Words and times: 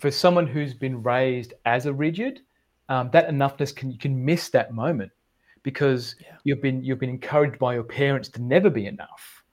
for 0.00 0.10
someone 0.10 0.46
who's 0.46 0.74
been 0.74 1.02
raised 1.02 1.54
as 1.64 1.86
a 1.86 1.92
rigid, 1.92 2.40
um, 2.88 3.10
that 3.12 3.28
enoughness 3.28 3.74
can 3.74 3.90
you 3.90 3.98
can 3.98 4.24
miss 4.24 4.48
that 4.50 4.72
moment 4.72 5.12
because 5.62 6.16
yeah. 6.20 6.36
you've 6.44 6.62
been 6.62 6.82
you've 6.82 6.98
been 6.98 7.10
encouraged 7.10 7.58
by 7.58 7.74
your 7.74 7.84
parents 7.84 8.28
to 8.30 8.42
never 8.42 8.70
be 8.70 8.86
enough. 8.86 9.44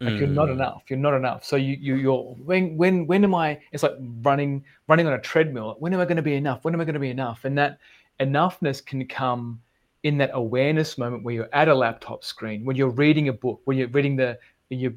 Like 0.00 0.14
mm. 0.14 0.18
you're 0.20 0.28
not 0.28 0.48
mm. 0.48 0.52
enough. 0.52 0.82
You're 0.88 0.98
not 0.98 1.14
enough. 1.14 1.44
So 1.44 1.56
you 1.56 1.76
you 1.80 1.96
you're 1.96 2.22
when 2.44 2.76
when 2.76 3.06
when 3.06 3.24
am 3.24 3.34
I? 3.34 3.60
It's 3.72 3.82
like 3.82 3.96
running 4.22 4.64
running 4.86 5.06
on 5.06 5.14
a 5.14 5.20
treadmill. 5.20 5.76
When 5.80 5.92
am 5.92 6.00
I 6.00 6.04
going 6.04 6.16
to 6.16 6.22
be 6.22 6.34
enough? 6.34 6.64
When 6.64 6.72
am 6.72 6.80
I 6.80 6.84
going 6.84 6.94
to 6.94 7.00
be 7.00 7.10
enough? 7.10 7.44
And 7.44 7.58
that 7.58 7.78
enoughness 8.20 8.84
can 8.84 9.06
come 9.06 9.60
in 10.04 10.16
that 10.18 10.30
awareness 10.32 10.96
moment 10.96 11.24
where 11.24 11.34
you're 11.34 11.48
at 11.52 11.68
a 11.68 11.74
laptop 11.74 12.24
screen, 12.24 12.64
when 12.64 12.76
you're 12.76 12.90
reading 12.90 13.28
a 13.28 13.32
book, 13.32 13.60
when 13.64 13.76
you're 13.76 13.88
reading 13.88 14.16
the 14.16 14.38
you're 14.70 14.92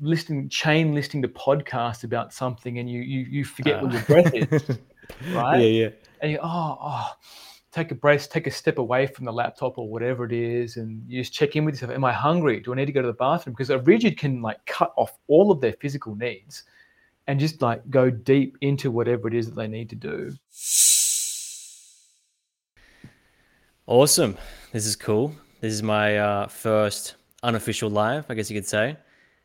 listening 0.00 0.48
chain 0.48 0.94
listening 0.94 1.22
to 1.22 1.28
podcasts 1.28 2.04
about 2.04 2.32
something 2.32 2.78
and 2.78 2.90
you 2.90 3.00
you 3.00 3.20
you 3.20 3.44
forget 3.44 3.76
uh. 3.76 3.86
where 3.86 3.92
your 3.92 4.02
breath 4.02 4.34
is, 4.34 4.78
right? 5.34 5.58
Yeah, 5.60 5.66
yeah. 5.66 5.88
And 6.20 6.32
you 6.32 6.38
oh 6.42 6.78
oh 6.80 7.10
take 7.72 7.90
a 7.90 7.94
breath, 7.94 8.30
take 8.30 8.46
a 8.46 8.50
step 8.50 8.78
away 8.78 9.06
from 9.06 9.24
the 9.24 9.32
laptop 9.32 9.78
or 9.78 9.88
whatever 9.88 10.24
it 10.24 10.32
is, 10.32 10.76
and 10.76 11.02
you 11.08 11.22
just 11.22 11.32
check 11.32 11.56
in 11.56 11.64
with 11.64 11.74
yourself. 11.74 11.92
Am 11.92 12.04
I 12.04 12.12
hungry? 12.12 12.60
Do 12.60 12.72
I 12.72 12.76
need 12.76 12.86
to 12.86 12.92
go 12.92 13.00
to 13.00 13.06
the 13.06 13.14
bathroom? 13.14 13.54
Because 13.54 13.70
a 13.70 13.78
rigid 13.78 14.18
can 14.18 14.42
like 14.42 14.64
cut 14.66 14.92
off 14.96 15.18
all 15.26 15.50
of 15.50 15.60
their 15.60 15.72
physical 15.80 16.14
needs 16.14 16.64
and 17.26 17.40
just 17.40 17.62
like 17.62 17.88
go 17.90 18.10
deep 18.10 18.58
into 18.60 18.90
whatever 18.90 19.26
it 19.28 19.34
is 19.34 19.46
that 19.46 19.54
they 19.54 19.68
need 19.68 19.88
to 19.90 19.96
do. 19.96 20.32
Awesome. 23.86 24.36
This 24.72 24.86
is 24.86 24.96
cool. 24.96 25.34
This 25.60 25.72
is 25.72 25.82
my 25.82 26.18
uh, 26.18 26.46
first 26.48 27.16
unofficial 27.42 27.90
live, 27.90 28.26
I 28.28 28.34
guess 28.34 28.50
you 28.50 28.56
could 28.56 28.66
say. 28.66 28.96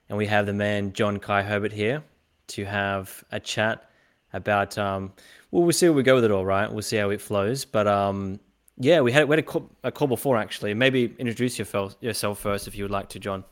And 0.09 0.17
we 0.17 0.25
have 0.27 0.45
the 0.45 0.53
man, 0.53 0.93
John 0.93 1.17
Kai 1.19 1.43
Herbert, 1.43 1.73
here 1.73 2.03
to 2.47 2.65
have 2.65 3.23
a 3.31 3.39
chat 3.39 3.89
about 4.33 4.77
um, 4.77 5.13
well, 5.51 5.63
we'll 5.63 5.73
see 5.73 5.87
where 5.87 5.93
we 5.93 6.03
go 6.03 6.15
with 6.15 6.23
it 6.23 6.31
all, 6.31 6.45
right? 6.45 6.71
We'll 6.71 6.81
see 6.81 6.97
how 6.97 7.09
it 7.09 7.21
flows. 7.21 7.65
But 7.65 7.87
um, 7.87 8.39
yeah, 8.77 9.01
we 9.01 9.11
had 9.11 9.27
we 9.27 9.33
had 9.33 9.39
a 9.39 9.47
call, 9.47 9.69
a 9.83 9.91
call 9.91 10.07
before 10.07 10.37
actually. 10.37 10.73
Maybe 10.73 11.13
introduce 11.17 11.57
yourself 11.57 11.95
yourself 12.01 12.39
first 12.39 12.67
if 12.67 12.75
you 12.75 12.83
would 12.83 12.91
like 12.91 13.09
to, 13.09 13.19
John. 13.19 13.43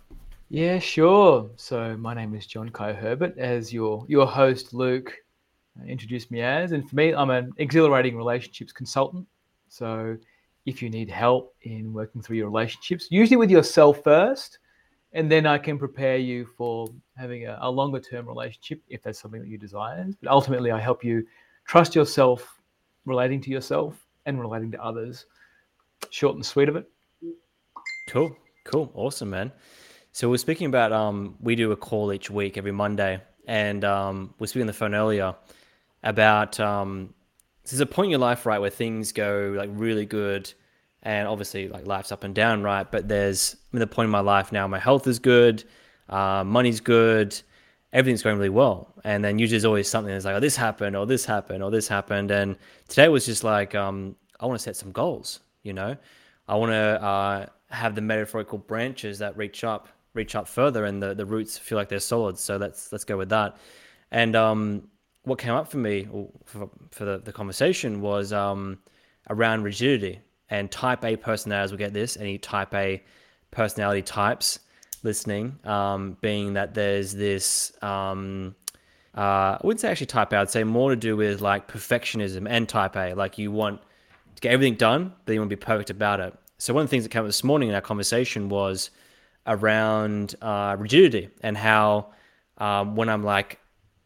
Yeah, 0.49 0.79
sure. 0.79 1.49
So 1.55 1.97
my 1.97 2.13
name 2.13 2.35
is 2.35 2.45
John 2.45 2.69
Kai 2.69 2.93
Herbert, 2.93 3.37
as 3.37 3.73
your 3.73 4.05
your 4.07 4.27
host 4.27 4.73
Luke 4.73 5.13
introduced 5.87 6.31
me 6.31 6.41
as, 6.41 6.71
and 6.71 6.87
for 6.89 6.95
me, 6.95 7.13
I'm 7.13 7.29
an 7.29 7.51
exhilarating 7.57 8.15
relationships 8.15 8.71
consultant. 8.71 9.27
So 9.67 10.17
if 10.65 10.81
you 10.81 10.89
need 10.89 11.09
help 11.09 11.53
in 11.63 11.91
working 11.91 12.21
through 12.21 12.37
your 12.37 12.47
relationships, 12.47 13.07
usually 13.09 13.37
with 13.37 13.51
yourself 13.51 14.03
first, 14.03 14.59
and 15.15 15.31
then 15.31 15.47
I 15.47 15.57
can 15.57 15.79
prepare 15.79 16.17
you 16.17 16.45
for 16.57 16.87
having 17.17 17.47
a, 17.47 17.57
a 17.61 17.71
longer 17.71 18.01
term 18.01 18.27
relationship 18.27 18.81
if 18.89 19.01
that's 19.01 19.17
something 19.17 19.41
that 19.41 19.47
you 19.47 19.57
desire. 19.57 20.05
But 20.21 20.29
ultimately, 20.29 20.71
I 20.71 20.79
help 20.79 21.03
you 21.03 21.25
trust 21.65 21.95
yourself, 21.95 22.61
relating 23.05 23.39
to 23.41 23.49
yourself 23.49 24.05
and 24.25 24.39
relating 24.39 24.71
to 24.71 24.83
others. 24.83 25.25
Short 26.09 26.35
and 26.35 26.45
sweet 26.45 26.67
of 26.67 26.75
it. 26.75 26.85
Cool, 28.09 28.35
cool, 28.65 28.91
awesome, 28.93 29.29
man. 29.29 29.53
So 30.11 30.29
we're 30.29 30.37
speaking 30.37 30.67
about 30.67 30.91
um, 30.91 31.35
we 31.39 31.55
do 31.55 31.71
a 31.71 31.77
call 31.77 32.11
each 32.11 32.29
week 32.29 32.57
every 32.57 32.73
Monday, 32.73 33.21
and 33.47 33.85
um, 33.85 34.33
we're 34.37 34.47
speaking 34.47 34.63
on 34.63 34.67
the 34.67 34.73
phone 34.73 34.93
earlier 34.93 35.33
about 36.03 36.59
um, 36.59 37.13
there's 37.63 37.79
a 37.79 37.85
point 37.85 38.07
in 38.07 38.11
your 38.11 38.19
life, 38.19 38.45
right, 38.45 38.59
where 38.59 38.69
things 38.69 39.13
go 39.13 39.53
like 39.57 39.69
really 39.73 40.05
good, 40.05 40.53
and 41.05 41.27
obviously 41.27 41.69
like 41.69 41.85
life's 41.85 42.11
up 42.11 42.23
and 42.23 42.35
down, 42.35 42.63
right? 42.63 42.89
But 42.91 43.07
there's 43.07 43.55
I'm 43.71 43.79
the 43.79 43.87
point 43.87 44.07
in 44.07 44.11
my 44.11 44.19
life 44.19 44.51
now, 44.51 44.67
my 44.67 44.79
health 44.79 45.07
is 45.07 45.19
good, 45.19 45.63
uh, 46.09 46.43
money's 46.43 46.81
good, 46.81 47.39
everything's 47.93 48.23
going 48.23 48.37
really 48.37 48.49
well. 48.49 48.93
And 49.03 49.23
then 49.23 49.39
usually 49.39 49.55
there's 49.55 49.65
always 49.65 49.87
something 49.87 50.11
that's 50.11 50.25
like, 50.25 50.35
oh, 50.35 50.39
this 50.39 50.55
happened, 50.57 50.95
or 50.95 51.05
this 51.05 51.23
happened, 51.23 51.63
or 51.63 51.71
this 51.71 51.87
happened. 51.87 52.31
And 52.31 52.57
today 52.89 53.07
was 53.07 53.25
just 53.25 53.43
like, 53.43 53.75
um, 53.75 54.15
I 54.39 54.47
want 54.47 54.59
to 54.59 54.63
set 54.63 54.75
some 54.75 54.91
goals, 54.91 55.39
you 55.63 55.73
know? 55.73 55.95
I 56.47 56.55
want 56.55 56.71
to 56.71 57.03
uh, 57.03 57.45
have 57.69 57.95
the 57.95 58.01
metaphorical 58.01 58.57
branches 58.57 59.19
that 59.19 59.37
reach 59.37 59.63
up, 59.63 59.87
reach 60.15 60.35
up 60.35 60.47
further, 60.47 60.85
and 60.85 61.01
the, 61.01 61.13
the 61.13 61.25
roots 61.25 61.57
feel 61.57 61.77
like 61.77 61.87
they're 61.87 61.99
solid. 61.99 62.37
So 62.37 62.57
let's 62.57 62.91
let's 62.91 63.03
go 63.03 63.17
with 63.17 63.29
that. 63.29 63.57
And 64.11 64.35
um, 64.35 64.87
what 65.23 65.39
came 65.39 65.53
up 65.53 65.69
for 65.69 65.77
me 65.77 66.07
for, 66.45 66.69
for 66.91 67.05
the, 67.05 67.17
the 67.19 67.33
conversation 67.33 68.01
was 68.01 68.33
um, 68.33 68.79
around 69.29 69.63
rigidity 69.63 70.19
and 70.49 70.71
type 70.71 71.03
A 71.03 71.15
personalities. 71.15 71.71
We 71.71 71.77
get 71.77 71.93
this, 71.93 72.17
any 72.17 72.37
type 72.37 72.73
A 72.73 73.03
personality 73.51 74.01
types 74.01 74.59
listening, 75.03 75.59
um, 75.63 76.17
being 76.21 76.53
that 76.53 76.73
there's 76.73 77.13
this, 77.13 77.71
um, 77.81 78.55
uh, 79.15 79.21
I 79.21 79.61
wouldn't 79.63 79.79
say 79.79 79.89
actually 79.89 80.07
type 80.07 80.33
A, 80.33 80.37
I'd 80.37 80.49
say 80.49 80.63
more 80.63 80.89
to 80.89 80.95
do 80.95 81.15
with 81.15 81.41
like 81.41 81.67
perfectionism 81.67 82.47
and 82.49 82.67
type 82.67 82.95
A. 82.95 83.13
Like 83.13 83.37
you 83.37 83.51
want 83.51 83.81
to 84.35 84.41
get 84.41 84.51
everything 84.51 84.75
done, 84.75 85.13
but 85.25 85.33
you 85.33 85.39
want 85.39 85.49
to 85.49 85.55
be 85.55 85.59
perfect 85.59 85.89
about 85.89 86.19
it. 86.19 86.33
So 86.57 86.73
one 86.73 86.83
of 86.83 86.87
the 86.87 86.91
things 86.91 87.03
that 87.03 87.09
came 87.09 87.21
up 87.21 87.27
this 87.27 87.43
morning 87.43 87.69
in 87.69 87.75
our 87.75 87.81
conversation 87.81 88.49
was 88.49 88.89
around 89.47 90.35
uh, 90.41 90.75
rigidity 90.79 91.29
and 91.41 91.55
how 91.55 92.07
um, 92.57 92.95
when 92.95 93.09
I'm 93.09 93.23
like, 93.23 93.59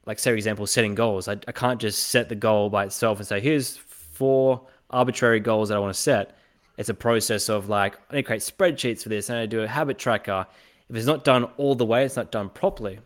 like 0.06 0.20
say 0.20 0.32
for 0.32 0.36
example, 0.36 0.68
setting 0.68 0.96
goals, 0.96 1.28
I, 1.28 1.34
I 1.48 1.52
can't 1.52 1.80
just 1.80 2.08
set 2.08 2.30
the 2.30 2.36
goal 2.36 2.70
by 2.70 2.86
itself 2.86 3.20
and 3.20 3.28
say, 3.28 3.40
here's 3.40 3.78
four 3.78 4.68
arbitrary 4.90 5.40
goals 5.40 5.70
that 5.70 5.76
I 5.76 5.80
want 5.80 5.94
to 5.94 6.00
set. 6.02 6.38
It's 6.78 6.90
a 6.90 6.94
process 6.94 7.50
of 7.50 7.70
like, 7.70 7.96
I 8.10 8.16
need 8.16 8.22
to 8.22 8.26
create 8.28 8.42
spreadsheets 8.42 9.04
for 9.04 9.10
this, 9.10 9.30
and 9.30 9.38
I 9.38 9.46
do 9.46 9.62
a 9.62 9.68
habit 9.68 9.98
tracker, 9.98 10.48
if 10.90 10.96
it's 10.96 11.06
not 11.06 11.24
done 11.24 11.46
all 11.58 11.76
the 11.76 11.86
way, 11.86 12.06
it's 12.06 12.16
not 12.16 12.32
done 12.32 12.50
properly. 12.50 13.00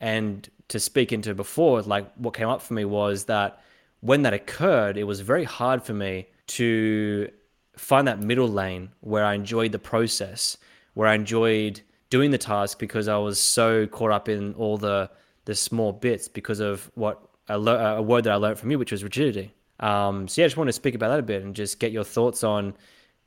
And 0.00 0.48
to 0.68 0.78
speak 0.78 1.12
into 1.12 1.34
before, 1.34 1.82
like 1.82 2.12
what 2.16 2.34
came 2.34 2.48
up 2.48 2.62
for 2.62 2.74
me 2.74 2.84
was 2.84 3.24
that 3.24 3.60
when 4.00 4.22
that 4.22 4.34
occurred, 4.34 4.96
it 4.96 5.04
was 5.04 5.20
very 5.20 5.44
hard 5.44 5.82
for 5.82 5.94
me 5.94 6.26
to 6.48 7.28
find 7.76 8.06
that 8.06 8.20
middle 8.20 8.48
lane 8.48 8.90
where 9.00 9.24
I 9.24 9.34
enjoyed 9.34 9.72
the 9.72 9.78
process, 9.78 10.56
where 10.94 11.08
I 11.08 11.14
enjoyed 11.14 11.80
doing 12.10 12.30
the 12.30 12.38
task 12.38 12.78
because 12.78 13.08
I 13.08 13.18
was 13.18 13.38
so 13.38 13.86
caught 13.86 14.12
up 14.12 14.28
in 14.28 14.54
all 14.54 14.76
the 14.76 15.10
the 15.44 15.54
small 15.54 15.92
bits 15.92 16.28
because 16.28 16.60
of 16.60 16.90
what 16.94 17.22
a, 17.48 17.54
a 17.58 18.02
word 18.02 18.24
that 18.24 18.32
I 18.32 18.36
learned 18.36 18.58
from 18.58 18.70
you, 18.70 18.78
which 18.78 18.92
was 18.92 19.02
rigidity. 19.02 19.54
Um, 19.80 20.28
so 20.28 20.40
yeah, 20.40 20.46
I 20.46 20.48
just 20.48 20.56
want 20.56 20.68
to 20.68 20.72
speak 20.72 20.94
about 20.94 21.08
that 21.08 21.20
a 21.20 21.22
bit 21.22 21.42
and 21.42 21.54
just 21.54 21.78
get 21.78 21.92
your 21.92 22.04
thoughts 22.04 22.42
on 22.42 22.74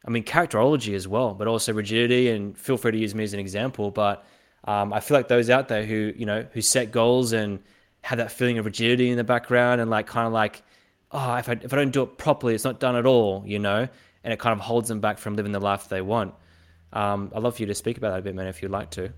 I 0.06 0.09
mean, 0.09 0.23
characterology 0.23 0.95
as 0.95 1.07
well, 1.07 1.34
but 1.34 1.47
also 1.47 1.73
rigidity. 1.73 2.29
And 2.29 2.57
feel 2.57 2.78
free 2.78 2.91
to 2.91 2.97
use 2.97 3.13
me 3.13 3.23
as 3.23 3.34
an 3.34 3.39
example. 3.39 3.91
But 3.91 4.25
um, 4.66 4.94
I 4.94 5.00
feel 5.00 5.17
like 5.17 5.28
those 5.28 5.50
out 5.50 5.67
there 5.67 5.85
who 5.85 6.13
you 6.16 6.25
know 6.25 6.45
who 6.53 6.62
set 6.62 6.91
goals 6.91 7.34
and 7.34 7.59
have 8.03 8.17
that 8.17 8.31
feeling 8.31 8.57
of 8.57 8.66
rigidity 8.66 9.09
in 9.09 9.17
the 9.17 9.23
background 9.23 9.79
and 9.79 9.89
like 9.91 10.07
kind 10.07 10.25
of 10.25 10.34
like, 10.34 10.63
oh, 11.12 11.35
if 11.35 11.50
I 11.50 11.53
if 11.53 11.73
I 11.73 11.75
don't 11.78 11.91
do 11.91 12.03
it 12.03 12.17
properly, 12.17 12.56
it's 12.56 12.63
not 12.63 12.79
done 12.79 12.95
at 12.95 13.06
all, 13.06 13.44
you 13.45 13.59
know, 13.59 13.88
and 14.23 14.33
it 14.33 14.39
kind 14.39 14.53
of 14.53 14.59
holds 14.59 14.88
them 14.88 15.00
back 15.00 15.18
from 15.19 15.35
living 15.35 15.51
the 15.51 15.59
life 15.59 15.88
they 15.88 16.01
want. 16.01 16.33
Um, 16.94 17.31
I'd 17.35 17.44
love 17.44 17.56
for 17.56 17.62
you 17.62 17.68
to 17.68 17.75
speak 17.75 17.97
about 17.97 18.12
that 18.12 18.19
a 18.19 18.22
bit, 18.22 18.35
man, 18.35 18.47
if 18.47 18.62
you'd 18.62 18.72
like 18.72 18.89
to. 18.91 19.13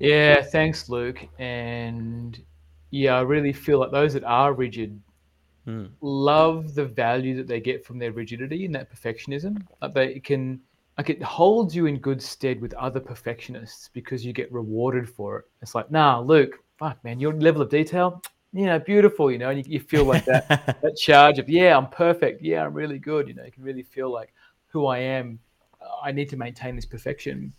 Yeah, 0.00 0.42
thanks, 0.42 0.88
Luke. 0.88 1.26
And 1.38 2.38
yeah, 2.90 3.14
I 3.14 3.20
really 3.22 3.52
feel 3.52 3.78
like 3.78 3.92
those 3.92 4.12
that 4.14 4.24
are 4.24 4.52
rigid 4.52 5.00
mm. 5.68 5.90
love 6.00 6.74
the 6.74 6.84
value 6.84 7.36
that 7.36 7.46
they 7.46 7.60
get 7.60 7.84
from 7.84 7.98
their 7.98 8.12
rigidity 8.12 8.64
and 8.64 8.74
that 8.74 8.92
perfectionism. 8.92 9.62
Like 9.82 9.94
they 9.94 10.20
can, 10.20 10.60
like 10.96 11.10
it 11.10 11.22
holds 11.22 11.76
you 11.76 11.86
in 11.86 11.98
good 11.98 12.22
stead 12.22 12.60
with 12.60 12.74
other 12.74 13.00
perfectionists 13.00 13.90
because 13.92 14.24
you 14.24 14.32
get 14.32 14.50
rewarded 14.50 15.08
for 15.08 15.40
it. 15.40 15.44
It's 15.62 15.74
like, 15.74 15.90
nah, 15.90 16.20
Luke, 16.20 16.58
fuck, 16.78 17.02
man, 17.04 17.20
your 17.20 17.34
level 17.34 17.62
of 17.62 17.70
detail, 17.70 18.22
you 18.52 18.66
know, 18.66 18.78
beautiful, 18.78 19.30
you 19.30 19.38
know, 19.38 19.50
and 19.50 19.64
you, 19.64 19.74
you 19.74 19.80
feel 19.80 20.04
like 20.04 20.24
that 20.24 20.48
that 20.82 20.96
charge 20.96 21.38
of, 21.38 21.48
yeah, 21.48 21.76
I'm 21.76 21.88
perfect, 21.88 22.42
yeah, 22.42 22.64
I'm 22.64 22.74
really 22.74 22.98
good, 22.98 23.28
you 23.28 23.34
know, 23.34 23.44
you 23.44 23.52
can 23.52 23.62
really 23.62 23.82
feel 23.82 24.10
like 24.10 24.32
who 24.68 24.86
I 24.86 24.98
am. 24.98 25.38
I 26.02 26.12
need 26.12 26.28
to 26.30 26.36
maintain 26.36 26.74
this 26.74 26.86
perfection. 26.86 27.52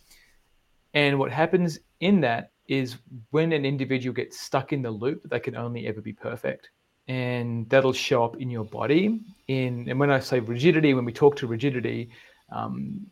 And 0.94 1.20
what 1.20 1.32
happens 1.32 1.80
in 2.00 2.20
that 2.22 2.52
is 2.68 2.98
when 3.32 3.52
an 3.54 3.66
individual 3.66 4.14
gets 4.14 4.40
stuck 4.40 4.74
in 4.74 4.82
the 4.82 4.92
loop, 4.92 5.22
they 5.30 5.40
can 5.40 5.56
only 5.56 5.88
ever 5.88 6.02
be 6.02 6.14
perfect 6.14 6.70
and 7.10 7.68
that'll 7.70 7.92
show 7.92 8.24
up 8.24 8.38
in 8.38 8.50
your 8.50 8.64
body. 8.64 9.20
In 9.48 9.90
and 9.90 10.00
when 10.00 10.12
I 10.12 10.20
say 10.20 10.40
rigidity, 10.40 10.94
when 10.94 11.04
we 11.04 11.12
talk 11.12 11.36
to 11.38 11.48
rigidity, 11.48 12.12
um, 12.52 13.06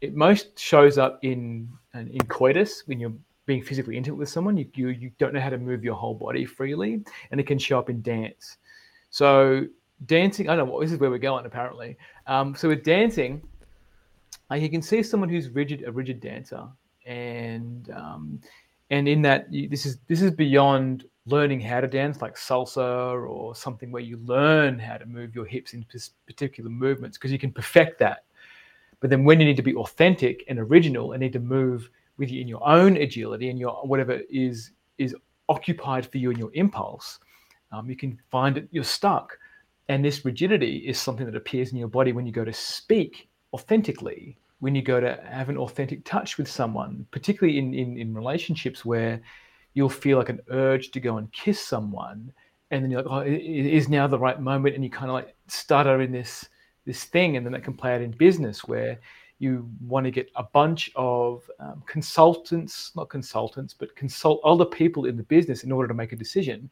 it 0.00 0.14
most 0.14 0.58
shows 0.58 0.98
up 0.98 1.20
in 1.22 1.68
in 1.94 2.20
coitus 2.28 2.82
when 2.86 2.98
you're 2.98 3.14
being 3.46 3.62
physically 3.62 3.96
intimate 3.96 4.16
with 4.16 4.28
someone. 4.28 4.56
You, 4.56 4.68
you 4.74 4.88
you 4.88 5.10
don't 5.18 5.32
know 5.32 5.40
how 5.40 5.50
to 5.50 5.58
move 5.58 5.84
your 5.84 5.94
whole 5.94 6.14
body 6.14 6.44
freely, 6.44 7.04
and 7.30 7.40
it 7.40 7.46
can 7.46 7.58
show 7.58 7.78
up 7.78 7.88
in 7.88 8.02
dance. 8.02 8.58
So 9.10 9.66
dancing, 10.06 10.48
I 10.48 10.56
don't 10.56 10.66
know. 10.66 10.72
what 10.72 10.82
This 10.82 10.92
is 10.92 10.98
where 10.98 11.10
we're 11.10 11.18
going 11.18 11.46
apparently. 11.46 11.96
Um, 12.26 12.56
so 12.56 12.68
with 12.68 12.82
dancing, 12.82 13.40
you 14.52 14.68
can 14.68 14.82
see 14.82 15.02
someone 15.04 15.28
who's 15.28 15.48
rigid, 15.48 15.84
a 15.86 15.92
rigid 15.92 16.20
dancer, 16.20 16.64
and 17.06 17.88
um, 17.90 18.40
and 18.90 19.06
in 19.06 19.22
that 19.22 19.46
this 19.52 19.86
is 19.86 19.98
this 20.08 20.22
is 20.22 20.32
beyond 20.32 21.04
learning 21.26 21.60
how 21.60 21.80
to 21.80 21.86
dance 21.86 22.20
like 22.20 22.36
salsa 22.36 23.28
or 23.28 23.54
something 23.54 23.90
where 23.90 24.02
you 24.02 24.18
learn 24.18 24.78
how 24.78 24.96
to 24.98 25.06
move 25.06 25.34
your 25.34 25.46
hips 25.46 25.72
in 25.72 25.84
particular 26.26 26.70
movements 26.70 27.16
because 27.16 27.32
you 27.32 27.38
can 27.38 27.52
perfect 27.52 27.98
that. 27.98 28.24
But 29.00 29.10
then 29.10 29.24
when 29.24 29.40
you 29.40 29.46
need 29.46 29.56
to 29.56 29.62
be 29.62 29.74
authentic 29.74 30.44
and 30.48 30.58
original 30.58 31.12
and 31.12 31.20
need 31.20 31.32
to 31.32 31.40
move 31.40 31.90
with 32.18 32.30
you 32.30 32.40
in 32.40 32.48
your 32.48 32.66
own 32.66 32.96
agility 32.96 33.50
and 33.50 33.58
your 33.58 33.72
whatever 33.86 34.20
is 34.30 34.70
is 34.98 35.14
occupied 35.48 36.06
for 36.06 36.18
you 36.18 36.30
in 36.30 36.38
your 36.38 36.50
impulse 36.54 37.18
Um, 37.72 37.90
you 37.90 37.96
can 37.96 38.18
find 38.30 38.56
it 38.56 38.68
you're 38.70 38.84
stuck, 38.84 39.36
and 39.88 40.04
this 40.04 40.24
rigidity 40.24 40.76
is 40.86 40.98
something 40.98 41.26
that 41.26 41.36
appears 41.36 41.72
in 41.72 41.78
your 41.78 41.88
body 41.88 42.12
when 42.12 42.26
you 42.26 42.32
go 42.32 42.44
to 42.44 42.52
speak 42.52 43.28
authentically, 43.52 44.36
when 44.60 44.74
you 44.74 44.82
go 44.82 45.00
to 45.00 45.20
have 45.28 45.48
an 45.48 45.58
authentic 45.58 46.04
touch 46.04 46.38
with 46.38 46.48
someone, 46.48 47.06
particularly 47.10 47.58
in 47.58 47.74
in, 47.74 47.98
in 47.98 48.14
relationships 48.14 48.84
where 48.84 49.20
you'll 49.74 49.88
feel 49.88 50.18
like 50.18 50.30
an 50.30 50.40
urge 50.50 50.90
to 50.92 51.00
go 51.00 51.18
and 51.18 51.30
kiss 51.32 51.60
someone 51.60 52.32
and 52.70 52.82
then 52.82 52.90
you're 52.90 53.02
like, 53.02 53.12
oh, 53.12 53.20
it 53.20 53.40
is 53.40 53.88
now 53.88 54.06
the 54.06 54.18
right 54.18 54.40
moment, 54.40 54.74
and 54.74 54.82
you 54.82 54.90
kind 54.90 55.10
of 55.10 55.14
like 55.14 55.36
stutter 55.46 56.00
in 56.00 56.10
this 56.10 56.48
this 56.86 57.04
thing, 57.04 57.36
and 57.36 57.46
then 57.46 57.52
that 57.52 57.62
can 57.62 57.74
play 57.74 57.94
out 57.94 58.02
in 58.02 58.10
business 58.10 58.64
where 58.64 58.98
you 59.38 59.68
want 59.80 60.04
to 60.04 60.10
get 60.10 60.28
a 60.36 60.42
bunch 60.42 60.90
of 60.96 61.48
um, 61.60 61.82
consultants, 61.86 62.92
not 62.94 63.08
consultants, 63.08 63.74
but 63.74 63.94
consult 63.96 64.40
other 64.44 64.64
people 64.64 65.06
in 65.06 65.16
the 65.16 65.22
business 65.24 65.64
in 65.64 65.72
order 65.72 65.88
to 65.88 65.94
make 65.94 66.12
a 66.12 66.16
decision. 66.16 66.68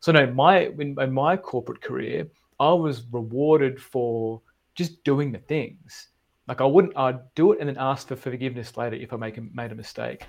So 0.00 0.12
no, 0.12 0.26
my 0.32 0.66
in, 0.78 0.96
in 0.98 1.12
my 1.12 1.36
corporate 1.36 1.82
career, 1.82 2.26
I 2.58 2.72
was 2.72 3.04
rewarded 3.10 3.80
for 3.80 4.40
just 4.74 5.04
doing 5.04 5.30
the 5.30 5.38
things. 5.38 6.08
Like 6.48 6.60
I 6.60 6.64
wouldn't, 6.64 6.96
I'd 6.96 7.20
do 7.34 7.52
it 7.52 7.60
and 7.60 7.68
then 7.68 7.78
ask 7.78 8.08
for 8.08 8.16
forgiveness 8.16 8.76
later 8.76 8.96
if 8.96 9.12
I 9.12 9.16
make 9.16 9.38
a, 9.38 9.42
made 9.52 9.72
a 9.72 9.74
mistake. 9.74 10.24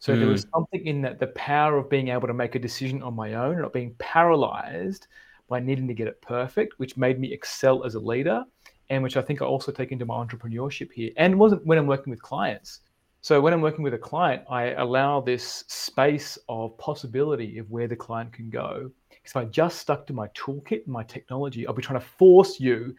So 0.00 0.14
mm. 0.14 0.18
there 0.18 0.28
was 0.28 0.44
hmm. 0.44 0.50
something 0.54 0.86
in 0.86 1.02
that 1.02 1.20
the 1.20 1.28
power 1.28 1.76
of 1.76 1.88
being 1.88 2.08
able 2.08 2.26
to 2.26 2.34
make 2.34 2.54
a 2.54 2.58
decision 2.58 3.02
on 3.02 3.14
my 3.14 3.34
own, 3.34 3.60
not 3.60 3.72
being 3.72 3.94
paralyzed 3.98 5.06
by 5.48 5.60
needing 5.60 5.86
to 5.88 5.94
get 5.94 6.08
it 6.08 6.20
perfect, 6.22 6.78
which 6.78 6.96
made 6.96 7.20
me 7.20 7.32
excel 7.32 7.84
as 7.84 7.94
a 7.94 8.00
leader, 8.00 8.44
and 8.88 9.02
which 9.02 9.16
I 9.16 9.22
think 9.22 9.42
I 9.42 9.44
also 9.44 9.70
take 9.70 9.92
into 9.92 10.06
my 10.06 10.14
entrepreneurship 10.14 10.90
here. 10.90 11.10
And 11.16 11.38
wasn't 11.38 11.64
when 11.66 11.76
I'm 11.76 11.86
working 11.86 12.10
with 12.10 12.22
clients. 12.22 12.80
So 13.20 13.42
when 13.42 13.52
I'm 13.52 13.60
working 13.60 13.84
with 13.84 13.92
a 13.92 13.98
client, 13.98 14.42
I 14.48 14.72
allow 14.72 15.20
this 15.20 15.64
space 15.68 16.38
of 16.48 16.78
possibility 16.78 17.58
of 17.58 17.70
where 17.70 17.86
the 17.86 17.96
client 17.96 18.32
can 18.32 18.48
go. 18.48 18.90
Because 19.10 19.32
if 19.32 19.36
I 19.36 19.44
just 19.44 19.80
stuck 19.80 20.06
to 20.06 20.14
my 20.14 20.28
toolkit 20.28 20.84
and 20.84 20.94
my 20.94 21.02
technology, 21.02 21.66
I'll 21.66 21.74
be 21.74 21.82
trying 21.82 22.00
to 22.00 22.06
force 22.06 22.58
you 22.58 22.96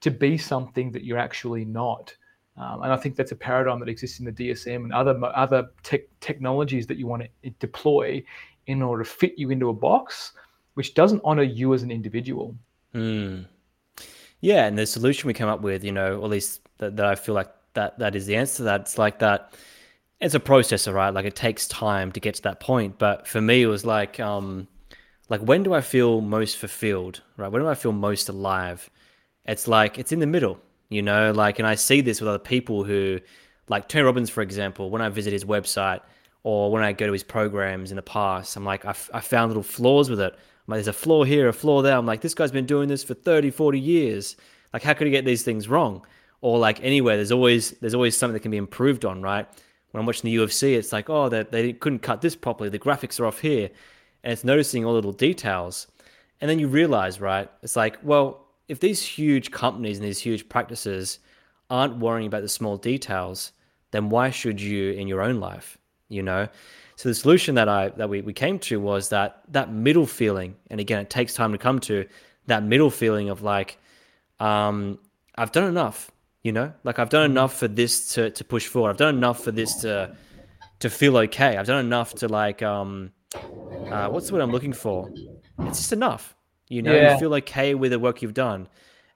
to 0.00 0.10
be 0.12 0.38
something 0.38 0.92
that 0.92 1.02
you're 1.02 1.18
actually 1.18 1.64
not. 1.64 2.14
Um, 2.58 2.82
and 2.82 2.92
I 2.92 2.96
think 2.96 3.16
that's 3.16 3.32
a 3.32 3.36
paradigm 3.36 3.80
that 3.80 3.88
exists 3.88 4.18
in 4.18 4.24
the 4.24 4.32
DSM 4.32 4.76
and 4.76 4.92
other 4.92 5.18
other 5.34 5.68
te- 5.82 6.04
technologies 6.20 6.86
that 6.86 6.96
you 6.96 7.06
want 7.06 7.24
to 7.42 7.50
deploy 7.58 8.24
in 8.66 8.82
order 8.82 9.04
to 9.04 9.10
fit 9.10 9.34
you 9.36 9.50
into 9.50 9.68
a 9.68 9.74
box, 9.74 10.32
which 10.74 10.94
doesn't 10.94 11.20
honor 11.24 11.42
you 11.42 11.74
as 11.74 11.82
an 11.82 11.90
individual. 11.90 12.56
Mm. 12.94 13.46
Yeah, 14.40 14.66
and 14.66 14.78
the 14.78 14.86
solution 14.86 15.26
we 15.26 15.34
come 15.34 15.48
up 15.48 15.60
with, 15.60 15.84
you 15.84 15.92
know, 15.92 16.22
at 16.22 16.30
least 16.30 16.60
that, 16.78 16.96
that 16.96 17.06
I 17.06 17.14
feel 17.14 17.34
like 17.34 17.52
that 17.74 17.98
that 17.98 18.16
is 18.16 18.26
the 18.26 18.36
answer 18.36 18.58
to 18.58 18.62
that. 18.64 18.80
It's 18.82 18.98
like 18.98 19.18
that. 19.18 19.52
It's 20.18 20.34
a 20.34 20.40
process, 20.40 20.88
right? 20.88 21.10
Like 21.10 21.26
it 21.26 21.36
takes 21.36 21.68
time 21.68 22.10
to 22.12 22.20
get 22.20 22.36
to 22.36 22.42
that 22.42 22.58
point. 22.58 22.98
But 22.98 23.26
for 23.28 23.42
me, 23.42 23.62
it 23.62 23.66
was 23.66 23.84
like, 23.84 24.18
um, 24.18 24.66
like 25.28 25.42
when 25.42 25.62
do 25.62 25.74
I 25.74 25.82
feel 25.82 26.22
most 26.22 26.56
fulfilled, 26.56 27.20
right? 27.36 27.52
When 27.52 27.60
do 27.60 27.68
I 27.68 27.74
feel 27.74 27.92
most 27.92 28.30
alive? 28.30 28.88
It's 29.44 29.68
like 29.68 29.98
it's 29.98 30.12
in 30.12 30.20
the 30.20 30.26
middle 30.26 30.58
you 30.88 31.02
know 31.02 31.32
like 31.32 31.58
and 31.58 31.66
i 31.66 31.74
see 31.74 32.00
this 32.00 32.20
with 32.20 32.28
other 32.28 32.38
people 32.38 32.84
who 32.84 33.20
like 33.68 33.88
tony 33.88 34.04
robbins 34.04 34.30
for 34.30 34.42
example 34.42 34.90
when 34.90 35.02
i 35.02 35.08
visit 35.08 35.32
his 35.32 35.44
website 35.44 36.00
or 36.42 36.70
when 36.70 36.82
i 36.82 36.92
go 36.92 37.06
to 37.06 37.12
his 37.12 37.24
programs 37.24 37.90
in 37.90 37.96
the 37.96 38.02
past 38.02 38.56
i'm 38.56 38.64
like 38.64 38.84
i, 38.84 38.94
I 39.12 39.20
found 39.20 39.50
little 39.50 39.62
flaws 39.62 40.08
with 40.10 40.20
it. 40.20 40.36
I'm 40.66 40.72
like, 40.72 40.78
there's 40.78 40.88
a 40.88 40.92
flaw 40.92 41.22
here 41.22 41.48
a 41.48 41.52
flaw 41.52 41.82
there. 41.82 41.96
I'm 41.96 42.06
like 42.06 42.20
this 42.20 42.34
guy's 42.34 42.50
been 42.50 42.66
doing 42.66 42.88
this 42.88 43.04
for 43.04 43.14
30 43.14 43.50
40 43.50 43.78
years. 43.78 44.36
Like 44.72 44.82
how 44.82 44.94
could 44.94 45.06
he 45.06 45.10
get 45.10 45.24
these 45.24 45.42
things 45.42 45.68
wrong? 45.68 46.04
Or 46.40 46.58
like 46.58 46.82
anywhere 46.82 47.16
there's 47.16 47.32
always 47.32 47.72
there's 47.72 47.94
always 47.94 48.16
something 48.16 48.34
that 48.34 48.40
can 48.40 48.50
be 48.50 48.56
improved 48.56 49.04
on 49.04 49.22
right? 49.22 49.46
When 49.92 50.00
i'm 50.00 50.06
watching 50.06 50.30
the 50.30 50.36
ufc 50.36 50.76
it's 50.76 50.92
like 50.92 51.08
oh 51.08 51.28
they, 51.28 51.44
they 51.44 51.72
couldn't 51.72 52.00
cut 52.00 52.20
this 52.20 52.36
properly. 52.36 52.68
The 52.70 52.78
graphics 52.78 53.20
are 53.20 53.26
off 53.26 53.40
here. 53.40 53.70
And 54.24 54.32
it's 54.32 54.44
noticing 54.44 54.84
all 54.84 54.94
little 54.94 55.12
details. 55.12 55.86
And 56.40 56.50
then 56.50 56.58
you 56.58 56.68
realize 56.68 57.20
right 57.20 57.48
it's 57.62 57.76
like 57.76 57.98
well 58.02 58.45
if 58.68 58.80
these 58.80 59.02
huge 59.02 59.50
companies 59.50 59.98
and 59.98 60.06
these 60.06 60.18
huge 60.18 60.48
practices 60.48 61.18
aren't 61.70 61.98
worrying 61.98 62.26
about 62.26 62.42
the 62.42 62.48
small 62.48 62.76
details, 62.76 63.52
then 63.90 64.08
why 64.10 64.30
should 64.30 64.60
you 64.60 64.92
in 64.92 65.08
your 65.08 65.22
own 65.22 65.40
life? 65.40 65.78
You 66.08 66.22
know? 66.22 66.48
So 66.96 67.08
the 67.08 67.14
solution 67.14 67.54
that 67.56 67.68
I 67.68 67.90
that 67.90 68.08
we, 68.08 68.22
we 68.22 68.32
came 68.32 68.58
to 68.60 68.80
was 68.80 69.10
that 69.10 69.42
that 69.48 69.72
middle 69.72 70.06
feeling, 70.06 70.56
and 70.70 70.80
again 70.80 71.00
it 71.00 71.10
takes 71.10 71.34
time 71.34 71.52
to 71.52 71.58
come 71.58 71.78
to, 71.80 72.06
that 72.46 72.62
middle 72.62 72.90
feeling 72.90 73.28
of 73.28 73.42
like, 73.42 73.78
um, 74.40 74.98
I've 75.36 75.52
done 75.52 75.68
enough, 75.68 76.10
you 76.42 76.52
know? 76.52 76.72
Like 76.84 76.98
I've 76.98 77.10
done 77.10 77.24
mm-hmm. 77.24 77.32
enough 77.32 77.58
for 77.58 77.68
this 77.68 78.14
to 78.14 78.30
to 78.30 78.44
push 78.44 78.66
forward. 78.66 78.90
I've 78.90 78.96
done 78.96 79.16
enough 79.16 79.42
for 79.42 79.52
this 79.52 79.74
to 79.82 80.16
to 80.78 80.90
feel 80.90 81.16
okay. 81.18 81.56
I've 81.56 81.66
done 81.66 81.84
enough 81.84 82.14
to 82.16 82.28
like 82.28 82.62
um 82.62 83.12
uh, 83.90 84.08
what's 84.08 84.28
the 84.28 84.34
word 84.34 84.42
I'm 84.42 84.52
looking 84.52 84.72
for? 84.72 85.10
It's 85.60 85.78
just 85.78 85.92
enough. 85.92 86.35
You 86.68 86.82
know, 86.82 86.94
yeah. 86.94 87.12
you 87.12 87.18
feel 87.18 87.34
okay 87.34 87.74
with 87.74 87.92
the 87.92 87.98
work 87.98 88.22
you've 88.22 88.34
done, 88.34 88.68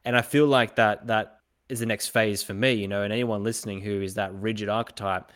and 0.04 0.16
I 0.16 0.22
feel 0.22 0.46
like 0.46 0.76
that 0.76 1.06
that 1.08 1.40
is 1.68 1.80
the 1.80 1.86
next 1.86 2.08
phase 2.08 2.42
for 2.42 2.54
me. 2.54 2.72
You 2.72 2.88
know, 2.88 3.02
and 3.02 3.12
anyone 3.12 3.42
listening 3.42 3.80
who 3.80 4.02
is 4.02 4.14
that 4.14 4.32
rigid 4.34 4.68
archetype 4.68 5.32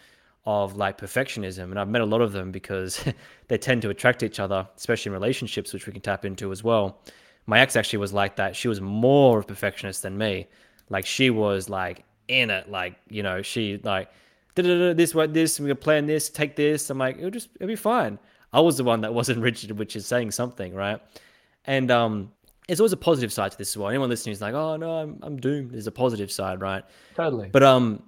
of 0.46 0.76
like 0.76 0.98
perfectionism, 0.98 1.64
and 1.64 1.78
I've 1.78 1.88
met 1.88 2.02
a 2.02 2.06
lot 2.06 2.20
of 2.20 2.32
them 2.32 2.52
because 2.52 3.04
they 3.48 3.58
tend 3.58 3.82
to 3.82 3.90
attract 3.90 4.22
each 4.22 4.38
other, 4.38 4.66
especially 4.76 5.10
in 5.10 5.14
relationships, 5.14 5.72
which 5.72 5.86
we 5.86 5.92
can 5.92 6.02
tap 6.02 6.24
into 6.24 6.52
as 6.52 6.62
well. 6.62 7.00
My 7.46 7.60
ex 7.60 7.76
actually 7.76 7.98
was 7.98 8.12
like 8.12 8.36
that. 8.36 8.56
She 8.56 8.68
was 8.68 8.80
more 8.80 9.38
of 9.38 9.44
a 9.44 9.48
perfectionist 9.48 10.02
than 10.02 10.16
me. 10.16 10.48
Like 10.90 11.06
she 11.06 11.30
was 11.30 11.68
like 11.68 12.04
in 12.28 12.50
it, 12.50 12.70
like 12.70 12.96
you 13.08 13.22
know, 13.22 13.42
she 13.42 13.80
like 13.82 14.10
this 14.54 15.14
what 15.14 15.34
this 15.34 15.58
we're 15.58 15.66
gonna 15.66 15.76
plan 15.76 16.06
this, 16.06 16.28
take 16.28 16.56
this. 16.56 16.90
I'm 16.90 16.98
like, 16.98 17.18
it'll 17.18 17.30
just 17.30 17.48
it'll 17.56 17.68
be 17.68 17.76
fine. 17.76 18.18
I 18.52 18.60
was 18.60 18.76
the 18.76 18.84
one 18.84 19.00
that 19.00 19.12
wasn't 19.20 19.40
rigid, 19.40 19.72
which 19.78 19.96
is 19.96 20.06
saying 20.06 20.30
something, 20.30 20.74
right? 20.74 21.00
And 21.66 21.90
um, 21.90 22.32
there's 22.66 22.80
always 22.80 22.92
a 22.92 22.98
positive 22.98 23.32
side 23.32 23.52
to 23.52 23.58
this 23.58 23.70
as 23.70 23.76
well. 23.76 23.88
Anyone 23.88 24.08
listening 24.08 24.32
is 24.32 24.40
like, 24.40 24.54
oh 24.54 24.76
no, 24.76 24.98
I'm, 24.98 25.18
I'm 25.22 25.36
doomed. 25.36 25.72
There's 25.72 25.86
a 25.86 25.92
positive 25.92 26.30
side, 26.30 26.60
right? 26.60 26.84
Totally. 27.14 27.48
But 27.50 27.62
um, 27.62 28.02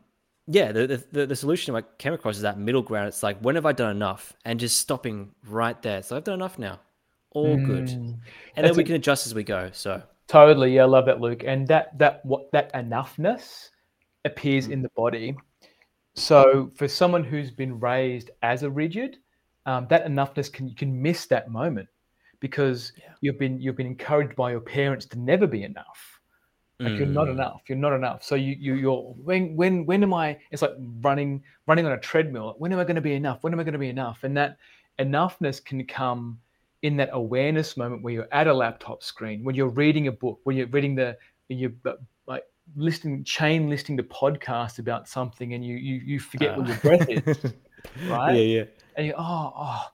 yeah, 0.47 0.73
the, 0.73 1.05
the 1.11 1.27
the 1.27 1.37
solution 1.37 1.75
I 1.75 1.83
came 1.99 2.13
across 2.13 2.37
is 2.37 2.43
that 2.43 2.59
middle 2.59 2.83
ground. 2.83 3.09
It's 3.09 3.23
like, 3.23 3.39
when 3.41 3.55
have 3.55 3.67
I 3.67 3.73
done 3.73 3.91
enough? 3.91 4.35
And 4.45 4.61
just 4.61 4.79
stopping 4.79 5.33
right 5.47 5.81
there. 5.83 6.03
So 6.03 6.17
I've 6.17 6.25
done 6.25 6.35
enough 6.35 6.59
now. 6.59 6.81
All 7.33 7.57
mm. 7.57 7.67
good. 7.67 7.89
And 7.89 8.19
That's 8.55 8.69
then 8.69 8.77
we 8.77 8.83
a, 8.83 8.87
can 8.87 8.95
adjust 8.95 9.27
as 9.27 9.35
we 9.35 9.45
go. 9.45 9.71
So 9.73 10.03
totally, 10.29 10.75
yeah, 10.75 10.83
I 10.83 10.87
love 10.87 11.07
that, 11.07 11.21
Luke. 11.21 11.43
And 11.45 11.69
that 11.69 11.99
that 11.99 12.25
what 12.25 12.51
that 12.53 12.73
enoughness 12.75 13.71
appears 14.25 14.69
mm. 14.69 14.73
in 14.73 14.83
the 14.83 14.91
body. 14.97 15.37
So 16.15 16.71
for 16.77 16.89
someone 16.89 17.25
who's 17.25 17.51
been 17.51 17.79
raised 17.79 18.31
as 18.41 18.63
a 18.63 18.71
rigid, 18.71 19.19
um, 19.67 19.87
that 19.91 20.07
enoughness 20.07 20.51
can 20.51 20.69
you 20.69 20.75
can 20.75 21.03
miss 21.03 21.27
that 21.27 21.51
moment 21.51 21.89
because 22.41 22.93
yeah. 22.97 23.13
you've 23.21 23.39
been 23.39 23.61
you've 23.61 23.77
been 23.77 23.87
encouraged 23.87 24.37
by 24.37 24.51
your 24.51 24.61
parents 24.61 25.07
to 25.07 25.19
never 25.19 25.47
be 25.47 25.63
enough. 25.63 26.21
Like 26.79 26.93
mm. 26.93 26.99
you're 26.99 27.07
not 27.07 27.29
mm. 27.29 27.33
enough. 27.33 27.63
You're 27.69 27.79
not 27.79 27.95
enough. 27.95 28.23
So 28.23 28.35
you 28.35 28.55
you 28.59 28.75
you're 28.75 29.03
when 29.25 29.57
when 29.57 29.87
when 29.87 30.03
am 30.03 30.13
I? 30.13 30.39
It's 30.51 30.63
like 30.63 30.75
running 31.01 31.43
running 31.67 31.87
on 31.87 31.93
a 31.93 31.99
treadmill. 31.99 32.55
When 32.59 32.73
am 32.73 32.79
I 32.79 32.85
going 32.85 32.97
to 32.97 33.03
be 33.03 33.15
enough? 33.15 33.43
When 33.43 33.53
am 33.53 33.61
I 33.61 33.63
going 33.63 33.73
to 33.73 33.79
be 33.79 33.89
enough? 33.89 34.25
And 34.25 34.37
that 34.37 34.59
enoughness 34.99 35.65
can 35.65 35.85
come 35.87 36.39
in 36.83 36.97
that 36.99 37.11
awareness 37.13 37.77
moment 37.77 38.03
where 38.03 38.13
you're 38.13 38.29
at 38.33 38.47
a 38.47 38.53
laptop 38.53 39.03
screen, 39.03 39.43
when 39.43 39.55
you're 39.55 39.69
reading 39.69 40.09
a 40.09 40.13
book, 40.13 40.41
when 40.45 40.57
you're 40.57 40.67
reading 40.69 40.95
the 40.95 41.17
you're 41.49 41.73
like 42.27 42.43
listening 42.75 43.25
chain 43.25 43.71
listening 43.71 43.97
to 43.97 44.03
podcast 44.03 44.79
about 44.79 45.09
something 45.09 45.55
and 45.55 45.65
you 45.65 45.77
you 45.77 46.01
you 46.05 46.21
forget 46.21 46.51
uh. 46.51 46.61
where 46.61 46.69
your 46.69 46.77
breath 46.79 47.09
is. 47.09 47.53
right? 48.09 48.35
Yeah, 48.35 48.59
yeah. 48.59 48.65
And 48.97 49.07
you 49.07 49.15
oh 49.17 49.53
oh 49.57 49.87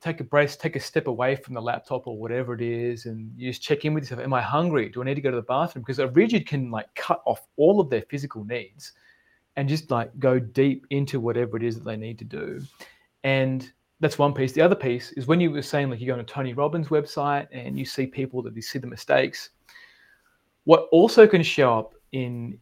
take 0.00 0.20
a 0.20 0.24
breath, 0.24 0.58
take 0.58 0.76
a 0.76 0.80
step 0.80 1.06
away 1.06 1.36
from 1.36 1.54
the 1.54 1.60
laptop 1.60 2.06
or 2.06 2.16
whatever 2.16 2.54
it 2.54 2.62
is, 2.62 3.06
and 3.06 3.32
you 3.36 3.50
just 3.50 3.62
check 3.62 3.84
in 3.84 3.92
with 3.92 4.04
yourself. 4.04 4.20
Am 4.20 4.32
I 4.32 4.40
hungry? 4.40 4.88
Do 4.88 5.02
I 5.02 5.04
need 5.04 5.14
to 5.14 5.20
go 5.20 5.30
to 5.30 5.36
the 5.36 5.42
bathroom? 5.42 5.82
Because 5.82 5.98
a 5.98 6.08
rigid 6.08 6.46
can 6.46 6.70
like 6.70 6.92
cut 6.94 7.22
off 7.26 7.46
all 7.56 7.80
of 7.80 7.90
their 7.90 8.02
physical 8.02 8.44
needs 8.44 8.92
and 9.56 9.68
just 9.68 9.90
like 9.90 10.16
go 10.18 10.38
deep 10.38 10.86
into 10.90 11.20
whatever 11.20 11.56
it 11.56 11.62
is 11.62 11.76
that 11.76 11.84
they 11.84 11.96
need 11.96 12.18
to 12.18 12.24
do. 12.24 12.60
And 13.24 13.70
that's 14.00 14.18
one 14.18 14.32
piece. 14.32 14.52
The 14.52 14.62
other 14.62 14.74
piece 14.74 15.12
is 15.12 15.26
when 15.26 15.40
you 15.40 15.50
were 15.50 15.60
saying 15.60 15.90
like 15.90 16.00
you 16.00 16.06
go 16.06 16.14
on 16.14 16.20
a 16.20 16.24
Tony 16.24 16.54
Robbins 16.54 16.88
website 16.88 17.46
and 17.52 17.78
you 17.78 17.84
see 17.84 18.06
people 18.06 18.42
that 18.42 18.56
you 18.56 18.62
see 18.62 18.78
the 18.78 18.86
mistakes. 18.86 19.50
What 20.64 20.88
also 20.92 21.26
can 21.26 21.42
show 21.42 21.78
up 21.78 21.94
in 22.12 22.58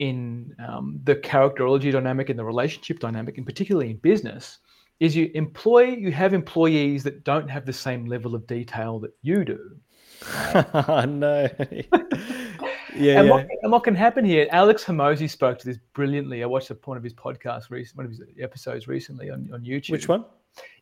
in 0.00 0.52
um, 0.66 0.98
the 1.04 1.14
characterology 1.14 1.92
dynamic 1.92 2.28
and 2.28 2.36
the 2.36 2.44
relationship 2.44 2.98
dynamic, 2.98 3.36
and 3.36 3.46
particularly 3.46 3.90
in 3.90 3.98
business, 3.98 4.58
is 5.02 5.16
you 5.16 5.32
employ 5.34 5.82
you 5.82 6.12
have 6.12 6.32
employees 6.32 7.02
that 7.02 7.24
don't 7.24 7.50
have 7.50 7.66
the 7.66 7.72
same 7.72 8.06
level 8.06 8.36
of 8.36 8.46
detail 8.46 9.00
that 9.00 9.10
you 9.22 9.44
do. 9.44 9.76
Right? 10.32 11.06
no. 11.08 11.48
yeah, 11.60 11.68
and, 11.68 12.96
yeah. 12.96 13.22
What, 13.22 13.48
and, 13.62 13.72
What, 13.72 13.82
can 13.82 13.96
happen 13.96 14.24
here? 14.24 14.46
Alex 14.52 14.84
Hormozi 14.84 15.28
spoke 15.28 15.58
to 15.58 15.66
this 15.66 15.78
brilliantly. 15.92 16.44
I 16.44 16.46
watched 16.46 16.70
a 16.70 16.76
point 16.76 16.98
of 16.98 17.02
his 17.02 17.14
podcast, 17.14 17.68
one 17.68 18.06
of 18.06 18.12
his 18.12 18.22
episodes 18.40 18.86
recently 18.86 19.28
on, 19.28 19.50
on 19.52 19.62
YouTube. 19.62 19.90
Which 19.90 20.06
one? 20.06 20.24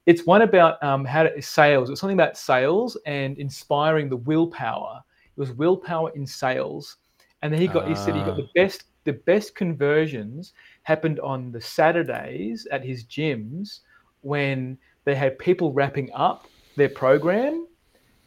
It's 0.05 0.27
one 0.27 0.43
about 0.43 0.83
um, 0.83 1.07
how 1.07 1.23
to 1.23 1.41
sales. 1.41 1.89
It's 1.89 1.99
something 1.99 2.19
about 2.19 2.37
sales 2.37 2.99
and 3.07 3.39
inspiring 3.39 4.11
the 4.11 4.19
willpower. 4.19 5.01
It 5.35 5.41
was 5.41 5.53
willpower 5.53 6.11
in 6.15 6.27
sales, 6.27 6.99
and 7.41 7.51
then 7.51 7.59
he 7.59 7.69
got. 7.69 7.89
He 7.89 7.95
said 7.95 8.15
he 8.15 8.21
got 8.21 8.37
the 8.37 8.43
ah. 8.43 8.53
best. 8.55 8.85
The 9.05 9.15
best 9.15 9.55
conversions 9.55 10.53
happened 10.83 11.21
on 11.21 11.53
the 11.53 11.61
Saturdays 11.61 12.69
at 12.71 12.85
his 12.85 13.05
gyms 13.05 13.81
when 14.23 14.79
they 15.05 15.15
had 15.15 15.39
people 15.39 15.73
wrapping 15.73 16.11
up 16.13 16.47
their 16.77 16.89
program 16.89 17.67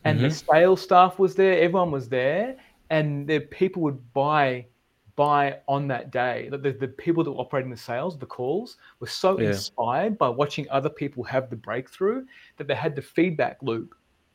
and 0.04 0.20
mm-hmm. 0.20 0.28
the 0.28 0.34
sales 0.34 0.82
staff 0.82 1.20
was 1.20 1.36
there, 1.36 1.54
everyone 1.54 1.92
was 1.92 2.10
there, 2.10 2.58
and 2.90 3.28
the 3.28 3.40
people 3.40 3.82
would 3.84 4.14
buy 4.14 4.66
buy 5.16 5.60
on 5.68 5.88
that 5.88 6.12
day. 6.12 6.50
The, 6.50 6.58
the 6.58 6.88
people 6.88 7.24
that 7.24 7.32
were 7.32 7.38
operating 7.38 7.70
the 7.70 7.78
sales, 7.78 8.18
the 8.18 8.26
calls, 8.26 8.78
were 9.00 9.08
so 9.08 9.40
yeah. 9.40 9.50
inspired 9.50 10.18
by 10.18 10.30
watching 10.30 10.68
other 10.70 10.90
people 10.90 11.24
have 11.24 11.50
the 11.50 11.56
breakthrough 11.56 12.26
that 12.58 12.68
they 12.68 12.74
had 12.76 12.96
the 12.96 13.02
feedback 13.02 13.58
loop 13.62 13.94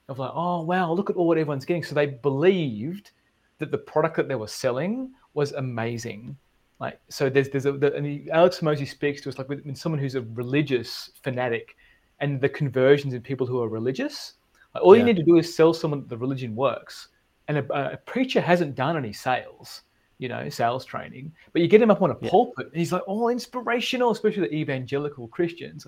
of 0.09 0.19
like, 0.19 0.31
oh 0.35 0.63
wow, 0.63 0.93
look 0.93 1.11
at 1.11 1.17
all 1.17 1.27
what 1.27 1.39
everyone's 1.39 1.65
getting. 1.65 1.83
So 1.83 1.95
they 1.95 2.07
believed 2.07 3.11
that 3.59 3.71
the 3.71 3.79
product 3.79 4.17
that 4.17 4.29
they 4.29 4.37
were 4.37 4.47
selling 4.47 5.11
was 5.35 5.53
amazing. 5.53 6.37
Like 6.81 7.01
so, 7.09 7.29
there's 7.29 7.49
there's 7.49 7.67
a 7.67 7.73
the, 7.73 7.95
and 7.95 8.29
Alex 8.31 8.61
Hormozi 8.61 8.87
speaks 8.87 9.21
to 9.23 9.29
us 9.29 9.39
like 9.39 9.49
when 9.49 9.75
someone 9.75 10.01
who's 10.01 10.15
a 10.15 10.23
religious 10.23 11.11
fanatic, 11.23 11.77
and 12.21 12.41
the 12.41 12.49
conversions 12.49 13.15
in 13.15 13.21
people 13.21 13.47
who 13.47 13.61
are 13.63 13.69
religious. 13.69 14.35
Like, 14.75 14.85
all 14.85 14.95
yeah. 14.95 15.01
you 15.01 15.07
need 15.07 15.17
to 15.17 15.25
do 15.25 15.39
is 15.39 15.55
sell 15.55 15.75
someone 15.75 16.01
that 16.01 16.09
the 16.09 16.17
religion 16.17 16.55
works, 16.55 17.09
and 17.49 17.59
a, 17.59 17.93
a 17.93 17.97
preacher 17.97 18.41
hasn't 18.41 18.75
done 18.75 18.97
any 18.97 19.13
sales 19.13 19.83
you 20.19 20.29
know, 20.29 20.49
sales 20.49 20.85
training, 20.85 21.33
but 21.53 21.63
you 21.63 21.69
get 21.69 21.81
him 21.81 21.91
up 21.91 22.03
on 22.03 22.11
a 22.11 22.17
yeah. 22.21 22.29
pulpit 22.29 22.67
and 22.67 22.77
he's 22.77 22.93
like 22.93 23.07
all 23.07 23.29
inspirational, 23.29 24.11
especially 24.11 24.49
the 24.49 24.55
evangelical 24.55 25.29
Christians, 25.29 25.87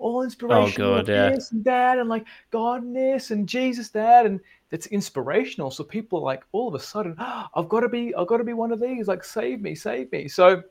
all 0.00 0.22
inspirational, 0.22 0.94
oh, 0.94 0.96
God, 0.96 1.08
yeah. 1.08 1.30
this 1.30 1.52
and 1.52 1.64
that, 1.64 1.98
and 1.98 2.08
like 2.08 2.26
God 2.50 2.82
and 2.82 2.96
this 2.96 3.30
and 3.30 3.48
Jesus 3.48 3.90
that, 3.90 4.26
and 4.26 4.40
it's 4.70 4.86
inspirational. 4.86 5.70
So 5.70 5.84
people 5.84 6.20
are 6.20 6.24
like 6.24 6.44
all 6.52 6.68
of 6.68 6.74
a 6.74 6.80
sudden, 6.80 7.14
oh, 7.18 7.46
I've 7.54 7.68
got 7.68 7.80
to 7.80 7.88
be, 7.88 8.14
I've 8.14 8.26
got 8.26 8.38
to 8.38 8.44
be 8.44 8.52
one 8.52 8.72
of 8.72 8.80
these, 8.80 9.06
like 9.08 9.22
save 9.22 9.60
me, 9.60 9.74
save 9.74 10.10
me. 10.10 10.28
So 10.28 10.62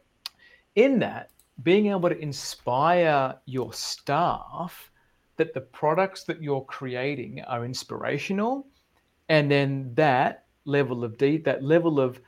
in 0.76 1.00
that, 1.00 1.30
being 1.64 1.88
able 1.88 2.10
to 2.10 2.18
inspire 2.18 3.36
your 3.46 3.74
staff 3.74 4.92
that 5.36 5.54
the 5.54 5.62
products 5.62 6.24
that 6.24 6.42
you're 6.42 6.66
creating 6.66 7.42
are 7.44 7.66
inspirational, 7.66 8.68
and 9.30 9.50
then 9.52 9.92
that 9.96 10.46
level 10.66 11.04
of 11.04 11.18
deep, 11.18 11.44
that 11.46 11.64
level 11.64 12.00
of 12.00 12.20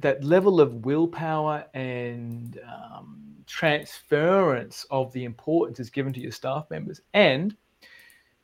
that 0.00 0.22
level 0.22 0.60
of 0.60 0.84
willpower 0.84 1.64
and 1.74 2.58
um, 2.66 3.18
transference 3.46 4.86
of 4.90 5.12
the 5.12 5.24
importance 5.24 5.80
is 5.80 5.90
given 5.90 6.12
to 6.12 6.20
your 6.20 6.32
staff 6.32 6.66
members. 6.70 7.00
And 7.14 7.56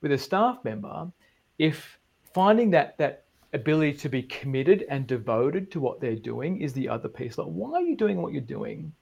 with 0.00 0.12
a 0.12 0.18
staff 0.18 0.58
member, 0.64 1.10
if 1.58 1.98
finding 2.34 2.70
that 2.70 2.96
that 2.98 3.24
ability 3.52 3.94
to 3.94 4.08
be 4.08 4.22
committed 4.22 4.84
and 4.90 5.06
devoted 5.06 5.70
to 5.72 5.80
what 5.80 6.00
they're 6.00 6.16
doing 6.16 6.60
is 6.60 6.72
the 6.72 6.88
other 6.88 7.08
piece. 7.08 7.38
Like, 7.38 7.46
why 7.48 7.72
are 7.72 7.82
you 7.82 7.96
doing 7.96 8.20
what 8.20 8.32
you're 8.32 8.42
doing? 8.42 8.92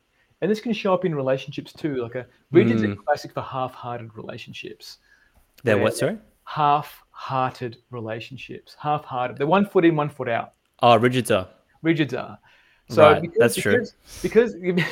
And 0.40 0.50
this 0.50 0.60
can 0.60 0.72
show 0.72 0.94
up 0.94 1.04
in 1.04 1.14
relationships 1.14 1.72
too. 1.72 1.96
Like 1.96 2.14
a 2.14 2.26
rigid's 2.52 2.82
mm. 2.82 2.92
a 2.92 2.96
classic 2.96 3.32
for 3.32 3.42
half-hearted 3.42 4.10
relationships. 4.14 4.98
They're 5.64 5.78
what, 5.78 5.96
sorry? 5.96 6.18
Half-hearted 6.44 7.78
relationships. 7.90 8.76
Half-hearted. 8.78 9.38
They're 9.38 9.46
one 9.46 9.66
foot 9.66 9.84
in, 9.84 9.96
one 9.96 10.10
foot 10.10 10.28
out. 10.28 10.52
Oh, 10.82 10.98
rigids 10.98 11.30
are 11.34 11.48
rigids 11.86 12.14
are. 12.14 12.38
So 12.88 13.02
right, 13.02 13.20
because, 13.20 13.38
that's 13.38 13.56
true. 13.56 13.84
Because 14.22 14.54
because, 14.54 14.84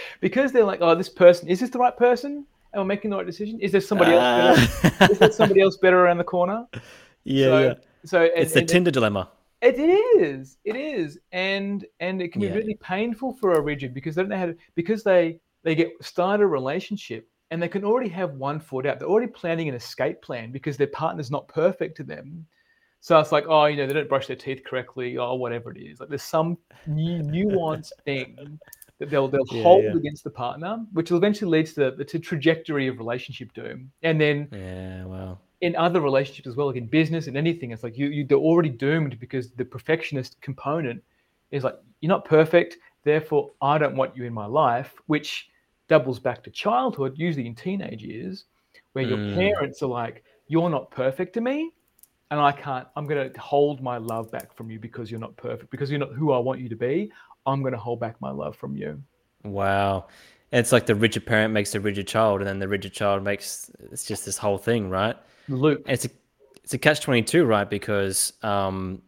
because 0.20 0.52
they're 0.52 0.64
like, 0.64 0.80
oh, 0.80 0.94
this 0.94 1.08
person 1.08 1.48
is 1.48 1.60
this 1.60 1.70
the 1.70 1.78
right 1.78 1.96
person? 1.96 2.46
And 2.72 2.82
we're 2.82 2.86
making 2.86 3.10
the 3.10 3.16
right 3.16 3.26
decision. 3.26 3.60
Is 3.60 3.72
there 3.72 3.80
somebody 3.80 4.12
uh... 4.12 4.54
else? 4.54 4.82
Better? 4.82 4.96
Ah. 5.00 5.08
is 5.10 5.18
there 5.18 5.32
somebody 5.32 5.60
else 5.60 5.76
better 5.76 6.00
around 6.00 6.18
the 6.18 6.24
corner? 6.24 6.66
Yeah. 7.22 7.44
So, 7.44 7.58
yeah. 7.58 7.74
so 8.06 8.22
and, 8.22 8.32
it's 8.34 8.54
the 8.54 8.60
and 8.60 8.68
Tinder 8.68 8.90
dilemma. 8.90 9.28
It 9.60 9.78
is. 9.78 10.56
It 10.64 10.74
is, 10.74 11.18
and 11.32 11.84
and 12.00 12.22
it 12.22 12.32
can 12.32 12.40
be 12.40 12.46
yeah. 12.46 12.54
really 12.54 12.78
painful 12.80 13.34
for 13.34 13.52
a 13.52 13.60
rigid 13.60 13.92
because 13.92 14.14
they 14.14 14.22
don't 14.22 14.30
know 14.30 14.38
how 14.38 14.46
to 14.46 14.56
because 14.74 15.04
they 15.04 15.38
they 15.62 15.74
get 15.74 15.90
start 16.00 16.40
a 16.40 16.46
relationship 16.46 17.28
and 17.50 17.62
they 17.62 17.68
can 17.68 17.84
already 17.84 18.08
have 18.08 18.32
one 18.36 18.58
foot 18.58 18.86
out. 18.86 18.98
They're 18.98 19.08
already 19.08 19.30
planning 19.30 19.68
an 19.68 19.74
escape 19.74 20.22
plan 20.22 20.50
because 20.50 20.78
their 20.78 20.86
partner's 20.86 21.30
not 21.30 21.46
perfect 21.48 21.98
to 21.98 22.04
them 22.04 22.46
so 23.00 23.18
it's 23.18 23.32
like, 23.32 23.46
oh, 23.48 23.64
you 23.64 23.76
know, 23.76 23.86
they 23.86 23.94
don't 23.94 24.08
brush 24.08 24.26
their 24.26 24.36
teeth 24.36 24.62
correctly, 24.64 25.16
or 25.16 25.38
whatever 25.38 25.72
it 25.72 25.80
is. 25.80 26.00
Like 26.00 26.10
there's 26.10 26.22
some 26.22 26.58
new 26.86 27.22
nuanced 27.22 27.92
thing 28.04 28.58
that 28.98 29.08
they'll 29.08 29.26
they'll 29.26 29.46
yeah, 29.50 29.62
hold 29.62 29.84
yeah. 29.84 29.96
against 29.96 30.22
the 30.22 30.30
partner, 30.30 30.84
which 30.92 31.10
will 31.10 31.16
eventually 31.16 31.50
leads 31.50 31.72
to 31.74 31.92
the 31.92 32.04
to 32.04 32.18
trajectory 32.18 32.86
of 32.88 32.98
relationship 32.98 33.52
doom. 33.54 33.90
And 34.02 34.20
then 34.20 34.48
yeah, 34.52 35.04
well, 35.06 35.40
in 35.62 35.74
other 35.76 36.02
relationships 36.02 36.46
as 36.46 36.56
well, 36.56 36.66
like 36.66 36.76
in 36.76 36.86
business 36.86 37.26
and 37.26 37.38
anything, 37.38 37.70
it's 37.70 37.82
like 37.82 37.96
you 37.96 38.08
you 38.08 38.24
they're 38.26 38.36
already 38.36 38.68
doomed 38.68 39.18
because 39.18 39.50
the 39.52 39.64
perfectionist 39.64 40.38
component 40.42 41.02
is 41.50 41.64
like 41.64 41.76
you're 42.00 42.10
not 42.10 42.26
perfect, 42.26 42.76
therefore 43.04 43.50
I 43.62 43.78
don't 43.78 43.96
want 43.96 44.14
you 44.14 44.24
in 44.24 44.34
my 44.34 44.46
life, 44.46 44.92
which 45.06 45.48
doubles 45.88 46.18
back 46.18 46.44
to 46.44 46.50
childhood, 46.50 47.14
usually 47.16 47.46
in 47.46 47.54
teenage 47.54 48.02
years, 48.02 48.44
where 48.92 49.04
your 49.04 49.18
mm. 49.18 49.34
parents 49.34 49.82
are 49.82 49.88
like, 49.88 50.22
you're 50.48 50.70
not 50.70 50.90
perfect 50.90 51.32
to 51.34 51.40
me 51.40 51.72
and 52.30 52.40
I 52.40 52.52
can't, 52.52 52.86
I'm 52.96 53.06
going 53.06 53.32
to 53.32 53.40
hold 53.40 53.82
my 53.82 53.96
love 53.96 54.30
back 54.30 54.54
from 54.54 54.70
you 54.70 54.78
because 54.78 55.10
you're 55.10 55.20
not 55.20 55.36
perfect, 55.36 55.70
because 55.70 55.90
you're 55.90 55.98
not 55.98 56.12
who 56.12 56.32
I 56.32 56.38
want 56.38 56.60
you 56.60 56.68
to 56.68 56.76
be. 56.76 57.10
I'm 57.46 57.60
going 57.62 57.72
to 57.72 57.78
hold 57.78 58.00
back 58.00 58.20
my 58.20 58.30
love 58.30 58.56
from 58.56 58.76
you. 58.76 59.02
Wow. 59.42 60.06
it's 60.52 60.72
like 60.72 60.86
the 60.86 60.94
rigid 60.94 61.26
parent 61.26 61.52
makes 61.52 61.72
the 61.72 61.80
rigid 61.80 62.06
child, 62.06 62.40
and 62.40 62.48
then 62.48 62.58
the 62.58 62.68
rigid 62.68 62.92
child 62.92 63.24
makes 63.24 63.70
it's 63.90 64.04
just 64.04 64.24
this 64.24 64.36
whole 64.36 64.58
thing, 64.58 64.90
right? 64.90 65.16
Loop. 65.48 65.82
it's 65.88 66.04
a 66.04 66.10
it's 66.62 66.74
a 66.74 66.78
catch 66.78 67.00
twenty 67.00 67.22
two, 67.22 67.44
right? 67.44 67.68
Because 67.68 68.34
um, 68.42 69.02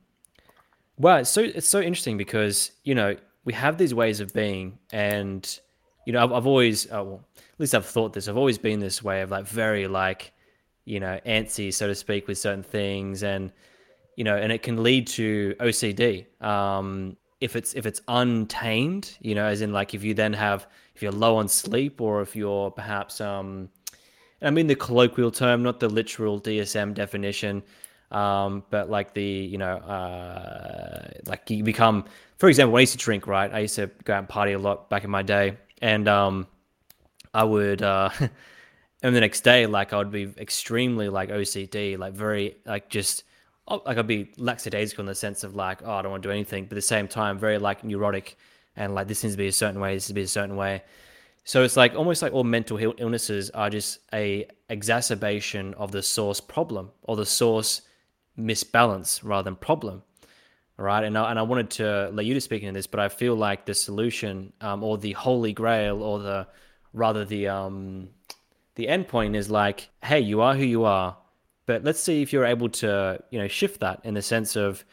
well, 0.99 1.19
it's 1.19 1.31
so 1.31 1.43
it's 1.43 1.69
so 1.69 1.81
interesting 1.81 2.17
because 2.17 2.73
you 2.85 2.95
know 2.95 3.17
we 3.45 3.53
have 3.53 3.77
these 3.79 3.95
ways 3.95 4.21
of 4.21 4.33
being, 4.33 4.79
and 4.91 5.59
you 6.07 6.13
know 6.13 6.25
I've, 6.25 6.33
I've 6.33 6.47
always, 6.47 6.91
oh, 6.91 7.05
well, 7.05 7.25
at 7.37 7.61
least 7.61 7.75
I've 7.75 7.87
thought 7.87 8.13
this. 8.13 8.29
I've 8.29 8.37
always 8.37 8.59
been 8.59 8.81
this 8.81 9.03
way 9.03 9.21
of 9.21 9.31
like 9.31 9.47
very 9.47 9.87
like 9.87 10.33
you 10.85 11.01
know, 11.01 11.21
antsy, 11.27 11.73
so 11.73 11.87
to 11.87 11.95
speak, 11.95 12.27
with 12.27 12.39
certain 12.39 12.63
things, 12.63 13.23
and 13.23 13.53
you 14.17 14.25
know, 14.25 14.37
and 14.37 14.53
it 14.53 14.63
can 14.63 14.83
lead 14.83 15.07
to 15.09 15.55
OCD 15.61 16.27
um, 16.45 17.17
if 17.41 17.57
it's 17.57 17.75
if 17.75 17.87
it's 17.87 18.01
untamed. 18.09 19.17
You 19.21 19.35
know, 19.35 19.47
as 19.47 19.63
in 19.63 19.73
like 19.73 19.95
if 19.95 20.03
you 20.05 20.15
then 20.15 20.33
have 20.33 20.67
if 20.95 21.03
you're 21.03 21.13
low 21.13 21.37
on 21.37 21.49
sleep, 21.49 22.01
or 22.01 22.21
if 22.23 22.35
you're 22.35 22.71
perhaps 22.71 23.21
um, 23.21 23.69
I 24.41 24.51
mean 24.51 24.67
the 24.67 24.75
colloquial 24.75 25.31
term, 25.31 25.63
not 25.63 25.81
the 25.81 25.89
literal 25.89 26.41
DSM 26.41 26.95
definition, 26.95 27.63
um, 28.11 28.65
but 28.71 28.91
like 28.91 29.15
the 29.15 29.23
you 29.23 29.59
know, 29.59 29.77
uh, 29.77 31.11
like 31.27 31.49
you 31.49 31.63
become, 31.63 32.05
for 32.39 32.49
example, 32.49 32.73
when 32.73 32.81
I 32.81 32.83
used 32.83 32.93
to 32.93 32.99
drink, 32.99 33.27
right? 33.27 33.53
I 33.53 33.61
used 33.61 33.77
to 33.77 33.91
go 34.05 34.15
out 34.15 34.19
and 34.19 34.29
party 34.29 34.53
a 34.53 34.59
lot 34.59 34.91
back 34.91 35.05
in 35.05 35.11
my 35.11 35.23
day, 35.23 35.57
and 35.81 36.09
um, 36.09 36.47
I 37.33 37.45
would. 37.45 37.83
Uh, 37.83 38.11
and 39.03 39.15
the 39.15 39.21
next 39.21 39.43
day 39.43 39.67
like 39.67 39.93
i 39.93 39.99
would 39.99 40.11
be 40.11 40.33
extremely 40.39 41.09
like 41.09 41.29
ocd 41.31 41.99
like 41.99 42.15
very 42.15 42.57
like 42.65 42.89
just 42.89 43.25
oh, 43.69 43.83
like 43.85 43.99
i'd 43.99 44.07
be 44.07 44.31
lackadaisical 44.37 45.03
in 45.03 45.07
the 45.07 45.15
sense 45.15 45.45
of 45.45 45.55
like 45.55 45.83
oh 45.85 45.93
i 45.93 46.03
don't 46.03 46.11
want 46.11 46.23
to 46.23 46.29
do 46.29 46.33
anything. 46.33 46.65
But 46.65 46.73
at 46.73 46.77
the 46.77 46.83
same 46.83 47.09
time 47.09 47.39
very 47.39 47.59
like 47.59 47.85
neurotic 47.85 48.37
and 48.77 48.95
like 48.95 49.09
this 49.09 49.23
needs 49.23 49.35
to 49.35 49.39
be 49.39 49.49
a 49.49 49.53
certain 49.53 49.81
way 49.81 49.95
this 49.95 50.05
needs 50.05 50.09
to 50.09 50.15
be 50.15 50.23
a 50.23 50.29
certain 50.29 50.57
way. 50.57 50.83
So 51.45 51.65
it's 51.65 51.77
like 51.77 51.97
almost 51.97 52.23
like 52.23 52.33
all 52.33 52.45
mental 52.45 52.79
illnesses 52.99 53.51
are 53.51 53.69
just 53.69 53.99
a 54.15 54.47
exacerbation 54.69 55.75
of 55.75 55.91
the 55.91 56.01
source 56.03 56.41
problem 56.41 56.93
or 57.03 57.17
the 57.17 57.27
source 57.27 57.83
misbalance 58.39 59.21
rather 59.25 59.43
than 59.43 59.57
problem 59.57 60.03
right? 60.79 61.05
And 61.05 61.17
I, 61.19 61.31
and 61.31 61.39
I 61.39 61.43
wanted 61.43 61.71
to 61.73 62.11
let 62.13 62.27
you 62.27 62.35
to 62.35 62.41
speak 62.41 62.63
into 62.63 62.73
this 62.73 62.87
but 62.87 63.01
i 63.01 63.09
feel 63.09 63.35
like 63.35 63.67
the 63.67 63.75
solution 63.75 64.53
um, 64.61 64.83
or 64.83 64.99
the 64.99 65.13
holy 65.13 65.53
grail 65.53 66.03
or 66.03 66.19
the 66.19 66.47
rather 66.93 67.25
the 67.25 67.49
um 67.49 68.09
the 68.75 68.89
end 68.89 69.09
point 69.09 69.37
is 69.37 69.51
like, 69.51 69.91
hey, 70.03 70.21
you 70.21 70.41
are 70.41 70.55
who 70.55 70.65
you 70.65 70.85
are, 70.85 71.17
but 71.67 71.85
let's 71.85 72.01
see 72.01 72.23
if 72.23 72.33
you're 72.33 72.45
able 72.45 72.69
to, 72.69 73.23
you 73.31 73.39
know, 73.39 73.49
shift 73.49 73.81
that 73.81 74.01
in 74.05 74.15
the 74.15 74.23
sense 74.23 74.57
of 74.57 74.85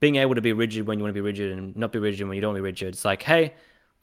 being 0.00 0.16
able 0.16 0.34
to 0.34 0.40
be 0.40 0.52
rigid 0.52 0.86
when 0.86 0.98
you 0.98 1.04
want 1.04 1.10
to 1.10 1.14
be 1.14 1.20
rigid 1.20 1.52
and 1.52 1.76
not 1.76 1.92
be 1.92 1.98
rigid 1.98 2.26
when 2.26 2.36
you 2.36 2.40
don't 2.40 2.50
want 2.50 2.58
to 2.58 2.62
be 2.62 2.66
rigid. 2.66 2.88
It's 2.88 3.04
like, 3.04 3.22
hey, 3.22 3.54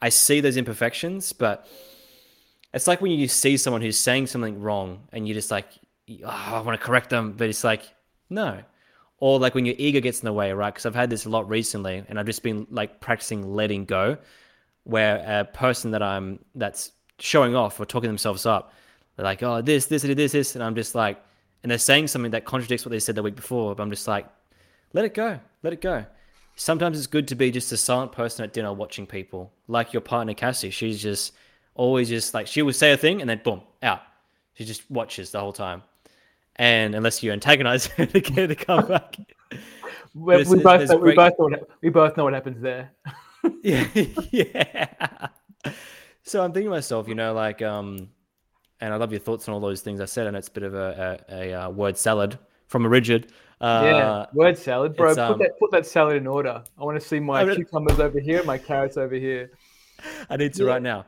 I 0.02 0.08
see 0.08 0.40
those 0.40 0.56
imperfections, 0.56 1.32
but 1.32 1.66
it's 2.72 2.86
like 2.86 3.00
when 3.00 3.12
you 3.12 3.28
see 3.28 3.56
someone 3.56 3.80
who's 3.80 3.98
saying 3.98 4.26
something 4.26 4.60
wrong 4.60 5.08
and 5.12 5.26
you're 5.26 5.34
just 5.34 5.50
like, 5.50 5.68
oh, 6.24 6.28
I 6.28 6.60
want 6.60 6.78
to 6.78 6.84
correct 6.84 7.10
them, 7.10 7.32
but 7.32 7.48
it's 7.48 7.64
like, 7.64 7.82
no. 8.28 8.60
Or 9.18 9.38
like 9.38 9.54
when 9.54 9.64
your 9.64 9.76
ego 9.78 10.00
gets 10.00 10.20
in 10.20 10.26
the 10.26 10.32
way, 10.32 10.52
right? 10.52 10.74
Because 10.74 10.84
I've 10.84 10.94
had 10.94 11.08
this 11.08 11.24
a 11.24 11.30
lot 11.30 11.48
recently 11.48 12.04
and 12.08 12.18
I've 12.18 12.26
just 12.26 12.42
been 12.42 12.66
like 12.70 13.00
practicing 13.00 13.54
letting 13.54 13.84
go, 13.84 14.18
where 14.82 15.24
a 15.26 15.44
person 15.44 15.92
that 15.92 16.02
I'm 16.02 16.40
that's 16.54 16.92
showing 17.18 17.54
off 17.54 17.80
or 17.80 17.86
talking 17.86 18.08
themselves 18.08 18.44
up 18.44 18.72
they're 19.16 19.24
like, 19.24 19.42
oh, 19.42 19.62
this, 19.62 19.86
this, 19.86 20.02
this, 20.02 20.32
this, 20.32 20.54
and 20.54 20.64
I'm 20.64 20.74
just 20.74 20.94
like, 20.94 21.22
and 21.62 21.70
they're 21.70 21.78
saying 21.78 22.08
something 22.08 22.32
that 22.32 22.44
contradicts 22.44 22.84
what 22.84 22.90
they 22.90 22.98
said 22.98 23.14
the 23.14 23.22
week 23.22 23.36
before, 23.36 23.74
but 23.74 23.82
I'm 23.82 23.90
just 23.90 24.06
like, 24.06 24.26
let 24.92 25.04
it 25.04 25.14
go, 25.14 25.40
let 25.62 25.72
it 25.72 25.80
go. 25.80 26.04
Sometimes 26.56 26.98
it's 26.98 27.06
good 27.06 27.26
to 27.28 27.34
be 27.34 27.50
just 27.50 27.72
a 27.72 27.76
silent 27.76 28.12
person 28.12 28.44
at 28.44 28.52
dinner 28.52 28.72
watching 28.72 29.06
people, 29.06 29.52
like 29.66 29.92
your 29.92 30.00
partner 30.00 30.34
Cassie. 30.34 30.70
She's 30.70 31.02
just 31.02 31.32
always 31.74 32.08
just 32.08 32.32
like 32.32 32.46
she 32.46 32.62
will 32.62 32.72
say 32.72 32.92
a 32.92 32.96
thing 32.96 33.20
and 33.20 33.28
then 33.28 33.40
boom, 33.42 33.62
out. 33.82 34.02
She 34.54 34.64
just 34.64 34.88
watches 34.90 35.32
the 35.32 35.40
whole 35.40 35.52
time, 35.52 35.82
and 36.56 36.94
unless 36.94 37.22
you 37.22 37.32
antagonize 37.32 37.86
her 37.98 38.06
to 38.06 38.20
get 38.20 38.36
her 38.36 38.46
to 38.46 38.54
come 38.54 38.86
back. 38.86 39.16
we, 40.14 40.44
both 40.44 40.48
we 40.48 40.62
both 40.62 40.88
know 40.90 40.96
what, 40.96 41.68
we 41.80 41.88
both 41.88 42.16
know 42.16 42.24
what 42.24 42.34
happens 42.34 42.60
there. 42.62 42.92
yeah, 43.62 43.88
yeah. 44.30 45.28
So 46.22 46.42
I'm 46.42 46.52
thinking 46.52 46.70
to 46.70 46.76
myself, 46.76 47.08
you 47.08 47.14
know, 47.14 47.34
like 47.34 47.62
um, 47.62 48.08
and 48.80 48.92
I 48.92 48.96
love 48.96 49.12
your 49.12 49.20
thoughts 49.20 49.48
on 49.48 49.54
all 49.54 49.60
those 49.60 49.80
things 49.80 50.00
I 50.00 50.04
said. 50.04 50.26
And 50.26 50.36
it's 50.36 50.48
a 50.48 50.50
bit 50.50 50.62
of 50.62 50.74
a, 50.74 51.20
a, 51.28 51.34
a, 51.34 51.52
uh, 51.52 51.70
word 51.70 51.96
salad, 51.96 52.38
from 52.66 52.84
a 52.84 52.88
rigid. 52.88 53.32
Uh, 53.60 53.82
yeah, 53.84 54.26
word 54.34 54.58
salad, 54.58 54.96
bro. 54.96 55.10
Put 55.10 55.18
um, 55.18 55.38
that 55.38 55.58
put 55.58 55.70
that 55.70 55.86
salad 55.86 56.16
in 56.16 56.26
order. 56.26 56.62
I 56.78 56.84
want 56.84 57.00
to 57.00 57.06
see 57.06 57.20
my 57.20 57.44
cucumbers 57.54 58.00
over 58.00 58.18
here, 58.18 58.42
my 58.42 58.58
carrots 58.58 58.96
over 58.96 59.14
here. 59.14 59.52
I 60.30 60.36
need 60.36 60.54
to 60.54 60.64
yeah. 60.64 60.70
right 60.70 60.82
now. 60.82 61.06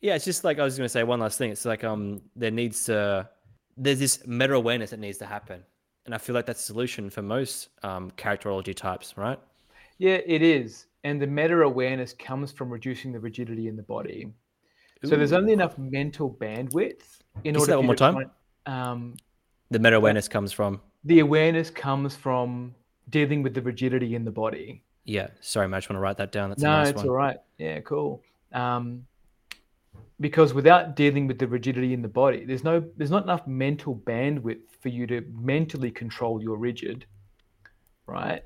Yeah, 0.00 0.14
it's 0.14 0.24
just 0.24 0.44
like 0.44 0.58
I 0.58 0.64
was 0.64 0.76
going 0.76 0.84
to 0.84 0.90
say 0.90 1.04
one 1.04 1.20
last 1.20 1.38
thing. 1.38 1.50
It's 1.50 1.64
like 1.64 1.84
um, 1.84 2.20
there 2.34 2.50
needs 2.50 2.84
to 2.86 3.28
there's 3.76 3.98
this 3.98 4.26
meta 4.26 4.54
awareness 4.54 4.90
that 4.90 4.98
needs 4.98 5.18
to 5.18 5.26
happen, 5.26 5.62
and 6.04 6.14
I 6.14 6.18
feel 6.18 6.34
like 6.34 6.46
that's 6.46 6.60
a 6.60 6.64
solution 6.64 7.08
for 7.08 7.22
most 7.22 7.68
um, 7.82 8.10
characterology 8.12 8.74
types, 8.74 9.14
right? 9.16 9.38
Yeah, 9.98 10.18
it 10.26 10.42
is, 10.42 10.86
and 11.04 11.22
the 11.22 11.26
meta 11.26 11.62
awareness 11.62 12.12
comes 12.12 12.52
from 12.52 12.70
reducing 12.70 13.12
the 13.12 13.20
rigidity 13.20 13.68
in 13.68 13.76
the 13.76 13.82
body. 13.82 14.32
Ooh. 15.04 15.08
So 15.08 15.16
there's 15.16 15.32
only 15.32 15.52
enough 15.52 15.76
mental 15.78 16.30
bandwidth 16.40 17.20
in 17.44 17.54
Can 17.54 17.56
order. 17.56 17.72
that 17.72 17.76
one 17.78 17.86
more 17.86 17.94
time. 17.96 18.30
um, 18.66 19.14
the 19.70 19.78
meta 19.78 19.96
awareness 19.96 20.28
comes 20.28 20.52
from 20.52 20.80
the 21.04 21.20
awareness 21.20 21.70
comes 21.70 22.16
from 22.16 22.74
dealing 23.10 23.42
with 23.42 23.54
the 23.54 23.62
rigidity 23.62 24.14
in 24.14 24.24
the 24.24 24.30
body. 24.30 24.82
Yeah, 25.04 25.28
sorry, 25.40 25.72
I 25.72 25.76
just 25.78 25.88
want 25.88 25.98
to 25.98 26.00
write 26.00 26.16
that 26.16 26.32
down. 26.32 26.50
That's 26.50 26.62
no, 26.62 26.70
nice 26.70 26.88
it's 26.88 26.96
one. 26.96 27.08
all 27.08 27.14
right. 27.14 27.36
Yeah, 27.58 27.80
cool. 27.80 28.22
Um, 28.52 29.06
because 30.18 30.52
without 30.54 30.96
dealing 30.96 31.26
with 31.28 31.38
the 31.38 31.46
rigidity 31.46 31.92
in 31.92 32.02
the 32.02 32.08
body, 32.08 32.44
there's 32.44 32.64
no, 32.64 32.82
there's 32.96 33.10
not 33.10 33.22
enough 33.22 33.46
mental 33.46 33.94
bandwidth 33.94 34.70
for 34.80 34.88
you 34.88 35.06
to 35.06 35.22
mentally 35.32 35.90
control 35.90 36.42
your 36.42 36.56
rigid, 36.56 37.06
right? 38.06 38.42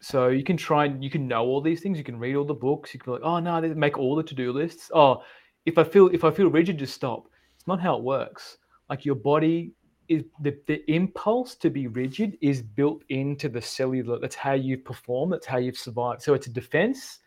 So 0.00 0.28
you 0.28 0.42
can 0.42 0.56
try 0.56 0.86
and 0.86 1.02
you 1.02 1.10
can 1.10 1.28
know 1.28 1.44
all 1.44 1.60
these 1.60 1.80
things. 1.80 1.96
You 1.96 2.04
can 2.04 2.18
read 2.18 2.34
all 2.34 2.44
the 2.44 2.54
books. 2.54 2.92
You 2.92 3.00
can 3.00 3.12
be 3.12 3.18
like, 3.18 3.24
oh 3.24 3.38
no, 3.38 3.60
they 3.60 3.68
make 3.68 3.96
all 3.96 4.16
the 4.16 4.22
to-do 4.22 4.52
lists. 4.52 4.90
Oh, 4.92 5.22
if 5.66 5.78
I 5.78 5.84
feel 5.84 6.08
if 6.08 6.24
I 6.24 6.30
feel 6.30 6.48
rigid, 6.48 6.78
just 6.78 6.94
stop. 6.94 7.28
It's 7.56 7.66
not 7.66 7.80
how 7.80 7.96
it 7.96 8.02
works. 8.02 8.58
Like 8.88 9.04
your 9.04 9.14
body 9.14 9.72
is 10.08 10.24
the, 10.42 10.56
the 10.66 10.88
impulse 10.90 11.54
to 11.56 11.70
be 11.70 11.86
rigid 11.86 12.36
is 12.42 12.60
built 12.60 13.02
into 13.08 13.48
the 13.48 13.60
cellular. 13.60 14.18
That's 14.18 14.34
how 14.34 14.52
you 14.52 14.76
perform. 14.76 15.30
That's 15.30 15.46
how 15.46 15.56
you've 15.56 15.78
survived. 15.78 16.22
So 16.22 16.34
it's 16.34 16.46
a 16.46 16.50
defense 16.50 17.20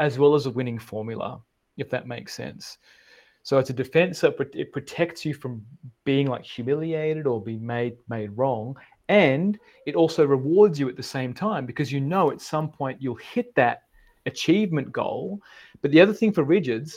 as 0.00 0.18
well 0.18 0.34
as 0.34 0.46
a 0.46 0.50
winning 0.50 0.78
formula, 0.78 1.40
if 1.76 1.88
that 1.90 2.08
makes 2.08 2.34
sense. 2.34 2.78
So 3.44 3.58
it's 3.58 3.70
a 3.70 3.74
defense 3.74 4.20
that 4.20 4.34
it 4.52 4.72
protects 4.72 5.24
you 5.24 5.32
from 5.32 5.64
being 6.04 6.26
like 6.26 6.44
humiliated 6.44 7.26
or 7.26 7.42
being 7.42 7.64
made 7.64 7.96
made 8.08 8.36
wrong, 8.36 8.76
and 9.08 9.58
it 9.86 9.94
also 9.94 10.26
rewards 10.26 10.78
you 10.78 10.88
at 10.88 10.96
the 10.96 11.02
same 11.02 11.32
time 11.32 11.64
because 11.64 11.90
you 11.90 12.00
know 12.00 12.30
at 12.30 12.42
some 12.42 12.68
point 12.68 13.00
you'll 13.00 13.14
hit 13.14 13.54
that 13.54 13.84
achievement 14.26 14.92
goal. 14.92 15.40
But 15.80 15.92
the 15.92 16.00
other 16.00 16.12
thing 16.12 16.32
for 16.32 16.44
rigids 16.44 16.96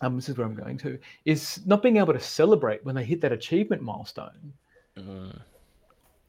um, 0.00 0.16
this 0.16 0.28
is 0.28 0.36
where 0.36 0.46
I'm 0.46 0.54
going 0.54 0.78
to, 0.78 0.98
is 1.24 1.60
not 1.66 1.82
being 1.82 1.96
able 1.96 2.12
to 2.12 2.20
celebrate 2.20 2.84
when 2.84 2.94
they 2.94 3.04
hit 3.04 3.20
that 3.22 3.32
achievement 3.32 3.82
milestone. 3.82 4.52
Mm. 4.96 5.38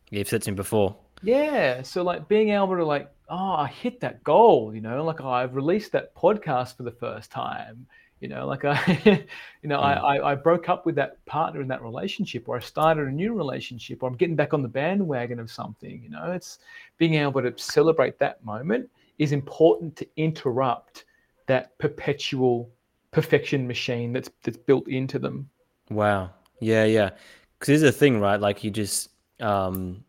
Yeah, 0.10 0.20
you've 0.20 0.28
said 0.28 0.42
to 0.44 0.50
him 0.50 0.56
before. 0.56 0.96
Yeah. 1.22 1.82
So 1.82 2.02
like 2.02 2.28
being 2.28 2.50
able 2.50 2.76
to 2.76 2.86
like, 2.86 3.12
oh, 3.30 3.54
I 3.54 3.68
hit 3.68 4.00
that 4.00 4.24
goal, 4.24 4.74
you 4.74 4.82
know, 4.82 5.04
like 5.04 5.22
I've 5.22 5.56
released 5.56 5.92
that 5.92 6.16
podcast 6.16 6.78
for 6.78 6.84
the 6.84 6.92
first 6.92 7.32
time. 7.32 7.86
You 8.22 8.28
know, 8.28 8.48
like 8.48 8.66
I, 8.66 9.26
you 9.62 9.70
know, 9.70 9.80
mm. 9.80 9.84
I, 9.84 10.18
I, 10.18 10.32
I 10.32 10.36
broke 10.36 10.68
up 10.68 10.86
with 10.86 10.96
that 10.96 11.24
partner 11.26 11.62
in 11.62 11.68
that 11.70 11.82
relationship, 11.82 12.50
or 12.50 12.58
I 12.58 12.60
started 12.60 13.08
a 13.08 13.12
new 13.12 13.34
relationship, 13.34 14.04
or 14.04 14.10
I'm 14.10 14.18
getting 14.18 14.36
back 14.36 14.54
on 14.54 14.62
the 14.62 14.68
bandwagon 14.68 15.40
of 15.40 15.52
something. 15.52 16.02
You 16.04 16.10
know, 16.10 16.32
it's 16.32 16.60
being 16.98 17.14
able 17.16 17.42
to 17.42 17.54
celebrate 17.58 18.20
that 18.20 18.44
moment 18.44 18.90
is 19.20 19.32
important 19.32 19.96
to 19.98 20.08
interrupt 20.18 21.06
that 21.48 21.78
perpetual 21.78 22.70
perfection 23.12 23.68
machine 23.68 24.14
that's 24.14 24.30
that's 24.44 24.58
built 24.58 24.88
into 24.88 25.20
them. 25.20 25.50
Wow. 25.90 26.32
Yeah, 26.60 26.86
yeah. 26.86 27.12
Because 27.58 27.82
there's 27.82 27.96
a 27.96 27.98
thing, 27.98 28.20
right? 28.20 28.40
Like 28.40 28.64
you 28.64 28.72
just, 28.72 29.10
um, 29.40 30.04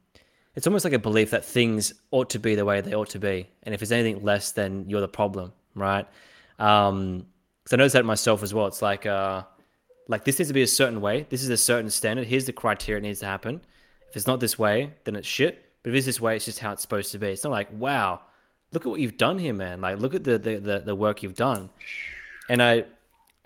it's 0.55 0.67
almost 0.67 0.85
like 0.85 0.95
a 0.95 0.99
belief 0.99 1.31
that 1.31 1.45
things 1.45 1.95
ought 2.11 2.31
to 2.31 2.39
be 2.39 2.55
the 2.55 2.65
way 2.65 2.81
they 2.81 2.95
ought 2.95 3.09
to 3.11 3.19
be, 3.19 3.49
and 3.63 3.75
if 3.75 3.83
it's 3.83 3.91
anything 3.91 4.23
less, 4.23 4.53
then 4.53 4.85
you're 4.89 5.01
the 5.01 5.09
problem, 5.09 5.53
right? 5.75 6.07
Um, 6.59 7.27
because 7.63 7.75
I 7.75 7.77
noticed 7.77 7.95
that 7.95 8.05
myself 8.05 8.43
as 8.43 8.53
well. 8.53 8.67
It's 8.67 8.83
like, 8.83 9.07
uh, 9.07 9.43
like 10.09 10.25
this 10.25 10.39
needs 10.39 10.49
to 10.49 10.55
be 10.55 10.63
a 10.63 10.67
certain 10.67 11.01
way. 11.01 11.27
This 11.29 11.43
is 11.43 11.51
a 11.51 11.57
certain 11.57 11.91
standard. 11.91 12.27
Here's 12.27 12.45
the 12.45 12.53
criteria 12.53 12.99
it 12.99 13.03
needs 13.03 13.21
to 13.21 13.27
happen. 13.27 13.61
If 14.09 14.17
it's 14.17 14.27
not 14.27 14.41
this 14.41 14.59
way, 14.59 14.93
then 15.05 15.15
it's 15.15 15.29
shit. 15.29 15.71
But 15.83 15.91
if 15.91 15.97
it's 15.97 16.07
this 16.07 16.21
way, 16.21 16.37
it's 16.37 16.45
just 16.45 16.59
how 16.59 16.73
it's 16.73 16.83
supposed 16.83 17.13
to 17.13 17.19
be. 17.19 17.29
It's 17.29 17.45
not 17.45 17.51
like, 17.51 17.69
wow, 17.73 18.21
look 18.73 18.85
at 18.87 18.91
what 18.91 19.01
you've 19.01 19.17
done 19.17 19.39
here, 19.39 19.55
man. 19.55 19.81
Like, 19.81 19.99
look 19.99 20.15
at 20.15 20.25
the 20.25 20.39
the 20.39 20.57
the, 20.57 20.79
the 20.81 20.95
work 20.95 21.23
you've 21.23 21.37
done. 21.37 21.71
And 22.51 22.61
I, 22.61 22.85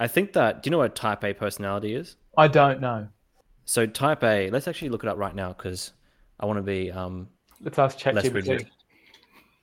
I 0.01 0.09
think 0.09 0.33
that. 0.33 0.63
Do 0.63 0.69
you 0.69 0.71
know 0.71 0.79
what 0.79 0.97
Type 0.97 1.23
A 1.25 1.35
personality 1.35 1.95
is? 1.95 2.17
I 2.39 2.49
don't 2.49 2.81
know. 2.81 3.07
So 3.67 3.87
Type 3.87 4.25
A. 4.25 4.49
Let's 4.51 4.67
actually 4.67 4.89
look 4.89 5.05
it 5.05 5.09
up 5.09 5.19
right 5.19 5.35
now 5.35 5.49
because 5.49 5.93
I 6.41 6.47
want 6.47 6.57
to 6.57 6.63
be. 6.63 6.91
Um, 6.91 7.29
let's 7.61 7.79
ask 7.79 7.99
ChatGPT. 7.99 8.67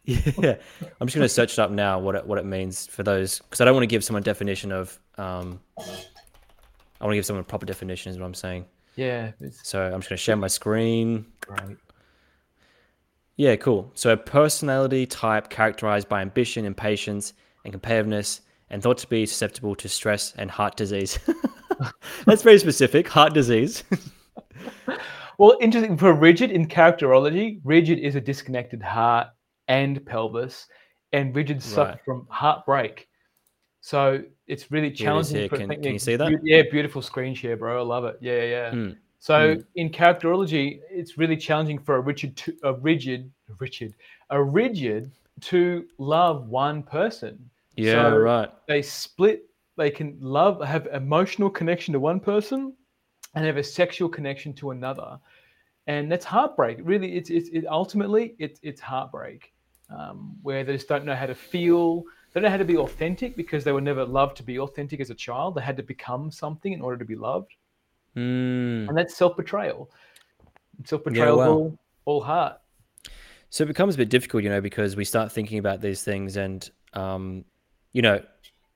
Yeah, 0.04 0.56
I'm 1.00 1.06
just 1.06 1.16
going 1.16 1.26
to 1.26 1.30
search 1.30 1.54
it 1.54 1.60
up 1.60 1.70
now. 1.70 2.00
What 2.00 2.16
it 2.16 2.26
what 2.26 2.40
it 2.40 2.46
means 2.46 2.88
for 2.88 3.04
those 3.04 3.38
because 3.38 3.62
I 3.62 3.66
don't 3.66 3.76
want 3.76 3.84
to 3.84 3.88
give 3.88 4.04
someone 4.04 4.22
a 4.22 4.24
definition 4.24 4.72
of. 4.72 5.00
Um, 5.20 5.60
I 5.78 5.84
want 7.06 7.12
to 7.12 7.16
give 7.16 7.26
someone 7.26 7.42
a 7.42 7.46
proper 7.46 7.68
definition. 7.68 8.12
Is 8.12 8.18
what 8.18 8.26
I'm 8.26 8.34
saying. 8.34 8.66
Yeah. 8.96 9.32
So 9.62 9.86
I'm 9.86 10.00
just 10.00 10.10
going 10.10 10.18
to 10.18 10.18
share 10.18 10.36
my 10.36 10.48
screen. 10.48 11.28
Great. 11.42 11.78
Yeah, 13.38 13.56
cool. 13.58 13.92
So 13.94 14.14
a 14.14 14.18
personality 14.18 15.06
type 15.06 15.52
characterized 15.52 16.10
by 16.10 16.22
ambition, 16.22 16.66
impatience, 16.66 17.34
and 17.64 17.72
competitiveness 17.72 18.42
and 18.72 18.82
thought 18.82 18.98
to 18.98 19.08
be 19.08 19.26
susceptible 19.26 19.76
to 19.76 19.88
stress 19.88 20.34
and 20.38 20.50
heart 20.50 20.76
disease. 20.76 21.20
That's 22.26 22.42
very 22.42 22.58
specific. 22.58 23.08
Heart 23.08 23.34
disease. 23.34 23.84
well, 25.38 25.58
interesting. 25.62 25.98
For 25.98 26.14
rigid 26.14 26.52
in 26.52 26.68
characterology, 26.68 27.60
rigid 27.64 28.00
is 28.00 28.16
a 28.16 28.22
disconnected 28.22 28.82
heart 28.82 29.28
and 29.68 30.04
pelvis, 30.06 30.68
and 31.12 31.36
rigid 31.36 31.62
suffer 31.62 31.92
right. 31.92 32.00
from 32.06 32.26
heartbreak. 32.30 33.08
So 33.82 34.24
it's 34.48 34.72
really 34.72 34.92
challenging. 34.92 35.50
Can, 35.50 35.68
can, 35.68 35.94
you 35.94 36.00
see 36.00 36.16
that? 36.16 36.40
Yeah, 36.44 36.64
beautiful 36.72 37.02
screen 37.02 37.36
share, 37.36 37.58
bro. 37.58 37.80
I 37.80 37.84
love 37.84 38.06
it. 38.06 38.18
Yeah, 38.22 38.44
yeah. 38.44 38.72
Mm. 38.72 38.98
So 39.20 39.56
mm. 39.56 39.66
in 39.76 39.90
characterology, 39.90 40.80
it's 40.90 41.18
really 41.18 41.38
challenging 41.38 41.80
for 41.80 41.96
a 41.96 42.00
rigid, 42.00 42.38
to, 42.38 42.56
a 42.64 42.74
rigid, 42.74 43.32
rigid, 43.60 43.96
a 44.30 44.42
rigid 44.42 45.12
to 45.42 45.86
love 45.98 46.48
one 46.48 46.84
person 46.84 47.50
yeah, 47.76 48.10
so 48.10 48.18
right. 48.18 48.50
They 48.68 48.82
split. 48.82 49.46
They 49.78 49.90
can 49.90 50.18
love, 50.20 50.62
have 50.64 50.88
emotional 50.88 51.50
connection 51.50 51.94
to 51.94 52.00
one 52.00 52.20
person, 52.20 52.74
and 53.36 53.46
have 53.46 53.58
a 53.58 53.64
sexual 53.64 54.10
connection 54.10 54.54
to 54.54 54.72
another, 54.72 55.20
and 55.88 56.12
that's 56.12 56.26
heartbreak. 56.26 56.80
Really, 56.82 57.16
it's 57.16 57.30
it's 57.30 57.50
it, 57.50 57.66
ultimately 57.68 58.36
it's 58.40 58.60
it's 58.64 58.82
heartbreak, 58.82 59.54
um, 59.90 60.36
where 60.42 60.64
they 60.64 60.74
just 60.74 60.88
don't 60.88 61.06
know 61.06 61.16
how 61.16 61.26
to 61.26 61.36
feel. 61.36 62.04
They 62.34 62.40
don't 62.40 62.44
know 62.44 62.50
how 62.50 62.58
to 62.58 62.66
be 62.66 62.78
authentic 62.78 63.36
because 63.36 63.64
they 63.64 63.72
were 63.72 63.82
never 63.82 64.06
loved 64.06 64.38
to 64.38 64.44
be 64.44 64.60
authentic 64.60 65.00
as 65.00 65.10
a 65.10 65.16
child. 65.16 65.56
They 65.56 65.62
had 65.62 65.78
to 65.78 65.84
become 65.84 66.32
something 66.32 66.72
in 66.72 66.82
order 66.82 66.98
to 66.98 67.06
be 67.06 67.16
loved, 67.16 67.54
mm. 68.16 68.88
and 68.88 68.98
that's 68.98 69.16
self 69.16 69.38
betrayal. 69.38 69.90
Self 70.86 71.04
betrayal, 71.04 71.38
yeah, 71.38 71.48
all, 71.48 71.80
all 72.06 72.22
heart. 72.22 72.60
So 73.50 73.66
it 73.66 73.68
becomes 73.68 73.96
a 73.96 73.98
bit 73.98 74.10
difficult, 74.10 74.44
you 74.44 74.50
know, 74.50 74.62
because 74.62 74.96
we 74.96 75.04
start 75.04 75.32
thinking 75.32 75.60
about 75.60 75.82
these 75.82 76.04
things 76.04 76.38
and 76.38 76.70
um, 76.94 77.44
you 77.94 78.02
know, 78.02 78.22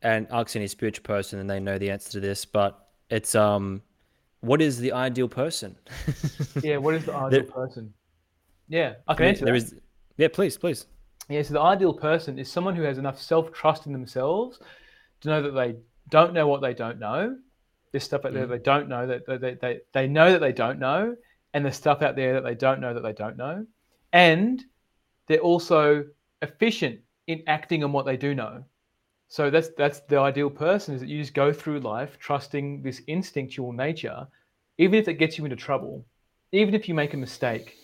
and 0.01 0.27
asking 0.31 0.63
a 0.63 0.67
spiritual 0.67 1.03
person 1.03 1.39
and 1.39 1.49
they 1.49 1.59
know 1.59 1.77
the 1.77 1.89
answer 1.89 2.11
to 2.11 2.19
this, 2.19 2.45
but 2.45 2.89
it's 3.09 3.35
um 3.35 3.81
what 4.41 4.61
is 4.61 4.79
the 4.79 4.91
ideal 4.91 5.27
person? 5.27 5.75
yeah, 6.63 6.77
what 6.77 6.93
is 6.93 7.05
the 7.05 7.15
ideal 7.15 7.29
there, 7.29 7.43
person? 7.43 7.93
Yeah, 8.67 8.93
I 9.07 9.15
can 9.15 9.27
answer 9.27 9.45
there 9.45 9.53
that. 9.53 9.63
Is, 9.63 9.75
yeah, 10.17 10.27
please, 10.31 10.57
please. 10.57 10.85
Yeah, 11.29 11.41
so 11.41 11.53
the 11.55 11.61
ideal 11.61 11.93
person 11.93 12.37
is 12.37 12.51
someone 12.51 12.75
who 12.75 12.83
has 12.83 12.97
enough 12.97 13.19
self 13.19 13.51
trust 13.51 13.87
in 13.87 13.93
themselves 13.93 14.59
to 15.21 15.29
know 15.29 15.41
that 15.41 15.51
they 15.51 15.75
don't 16.09 16.33
know 16.33 16.47
what 16.47 16.61
they 16.61 16.73
don't 16.73 16.99
know. 16.99 17.37
There's 17.91 18.03
stuff 18.03 18.25
out 18.25 18.33
there 18.33 18.45
mm. 18.45 18.49
they 18.49 18.59
don't 18.59 18.87
know 18.87 19.07
that 19.07 19.25
they, 19.25 19.55
they, 19.55 19.79
they 19.93 20.07
know 20.07 20.31
that 20.31 20.39
they 20.39 20.51
don't 20.51 20.79
know, 20.79 21.15
and 21.53 21.65
there's 21.65 21.77
stuff 21.77 22.01
out 22.01 22.15
there 22.15 22.33
that 22.33 22.43
they 22.43 22.55
don't 22.55 22.79
know 22.79 22.93
that 22.93 23.01
they 23.01 23.13
don't 23.13 23.37
know. 23.37 23.65
And 24.13 24.63
they're 25.27 25.39
also 25.39 26.05
efficient 26.41 26.99
in 27.27 27.43
acting 27.47 27.83
on 27.83 27.91
what 27.91 28.05
they 28.05 28.17
do 28.17 28.35
know. 28.35 28.63
So 29.27 29.49
that's 29.49 29.69
that's 29.77 30.01
the 30.01 30.19
ideal 30.19 30.49
person 30.49 30.95
is 30.95 31.01
that 31.01 31.09
you 31.09 31.19
just 31.19 31.33
go 31.33 31.51
through 31.51 31.79
life 31.79 32.17
trusting 32.19 32.83
this 32.83 33.01
instinctual 33.07 33.73
nature, 33.73 34.27
even 34.77 34.99
if 34.99 35.07
it 35.07 35.15
gets 35.15 35.37
you 35.37 35.45
into 35.45 35.55
trouble, 35.55 36.05
even 36.51 36.73
if 36.73 36.87
you 36.87 36.93
make 36.93 37.13
a 37.13 37.17
mistake. 37.17 37.77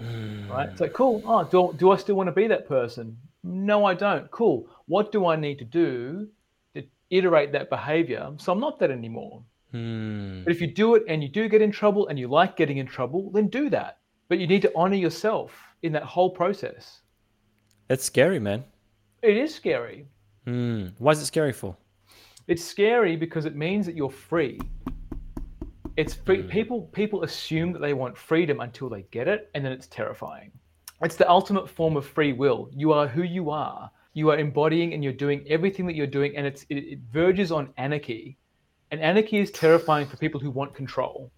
Mm. 0.00 0.50
Right? 0.50 0.68
It's 0.68 0.80
like, 0.80 0.92
cool. 0.92 1.22
Oh, 1.24 1.44
do, 1.44 1.74
do 1.78 1.90
I 1.90 1.96
still 1.96 2.16
want 2.16 2.26
to 2.26 2.32
be 2.32 2.46
that 2.48 2.68
person? 2.68 3.16
No, 3.42 3.84
I 3.84 3.94
don't. 3.94 4.30
Cool. 4.30 4.68
What 4.86 5.12
do 5.12 5.26
I 5.26 5.36
need 5.36 5.58
to 5.58 5.64
do 5.64 6.28
to 6.74 6.82
iterate 7.10 7.52
that 7.52 7.70
behavior 7.70 8.32
so 8.38 8.52
I'm 8.52 8.60
not 8.60 8.78
that 8.80 8.90
anymore? 8.90 9.42
Mm. 9.72 10.44
But 10.44 10.52
if 10.52 10.60
you 10.60 10.66
do 10.66 10.94
it 10.94 11.04
and 11.08 11.22
you 11.22 11.28
do 11.28 11.48
get 11.48 11.62
in 11.62 11.70
trouble 11.70 12.08
and 12.08 12.18
you 12.18 12.28
like 12.28 12.56
getting 12.56 12.78
in 12.78 12.86
trouble, 12.86 13.30
then 13.30 13.48
do 13.48 13.70
that. 13.70 13.98
But 14.28 14.38
you 14.38 14.46
need 14.46 14.62
to 14.62 14.72
honor 14.74 14.96
yourself 14.96 15.52
in 15.82 15.92
that 15.92 16.02
whole 16.02 16.30
process. 16.30 17.00
That's 17.88 18.04
scary, 18.04 18.40
man. 18.40 18.64
It 19.24 19.38
is 19.38 19.54
scary. 19.54 20.06
Mm. 20.46 20.92
Why 20.98 21.12
is 21.12 21.22
it 21.22 21.24
scary 21.24 21.54
for? 21.54 21.74
It's 22.46 22.62
scary 22.62 23.16
because 23.16 23.46
it 23.46 23.56
means 23.56 23.86
that 23.86 23.96
you're 23.96 24.10
free. 24.10 24.60
It's 25.96 26.12
free, 26.12 26.42
mm. 26.42 26.50
people 26.50 26.82
people 26.92 27.22
assume 27.22 27.72
that 27.72 27.78
they 27.78 27.94
want 27.94 28.18
freedom 28.18 28.60
until 28.60 28.90
they 28.90 29.02
get 29.10 29.26
it, 29.26 29.50
and 29.54 29.64
then 29.64 29.72
it's 29.72 29.86
terrifying. 29.86 30.52
It's 31.00 31.16
the 31.16 31.26
ultimate 31.26 31.70
form 31.70 31.96
of 31.96 32.04
free 32.06 32.34
will. 32.34 32.68
You 32.70 32.92
are 32.92 33.08
who 33.08 33.22
you 33.22 33.48
are. 33.48 33.90
You 34.12 34.28
are 34.28 34.36
embodying 34.36 34.92
and 34.92 35.02
you're 35.02 35.14
doing 35.14 35.42
everything 35.48 35.86
that 35.86 35.94
you're 35.94 36.06
doing, 36.06 36.36
and 36.36 36.46
it's 36.46 36.64
it, 36.68 36.74
it 36.74 36.98
verges 37.10 37.50
on 37.50 37.72
anarchy. 37.78 38.36
And 38.90 39.00
anarchy 39.00 39.38
is 39.38 39.50
terrifying 39.52 40.06
for 40.06 40.18
people 40.18 40.38
who 40.38 40.50
want 40.50 40.74
control, 40.74 41.32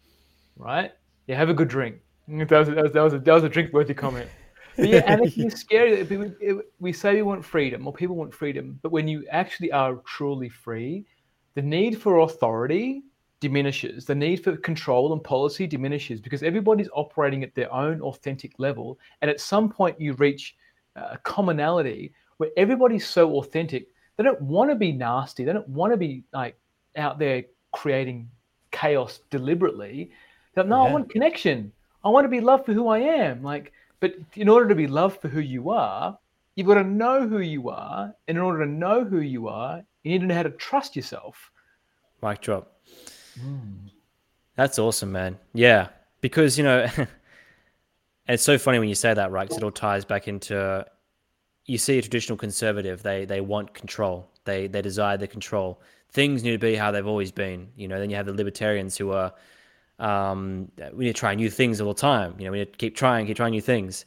right? 0.56 0.90
Yeah, 1.28 1.36
have 1.36 1.50
a 1.50 1.54
good 1.54 1.68
drink. 1.68 2.00
That 2.28 2.50
was, 2.50 2.68
that 2.68 2.82
was, 2.82 2.92
that 2.92 3.02
was, 3.02 3.12
a, 3.12 3.18
that 3.20 3.32
was 3.32 3.44
a 3.44 3.48
drink 3.48 3.72
worthy 3.72 3.94
comment. 3.94 4.28
Yeah, 4.78 5.02
anarchy 5.06 5.46
is 5.46 5.54
scary. 5.60 6.06
We 6.78 6.92
say 6.92 7.14
we 7.14 7.22
want 7.22 7.44
freedom, 7.44 7.86
or 7.86 7.92
people 7.92 8.16
want 8.16 8.34
freedom, 8.34 8.78
but 8.82 8.92
when 8.92 9.08
you 9.08 9.26
actually 9.30 9.72
are 9.72 9.96
truly 10.06 10.48
free, 10.48 11.06
the 11.54 11.62
need 11.62 12.00
for 12.00 12.20
authority 12.20 13.02
diminishes. 13.40 14.04
The 14.04 14.14
need 14.14 14.42
for 14.42 14.56
control 14.56 15.12
and 15.12 15.22
policy 15.22 15.66
diminishes 15.66 16.20
because 16.20 16.42
everybody's 16.42 16.88
operating 16.94 17.42
at 17.42 17.54
their 17.54 17.72
own 17.72 18.00
authentic 18.00 18.52
level. 18.58 18.98
And 19.22 19.30
at 19.30 19.40
some 19.40 19.68
point, 19.68 20.00
you 20.00 20.14
reach 20.14 20.56
a 20.96 21.18
commonality 21.18 22.12
where 22.38 22.50
everybody's 22.56 23.06
so 23.06 23.36
authentic. 23.38 23.88
They 24.16 24.24
don't 24.24 24.40
want 24.40 24.70
to 24.70 24.76
be 24.76 24.92
nasty. 24.92 25.44
They 25.44 25.52
don't 25.52 25.68
want 25.68 25.92
to 25.92 25.96
be 25.96 26.24
like 26.32 26.58
out 26.96 27.18
there 27.18 27.44
creating 27.72 28.30
chaos 28.70 29.20
deliberately. 29.30 30.10
They're, 30.54 30.64
no, 30.64 30.82
yeah. 30.82 30.88
I 30.88 30.92
want 30.92 31.10
connection. 31.10 31.72
I 32.04 32.08
want 32.08 32.24
to 32.24 32.30
be 32.30 32.40
loved 32.40 32.66
for 32.66 32.72
who 32.72 32.88
I 32.88 32.98
am. 32.98 33.42
Like, 33.42 33.72
but 34.00 34.14
in 34.34 34.48
order 34.48 34.68
to 34.68 34.74
be 34.74 34.86
loved 34.86 35.20
for 35.20 35.28
who 35.28 35.40
you 35.40 35.70
are, 35.70 36.18
you've 36.54 36.66
got 36.66 36.74
to 36.74 36.84
know 36.84 37.26
who 37.26 37.38
you 37.38 37.68
are. 37.70 38.14
And 38.28 38.36
in 38.36 38.42
order 38.42 38.64
to 38.64 38.70
know 38.70 39.04
who 39.04 39.20
you 39.20 39.48
are, 39.48 39.82
you 40.02 40.12
need 40.12 40.20
to 40.20 40.26
know 40.26 40.34
how 40.34 40.42
to 40.42 40.50
trust 40.50 40.96
yourself. 40.96 41.50
Mic 42.22 42.40
drop. 42.40 42.72
Mm. 43.40 43.90
That's 44.56 44.78
awesome, 44.78 45.12
man. 45.12 45.38
Yeah, 45.52 45.88
because 46.20 46.56
you 46.56 46.64
know, 46.64 46.86
it's 48.28 48.42
so 48.42 48.58
funny 48.58 48.78
when 48.78 48.88
you 48.88 48.94
say 48.94 49.12
that, 49.12 49.30
right? 49.30 49.46
Because 49.46 49.58
it 49.58 49.64
all 49.64 49.70
ties 49.70 50.04
back 50.04 50.28
into 50.28 50.84
you 51.66 51.78
see 51.78 51.98
a 51.98 52.02
traditional 52.02 52.38
conservative. 52.38 53.02
They 53.02 53.24
they 53.24 53.40
want 53.40 53.74
control. 53.74 54.30
They 54.44 54.66
they 54.66 54.82
desire 54.82 55.16
the 55.16 55.28
control. 55.28 55.80
Things 56.10 56.42
need 56.42 56.52
to 56.52 56.58
be 56.58 56.74
how 56.74 56.90
they've 56.90 57.06
always 57.06 57.32
been. 57.32 57.68
You 57.76 57.88
know. 57.88 57.98
Then 57.98 58.08
you 58.08 58.16
have 58.16 58.26
the 58.26 58.32
libertarians 58.32 58.96
who 58.96 59.10
are 59.12 59.32
um, 59.98 60.70
we 60.92 61.06
need 61.06 61.14
to 61.14 61.20
try 61.20 61.34
new 61.34 61.50
things 61.50 61.80
all 61.80 61.92
the 61.92 62.00
time. 62.00 62.34
You 62.38 62.46
know, 62.46 62.52
we 62.52 62.58
need 62.58 62.72
to 62.72 62.78
keep 62.78 62.96
trying, 62.96 63.26
keep 63.26 63.36
trying 63.36 63.52
new 63.52 63.60
things. 63.60 64.04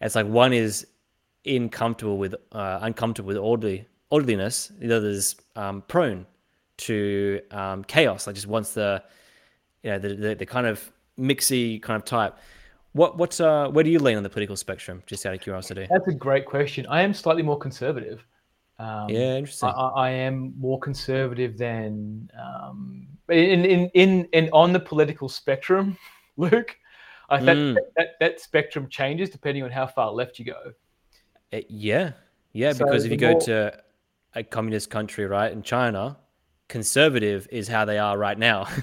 It's 0.00 0.14
like 0.14 0.26
one 0.26 0.52
is 0.52 0.86
uncomfortable 1.44 2.18
with 2.18 2.34
uh, 2.52 2.78
uncomfortable 2.82 3.28
with 3.28 3.36
orderly 3.36 3.86
orderliness. 4.10 4.72
The 4.78 4.96
other 4.96 5.08
is 5.08 5.36
um, 5.56 5.82
prone 5.88 6.26
to 6.78 7.40
um, 7.50 7.84
chaos. 7.84 8.26
Like 8.26 8.34
just 8.34 8.46
wants 8.46 8.74
the 8.74 9.02
you 9.82 9.90
know 9.90 9.98
the, 9.98 10.14
the, 10.14 10.34
the 10.34 10.46
kind 10.46 10.66
of 10.66 10.90
mixy 11.18 11.80
kind 11.80 11.96
of 11.96 12.04
type. 12.04 12.36
What 12.92 13.18
what 13.18 13.40
uh, 13.40 13.68
where 13.70 13.84
do 13.84 13.90
you 13.90 13.98
lean 13.98 14.16
on 14.16 14.22
the 14.22 14.30
political 14.30 14.56
spectrum? 14.56 15.02
Just 15.06 15.26
out 15.26 15.34
of 15.34 15.40
curiosity. 15.40 15.86
That's 15.90 16.08
a 16.08 16.14
great 16.14 16.46
question. 16.46 16.86
I 16.86 17.02
am 17.02 17.12
slightly 17.12 17.42
more 17.42 17.58
conservative. 17.58 18.24
Um, 18.78 19.08
yeah, 19.08 19.36
interesting. 19.36 19.70
I, 19.70 19.88
I, 19.96 20.10
am 20.10 20.52
more 20.58 20.78
conservative 20.78 21.56
than 21.56 22.30
um, 22.38 23.06
in, 23.30 23.64
in 23.64 23.90
in 23.94 24.28
in 24.32 24.50
on 24.52 24.72
the 24.72 24.80
political 24.80 25.28
spectrum, 25.30 25.96
Luke. 26.36 26.76
I 27.30 27.38
think 27.38 27.58
mm. 27.58 27.74
that, 27.74 27.84
that, 27.96 28.08
that 28.20 28.40
spectrum 28.40 28.88
changes 28.88 29.30
depending 29.30 29.64
on 29.64 29.70
how 29.70 29.86
far 29.86 30.12
left 30.12 30.38
you 30.38 30.44
go. 30.44 30.72
Uh, 31.52 31.60
yeah, 31.68 32.12
yeah. 32.52 32.72
So 32.72 32.84
because 32.84 33.04
if 33.06 33.10
you 33.10 33.16
go 33.16 33.32
more... 33.32 33.40
to 33.42 33.82
a 34.34 34.42
communist 34.42 34.90
country, 34.90 35.24
right, 35.26 35.50
in 35.50 35.62
China, 35.62 36.18
conservative 36.68 37.48
is 37.50 37.68
how 37.68 37.84
they 37.84 37.98
are 37.98 38.18
right 38.18 38.38
now. 38.38 38.68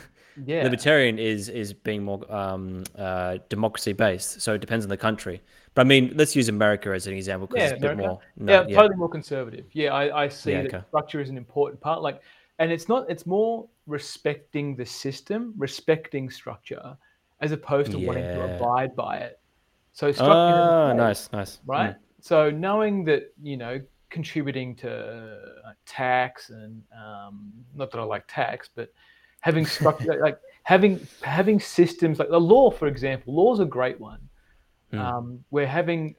Yeah. 0.45 0.63
Libertarian 0.63 1.19
is 1.19 1.47
is 1.47 1.73
being 1.73 2.03
more 2.03 2.19
um, 2.33 2.85
uh, 2.97 3.37
democracy 3.49 3.93
based, 3.93 4.41
so 4.41 4.55
it 4.55 4.61
depends 4.61 4.83
on 4.83 4.89
the 4.89 4.97
country. 4.97 5.43
But 5.73 5.81
I 5.81 5.89
mean, 5.89 6.13
let's 6.15 6.35
use 6.35 6.49
America 6.49 6.91
as 6.91 7.07
an 7.07 7.13
example 7.13 7.47
because 7.47 7.61
yeah, 7.61 7.69
it's 7.75 7.83
a 7.83 7.87
bit 7.87 7.97
more. 7.97 8.19
No, 8.37 8.53
yeah, 8.53 8.65
yeah, 8.67 8.75
totally 8.75 8.95
more 8.95 9.09
conservative. 9.09 9.65
Yeah, 9.71 9.93
I, 9.93 10.23
I 10.23 10.27
see 10.27 10.51
yeah, 10.51 10.63
that 10.63 10.73
okay. 10.73 10.85
structure 10.89 11.19
is 11.19 11.29
an 11.29 11.37
important 11.37 11.81
part. 11.81 12.01
Like, 12.01 12.21
and 12.59 12.71
it's 12.71 12.87
not. 12.87 13.09
It's 13.09 13.25
more 13.25 13.67
respecting 13.87 14.75
the 14.75 14.85
system, 14.85 15.53
respecting 15.57 16.29
structure, 16.29 16.95
as 17.41 17.51
opposed 17.51 17.91
to 17.91 17.99
yeah. 17.99 18.07
wanting 18.07 18.23
to 18.23 18.55
abide 18.55 18.95
by 18.95 19.17
it. 19.17 19.39
So 19.93 20.11
structure. 20.11 20.33
Oh, 20.33 20.93
nice, 20.95 21.31
nice. 21.31 21.59
Right. 21.65 21.91
Mm. 21.91 21.97
So 22.21 22.51
knowing 22.51 23.03
that 23.05 23.33
you 23.41 23.57
know 23.57 23.81
contributing 24.09 24.75
to 24.75 24.91
uh, 25.65 25.71
tax 25.87 26.51
and 26.51 26.83
um, 26.95 27.51
not 27.75 27.89
that 27.91 27.99
I 27.99 28.03
like 28.03 28.25
tax, 28.27 28.69
but 28.73 28.93
having 29.41 29.65
structure 29.77 30.19
like 30.21 30.37
having 30.61 31.05
having 31.21 31.59
systems 31.59 32.19
like 32.19 32.29
the 32.29 32.39
law, 32.39 32.69
for 32.69 32.87
example. 32.87 33.33
Law 33.33 33.53
is 33.53 33.59
a 33.59 33.65
great 33.65 33.99
one. 33.99 34.19
Mm. 34.93 34.99
Um, 34.99 35.45
we're 35.51 35.67
having 35.67 36.15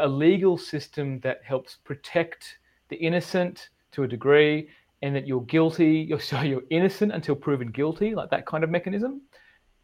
a 0.00 0.08
legal 0.08 0.56
system 0.56 1.20
that 1.20 1.40
helps 1.44 1.76
protect 1.84 2.58
the 2.88 2.96
innocent 2.96 3.68
to 3.92 4.04
a 4.04 4.08
degree, 4.08 4.68
and 5.02 5.14
that 5.14 5.26
you're 5.26 5.42
guilty, 5.42 6.06
you're 6.08 6.20
so 6.20 6.40
you're 6.40 6.62
innocent 6.70 7.12
until 7.12 7.34
proven 7.34 7.68
guilty, 7.68 8.14
like 8.14 8.30
that 8.30 8.46
kind 8.46 8.64
of 8.64 8.70
mechanism. 8.70 9.22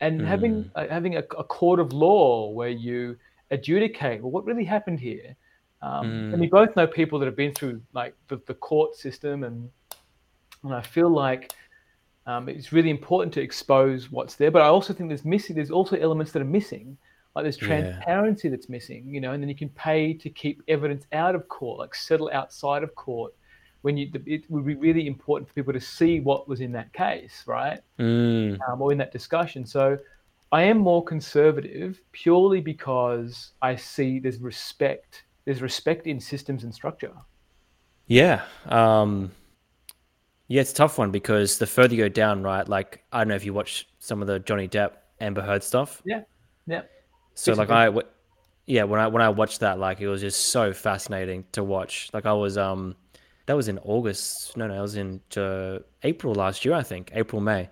And 0.00 0.20
mm. 0.20 0.26
having 0.26 0.70
uh, 0.74 0.87
having 0.88 1.16
a, 1.16 1.20
a 1.38 1.44
court 1.44 1.80
of 1.80 1.92
law 1.92 2.50
where 2.50 2.68
you 2.68 3.16
adjudicate 3.50 4.22
well 4.22 4.30
what 4.30 4.44
really 4.44 4.64
happened 4.64 4.98
here 4.98 5.37
um, 5.84 6.06
mm. 6.06 6.32
And 6.32 6.40
we 6.40 6.46
both 6.46 6.74
know 6.76 6.87
people 6.87 7.18
that 7.18 7.26
have 7.26 7.37
been 7.37 7.52
through 7.52 7.82
like 7.92 8.14
the, 8.28 8.40
the 8.46 8.54
court 8.54 8.96
system, 8.96 9.44
and 9.44 9.70
and 10.62 10.74
I 10.74 10.80
feel 10.80 11.10
like 11.10 11.52
um, 12.26 12.48
it's 12.48 12.72
really 12.72 12.88
important 12.88 13.34
to 13.34 13.42
expose 13.42 14.10
what's 14.10 14.34
there. 14.37 14.50
But 14.50 14.62
I 14.62 14.66
also 14.66 14.94
think 14.94 15.10
there's 15.10 15.26
missing. 15.26 15.56
There's 15.56 15.70
also 15.70 15.96
elements 15.96 16.32
that 16.32 16.40
are 16.40 16.46
missing, 16.46 16.96
like 17.34 17.44
there's 17.44 17.56
transparency 17.56 18.48
yeah. 18.48 18.52
that's 18.52 18.68
missing. 18.68 19.04
You 19.06 19.20
know, 19.20 19.32
and 19.32 19.42
then 19.42 19.48
you 19.48 19.56
can 19.56 19.68
pay 19.70 20.14
to 20.14 20.30
keep 20.30 20.62
evidence 20.68 21.06
out 21.12 21.34
of 21.34 21.48
court, 21.48 21.78
like 21.78 21.94
settle 21.94 22.30
outside 22.32 22.82
of 22.82 22.94
court. 22.94 23.34
When 23.82 23.98
you, 23.98 24.10
it 24.24 24.50
would 24.50 24.64
be 24.64 24.76
really 24.76 25.06
important 25.06 25.46
for 25.46 25.54
people 25.54 25.74
to 25.74 25.80
see 25.80 26.20
what 26.20 26.48
was 26.48 26.62
in 26.62 26.72
that 26.72 26.92
case, 26.94 27.42
right? 27.46 27.80
Mm. 27.98 28.58
Um, 28.66 28.80
or 28.80 28.92
in 28.92 28.98
that 28.98 29.12
discussion. 29.12 29.66
So. 29.66 29.98
I 30.52 30.62
am 30.62 30.78
more 30.78 31.02
conservative 31.02 32.00
purely 32.12 32.60
because 32.60 33.50
I 33.60 33.74
see 33.74 34.20
there's 34.20 34.38
respect 34.38 35.24
there's 35.44 35.60
respect 35.60 36.06
in 36.06 36.20
systems 36.20 36.64
and 36.64 36.74
structure. 36.74 37.12
Yeah. 38.06 38.42
Um, 38.66 39.30
yeah, 40.48 40.60
it's 40.60 40.72
a 40.72 40.74
tough 40.74 40.98
one 40.98 41.10
because 41.10 41.58
the 41.58 41.66
further 41.66 41.94
you 41.94 42.02
go 42.04 42.08
down, 42.08 42.42
right? 42.42 42.66
Like, 42.68 43.04
I 43.12 43.20
don't 43.20 43.28
know 43.28 43.34
if 43.34 43.44
you 43.44 43.52
watch 43.52 43.88
some 43.98 44.20
of 44.20 44.28
the 44.28 44.38
Johnny 44.38 44.68
Depp 44.68 44.92
Amber 45.20 45.42
Heard 45.42 45.62
stuff. 45.62 46.02
Yeah. 46.04 46.22
Yeah. 46.66 46.82
So, 47.34 47.52
like, 47.54 47.70
I, 47.70 47.92
yeah, 48.66 48.84
when 48.84 49.00
I 49.00 49.08
when 49.08 49.22
I 49.22 49.28
watched 49.28 49.60
that, 49.60 49.78
like, 49.78 50.00
it 50.00 50.08
was 50.08 50.20
just 50.20 50.48
so 50.48 50.72
fascinating 50.72 51.44
to 51.52 51.64
watch. 51.64 52.08
Like, 52.12 52.26
I 52.26 52.32
was 52.32 52.56
um, 52.56 52.96
that 53.46 53.54
was 53.54 53.68
in 53.68 53.78
August. 53.78 54.56
No, 54.56 54.66
no, 54.66 54.74
it 54.74 54.80
was 54.80 54.96
in 54.96 55.20
uh, 55.36 55.80
April 56.02 56.34
last 56.34 56.64
year, 56.64 56.74
I 56.74 56.82
think, 56.82 57.10
April 57.14 57.42
May, 57.42 57.68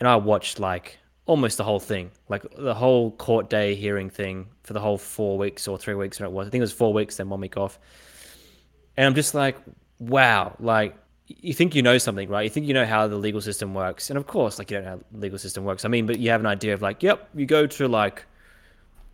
and 0.00 0.08
I 0.08 0.16
watched 0.16 0.60
like 0.60 0.98
almost 1.26 1.56
the 1.56 1.64
whole 1.64 1.80
thing, 1.80 2.10
like 2.28 2.44
the 2.56 2.74
whole 2.74 3.12
court 3.12 3.48
day 3.48 3.74
hearing 3.74 4.10
thing 4.10 4.46
for 4.62 4.72
the 4.72 4.80
whole 4.80 4.98
four 4.98 5.38
weeks 5.38 5.66
or 5.68 5.78
three 5.78 5.94
weeks, 5.94 6.20
or 6.20 6.24
it 6.24 6.32
was. 6.32 6.46
I 6.46 6.50
think 6.50 6.60
it 6.60 6.64
was 6.64 6.72
four 6.72 6.92
weeks, 6.92 7.16
then 7.16 7.28
one 7.28 7.40
week 7.40 7.56
off. 7.56 7.78
And 8.96 9.06
I'm 9.06 9.14
just 9.14 9.34
like, 9.34 9.56
wow, 9.98 10.54
like 10.60 10.96
you 11.26 11.54
think 11.54 11.74
you 11.74 11.82
know 11.82 11.98
something, 11.98 12.28
right? 12.28 12.42
You 12.42 12.50
think 12.50 12.66
you 12.66 12.74
know 12.74 12.86
how 12.86 13.08
the 13.08 13.16
legal 13.16 13.40
system 13.40 13.74
works, 13.74 14.10
and 14.10 14.18
of 14.18 14.26
course, 14.26 14.58
like 14.58 14.70
you 14.70 14.76
don't 14.76 14.84
know 14.84 14.90
how 14.90 15.00
the 15.12 15.18
legal 15.18 15.38
system 15.38 15.64
works. 15.64 15.84
I 15.84 15.88
mean, 15.88 16.06
but 16.06 16.18
you 16.18 16.30
have 16.30 16.40
an 16.40 16.46
idea 16.46 16.74
of 16.74 16.82
like, 16.82 17.02
yep, 17.02 17.28
you 17.34 17.46
go 17.46 17.66
to 17.66 17.88
like 17.88 18.24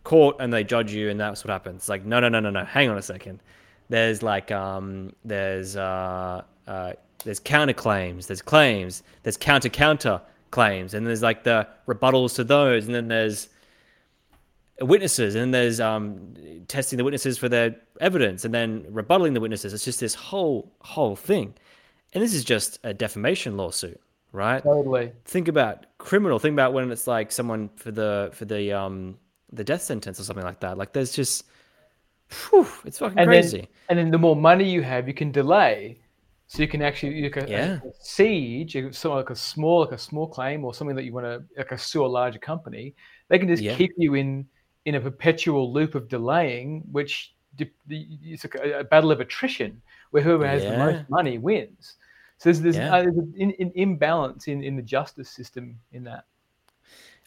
court 0.08 0.36
and 0.40 0.50
they 0.50 0.64
judge 0.64 0.90
you, 0.90 1.10
and 1.10 1.20
that's 1.20 1.44
what 1.44 1.52
happens. 1.52 1.82
It's 1.82 1.88
Like, 1.90 2.04
no, 2.06 2.18
no, 2.18 2.30
no, 2.30 2.40
no, 2.40 2.48
no. 2.48 2.64
Hang 2.64 2.88
on 2.88 2.96
a 2.96 3.02
second. 3.02 3.40
There's 3.90 4.22
like, 4.22 4.50
um, 4.50 5.12
there's 5.22 5.76
uh, 5.76 6.42
uh, 6.66 6.92
there's 7.24 7.40
counterclaims, 7.40 8.26
there's 8.26 8.40
claims, 8.40 9.02
there's 9.22 9.36
counter 9.36 9.68
counter 9.68 10.22
claims, 10.50 10.94
and 10.94 11.06
there's 11.06 11.22
like 11.22 11.44
the 11.44 11.68
rebuttals 11.86 12.34
to 12.36 12.44
those, 12.44 12.86
and 12.86 12.94
then 12.94 13.08
there's 13.08 13.48
witnesses, 14.80 15.34
and 15.34 15.42
then 15.42 15.50
there's 15.50 15.78
um, 15.78 16.34
testing 16.68 16.96
the 16.96 17.04
witnesses 17.04 17.36
for 17.36 17.50
their 17.50 17.76
evidence, 18.00 18.46
and 18.46 18.54
then 18.54 18.84
rebuttaling 18.84 19.34
the 19.34 19.40
witnesses. 19.40 19.74
It's 19.74 19.84
just 19.84 20.00
this 20.00 20.14
whole 20.14 20.72
whole 20.80 21.16
thing, 21.16 21.52
and 22.14 22.22
this 22.22 22.32
is 22.32 22.44
just 22.44 22.78
a 22.82 22.94
defamation 22.94 23.58
lawsuit, 23.58 24.00
right? 24.32 24.62
Totally. 24.62 25.12
Think 25.26 25.48
about 25.48 25.84
criminal. 25.98 26.38
Think 26.38 26.54
about 26.54 26.72
when 26.72 26.90
it's 26.90 27.06
like 27.06 27.30
someone 27.30 27.68
for 27.76 27.90
the 27.90 28.30
for 28.32 28.46
the 28.46 28.72
um 28.72 29.18
the 29.52 29.64
death 29.64 29.82
sentence 29.82 30.20
or 30.20 30.24
something 30.24 30.44
like 30.44 30.60
that. 30.60 30.78
Like 30.78 30.92
there's 30.92 31.12
just, 31.12 31.46
whew, 32.50 32.66
it's 32.84 32.98
fucking 32.98 33.18
and 33.18 33.28
crazy. 33.28 33.58
Then, 33.58 33.68
and 33.88 33.98
then 33.98 34.10
the 34.10 34.18
more 34.18 34.36
money 34.36 34.68
you 34.68 34.82
have, 34.82 35.08
you 35.08 35.14
can 35.14 35.32
delay 35.32 35.98
so 36.48 36.62
you 36.62 36.68
can 36.68 36.80
actually 36.80 37.12
you 37.12 37.30
can 37.30 37.46
yeah. 37.46 37.78
siege 38.00 38.72
something 38.72 39.10
like 39.10 39.28
a 39.28 39.36
small 39.36 39.80
like 39.80 39.92
a 39.92 39.98
small 39.98 40.26
claim 40.26 40.64
or 40.64 40.72
something 40.72 40.96
that 40.96 41.04
you 41.04 41.12
want 41.12 41.26
to 41.26 41.44
like 41.58 41.72
a 41.72 41.78
sue 41.78 42.04
a 42.04 42.06
larger 42.06 42.38
company. 42.38 42.94
They 43.28 43.38
can 43.38 43.48
just 43.48 43.62
yeah. 43.62 43.76
keep 43.76 43.92
you 43.98 44.14
in 44.14 44.46
in 44.86 44.94
a 44.94 45.00
perpetual 45.00 45.70
loop 45.70 45.94
of 45.94 46.08
delaying, 46.08 46.84
which 46.90 47.34
it's 47.90 48.46
a, 48.46 48.78
a 48.78 48.84
battle 48.84 49.12
of 49.12 49.20
attrition 49.20 49.82
where 50.10 50.22
whoever 50.22 50.46
has 50.46 50.62
yeah. 50.62 50.70
the 50.70 50.78
most 50.78 51.10
money 51.10 51.36
wins. 51.36 51.96
So 52.38 52.50
there's, 52.50 52.60
there's, 52.60 52.76
uh, 52.76 53.02
there's 53.02 53.16
an, 53.16 53.52
an, 53.58 53.72
imbalance 53.74 54.46
in, 54.46 54.62
in 54.62 54.76
the 54.76 54.82
justice 54.82 55.28
system 55.28 55.78
in 55.92 56.04
that. 56.04 56.24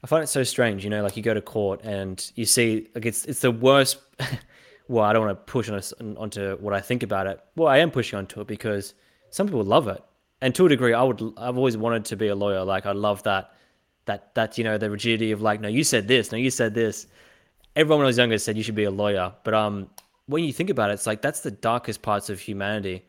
I 0.03 0.07
find 0.07 0.23
it 0.23 0.27
so 0.27 0.43
strange, 0.43 0.83
you 0.83 0.89
know, 0.89 1.03
like 1.03 1.15
you 1.15 1.21
go 1.21 1.33
to 1.33 1.41
court 1.41 1.81
and 1.83 2.31
you 2.35 2.45
see, 2.45 2.87
like 2.95 3.05
it's 3.05 3.25
it's 3.25 3.41
the 3.41 3.51
worst. 3.51 3.99
well, 4.87 5.05
I 5.05 5.13
don't 5.13 5.25
want 5.25 5.37
to 5.37 5.51
push 5.51 5.69
on 5.69 6.17
onto 6.17 6.57
what 6.57 6.73
I 6.73 6.81
think 6.81 7.03
about 7.03 7.27
it. 7.27 7.39
Well, 7.55 7.67
I 7.67 7.77
am 7.77 7.91
pushing 7.91 8.17
onto 8.17 8.41
it 8.41 8.47
because 8.47 8.95
some 9.29 9.47
people 9.47 9.63
love 9.63 9.87
it, 9.87 10.03
and 10.41 10.55
to 10.55 10.65
a 10.65 10.69
degree, 10.69 10.93
I 10.93 11.03
would. 11.03 11.21
I've 11.37 11.57
always 11.57 11.77
wanted 11.77 12.05
to 12.05 12.15
be 12.15 12.27
a 12.27 12.35
lawyer. 12.35 12.63
Like 12.63 12.87
I 12.87 12.93
love 12.93 13.21
that, 13.23 13.53
that 14.05 14.33
that 14.33 14.57
you 14.57 14.63
know 14.63 14.79
the 14.79 14.89
rigidity 14.89 15.31
of 15.31 15.41
like, 15.41 15.61
no, 15.61 15.67
you 15.67 15.83
said 15.83 16.07
this, 16.07 16.31
no, 16.31 16.37
you 16.37 16.49
said 16.49 16.73
this. 16.73 17.05
Everyone 17.75 17.99
when 17.99 18.05
I 18.05 18.07
was 18.07 18.17
younger 18.17 18.37
said 18.37 18.57
you 18.57 18.63
should 18.63 18.75
be 18.75 18.83
a 18.85 18.91
lawyer, 18.91 19.33
but 19.43 19.53
um, 19.53 19.89
when 20.25 20.43
you 20.43 20.51
think 20.51 20.69
about 20.71 20.89
it, 20.89 20.93
it's 20.93 21.07
like 21.07 21.21
that's 21.21 21.41
the 21.41 21.51
darkest 21.51 22.01
parts 22.01 22.29
of 22.29 22.39
humanity 22.39 23.05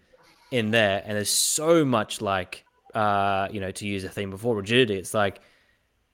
in 0.50 0.70
there, 0.72 1.02
and 1.06 1.16
there's 1.16 1.30
so 1.30 1.86
much 1.86 2.20
like, 2.20 2.64
uh, 2.94 3.48
you 3.50 3.60
know, 3.60 3.70
to 3.70 3.86
use 3.86 4.04
a 4.04 4.10
theme 4.10 4.30
before 4.30 4.54
rigidity. 4.54 4.96
It's 4.96 5.14
like 5.14 5.40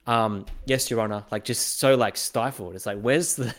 um, 0.09 0.47
yes, 0.65 0.91
Your 0.91 1.01
Honor, 1.01 1.23
like 1.31 1.45
just 1.45 1.79
so 1.79 1.95
like 1.95 2.17
stifled. 2.17 2.75
It's 2.75 2.87
like, 2.87 2.99
where's 2.99 3.37
the 3.37 3.55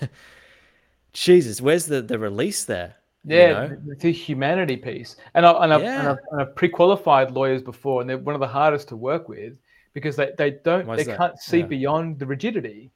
Jesus? 1.13 1.61
Where's 1.61 1.85
the 1.85 2.01
the 2.01 2.17
release 2.17 2.65
there? 2.65 2.95
Yeah, 3.23 3.63
you 3.63 3.69
know? 3.69 3.95
the 3.99 4.11
humanity 4.11 4.75
piece. 4.75 5.15
And, 5.35 5.45
I, 5.45 5.63
and, 5.63 5.73
I've, 5.73 5.81
yeah. 5.81 5.99
and, 5.99 6.07
I've, 6.07 6.17
and 6.31 6.41
I've 6.41 6.55
pre-qualified 6.55 7.31
lawyers 7.31 7.61
before, 7.61 8.01
and 8.01 8.09
they're 8.09 8.17
one 8.17 8.33
of 8.33 8.41
the 8.41 8.47
hardest 8.47 8.87
to 8.87 8.95
work 8.95 9.29
with 9.29 9.53
because 9.93 10.15
they, 10.15 10.31
they 10.37 10.51
don't 10.51 10.87
they 10.87 11.03
that? 11.03 11.17
can't 11.17 11.37
see 11.37 11.59
yeah. 11.59 11.65
beyond 11.65 12.17
the 12.17 12.25
rigidity, 12.25 12.89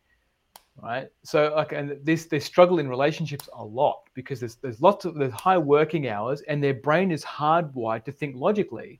right? 0.82 1.10
So 1.24 1.54
like, 1.56 1.74
and 1.74 2.00
this 2.04 2.26
they 2.26 2.39
struggle 2.39 2.80
in 2.80 2.89
relationships 2.89 3.48
a 3.54 3.63
lot 3.63 4.02
because 4.16 4.39
there's 4.39 4.56
there's 4.56 4.82
lots 4.82 5.06
of 5.06 5.13
there's 5.13 5.34
high 5.34 5.60
working 5.60 6.08
hours, 6.08 6.42
and 6.48 6.63
their 6.63 6.74
brain 6.74 7.12
is 7.12 7.24
hardwired 7.24 8.04
to 8.06 8.12
think 8.12 8.36
logically. 8.36 9.00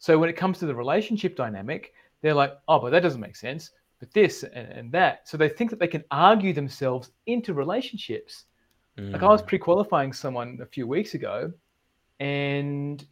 So 0.00 0.18
when 0.18 0.28
it 0.28 0.36
comes 0.36 0.58
to 0.58 0.66
the 0.66 0.74
relationship 0.74 1.34
dynamic, 1.34 1.94
they're 2.20 2.34
like, 2.34 2.52
oh, 2.68 2.78
but 2.78 2.90
that 2.90 3.00
doesn't 3.00 3.22
make 3.22 3.36
sense 3.36 3.70
but 4.00 4.12
this 4.12 4.42
and, 4.42 4.68
and 4.72 4.92
that. 4.92 5.28
So 5.28 5.36
they 5.36 5.48
think 5.48 5.70
that 5.70 5.78
they 5.78 5.88
can 5.88 6.04
argue 6.10 6.52
themselves 6.52 7.10
into 7.26 7.54
relationships. 7.54 8.44
Mm. 8.98 9.12
Like 9.12 9.22
I 9.22 9.28
was 9.28 9.42
mm. 9.42 9.46
pre-qualifying 9.46 10.12
someone 10.12 10.58
a 10.62 10.66
few 10.66 10.86
weeks 10.86 11.14
ago, 11.14 11.52
and 12.20 13.04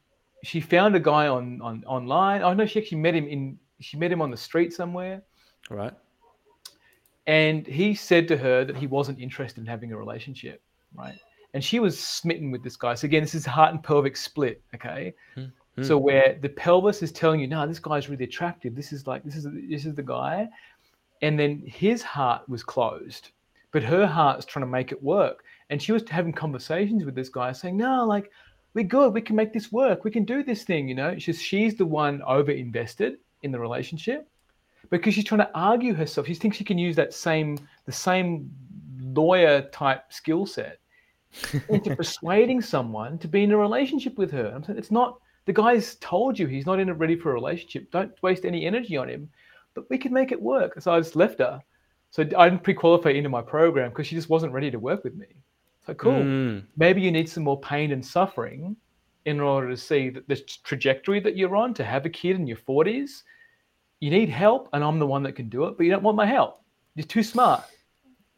she 0.43 0.61
found 0.61 0.95
a 0.97 1.01
guy 1.01 1.29
on 1.29 1.61
on 1.63 1.85
online. 1.87 2.43
Oh 2.43 2.53
know 2.55 2.67
she 2.67 2.81
actually 2.81 2.99
met 2.99 3.15
him 3.15 3.27
in 3.27 3.59
she 3.81 3.97
met 3.97 4.13
him 4.13 4.23
on 4.23 4.31
the 4.31 4.37
street 4.37 4.73
somewhere. 4.73 5.23
Right. 5.71 5.93
And 7.27 7.67
he 7.67 7.95
said 7.95 8.29
to 8.29 8.37
her 8.37 8.65
that 8.67 8.77
he 8.77 8.87
wasn't 8.87 9.19
interested 9.19 9.61
in 9.61 9.67
having 9.67 9.93
a 9.93 9.97
relationship, 9.97 10.63
right? 10.95 11.19
And 11.55 11.65
she 11.65 11.81
was 11.81 11.99
smitten 11.99 12.51
with 12.51 12.63
this 12.63 12.77
guy. 12.77 12.95
So 12.95 13.07
again, 13.07 13.23
this 13.23 13.35
is 13.35 13.47
heart 13.47 13.73
and 13.73 13.83
pelvic 13.83 14.17
split, 14.17 14.63
okay? 14.75 15.15
Mm. 15.37 15.51
So 15.83 15.99
where 15.99 16.39
the 16.41 16.51
pelvis 16.51 17.03
is 17.03 17.11
telling 17.11 17.41
you, 17.41 17.49
no, 17.49 17.67
this 17.67 17.81
guy's 17.81 18.09
really 18.09 18.25
attractive. 18.25 18.77
This 18.77 18.93
is 18.93 19.09
like 19.09 19.25
this 19.25 19.35
is 19.35 19.47
this 19.69 19.87
is 19.87 19.95
the 19.95 20.05
guy, 20.05 20.49
and 21.23 21.39
then 21.39 21.63
his 21.65 22.03
heart 22.03 22.49
was 22.49 22.63
closed, 22.63 23.31
but 23.73 23.83
her 23.83 24.07
heart's 24.07 24.45
trying 24.45 24.65
to 24.65 24.71
make 24.71 24.93
it 24.93 25.03
work. 25.03 25.45
And 25.71 25.81
she 25.81 25.93
was 25.93 26.03
having 26.09 26.33
conversations 26.33 27.05
with 27.05 27.15
this 27.15 27.29
guy 27.29 27.53
saying, 27.53 27.77
No, 27.77 28.05
like, 28.05 28.31
we're 28.75 28.85
good. 28.85 29.15
We 29.15 29.23
can 29.23 29.37
make 29.37 29.53
this 29.53 29.73
work. 29.73 30.05
We 30.05 30.11
can 30.11 30.25
do 30.25 30.43
this 30.43 30.65
thing, 30.65 30.89
you 30.89 30.95
know. 30.95 31.17
She's, 31.19 31.41
she's 31.41 31.77
the 31.77 31.87
one 31.87 32.23
over 32.23 32.51
invested 32.51 33.19
in 33.43 33.53
the 33.53 33.59
relationship 33.59 34.29
because 34.91 35.15
she's 35.15 35.25
trying 35.25 35.41
to 35.41 35.51
argue 35.55 35.95
herself. 35.95 36.27
She 36.27 36.35
thinks 36.35 36.57
she 36.57 36.65
can 36.65 36.79
use 36.79 36.97
that 36.97 37.15
same, 37.15 37.57
the 37.87 37.93
same 37.93 38.51
lawyer 39.01 39.63
type 39.71 40.13
skill 40.13 40.45
set 40.45 40.79
into 41.69 41.95
persuading 41.97 42.61
someone 42.61 43.19
to 43.19 43.29
be 43.29 43.45
in 43.45 43.53
a 43.53 43.57
relationship 43.57 44.19
with 44.19 44.31
her. 44.33 44.53
I'm 44.55 44.65
saying 44.65 44.79
it's 44.79 44.91
not, 44.91 45.21
the 45.47 45.53
guy's 45.53 45.95
told 45.97 46.39
you 46.39 46.47
he's 46.47 46.67
not 46.67 46.81
in 46.81 46.89
a 46.89 46.95
ready 46.95 47.17
for 47.17 47.31
a 47.31 47.35
relationship. 47.35 47.91
Don't 47.91 48.13
waste 48.23 48.45
any 48.45 48.67
energy 48.67 48.97
on 48.97 49.09
him 49.09 49.29
but 49.75 49.89
we 49.91 49.99
could 49.99 50.13
make 50.13 50.33
it 50.33 50.41
work. 50.41 50.81
So 50.81 50.93
I 50.93 51.01
just 51.01 51.17
left 51.17 51.39
her. 51.41 51.61
So 52.11 52.23
I 52.37 52.49
didn't 52.49 52.63
pre-qualify 52.63 53.11
into 53.11 53.29
my 53.29 53.43
program 53.43 53.91
because 53.91 54.07
she 54.07 54.15
just 54.15 54.31
wasn't 54.31 54.53
ready 54.53 54.71
to 54.71 54.79
work 54.79 55.03
with 55.05 55.15
me. 55.15 55.27
So 55.87 55.95
cool. 55.95 56.13
Mm. 56.13 56.65
Maybe 56.77 57.01
you 57.01 57.11
need 57.11 57.29
some 57.29 57.43
more 57.43 57.61
pain 57.61 57.93
and 57.93 58.05
suffering 58.05 58.77
in 59.25 59.41
order 59.41 59.69
to 59.69 59.77
see 59.77 60.11
that 60.11 60.29
the 60.29 60.37
trajectory 60.65 61.21
that 61.21 61.37
you're 61.37 61.57
on 61.57 61.75
to 61.75 61.85
have 61.85 62.07
a 62.07 62.11
kid 62.11 62.37
in 62.37 62.47
your 62.47 62.57
40s. 62.57 63.23
You 64.01 64.11
need 64.11 64.29
help, 64.29 64.69
and 64.73 64.85
I'm 64.85 64.99
the 64.99 65.07
one 65.07 65.23
that 65.23 65.33
can 65.33 65.49
do 65.49 65.65
it, 65.65 65.77
but 65.77 65.85
you 65.85 65.91
don't 65.91 66.03
want 66.03 66.17
my 66.17 66.27
help. 66.27 66.61
You're 66.95 67.07
too 67.07 67.23
smart. 67.23 67.65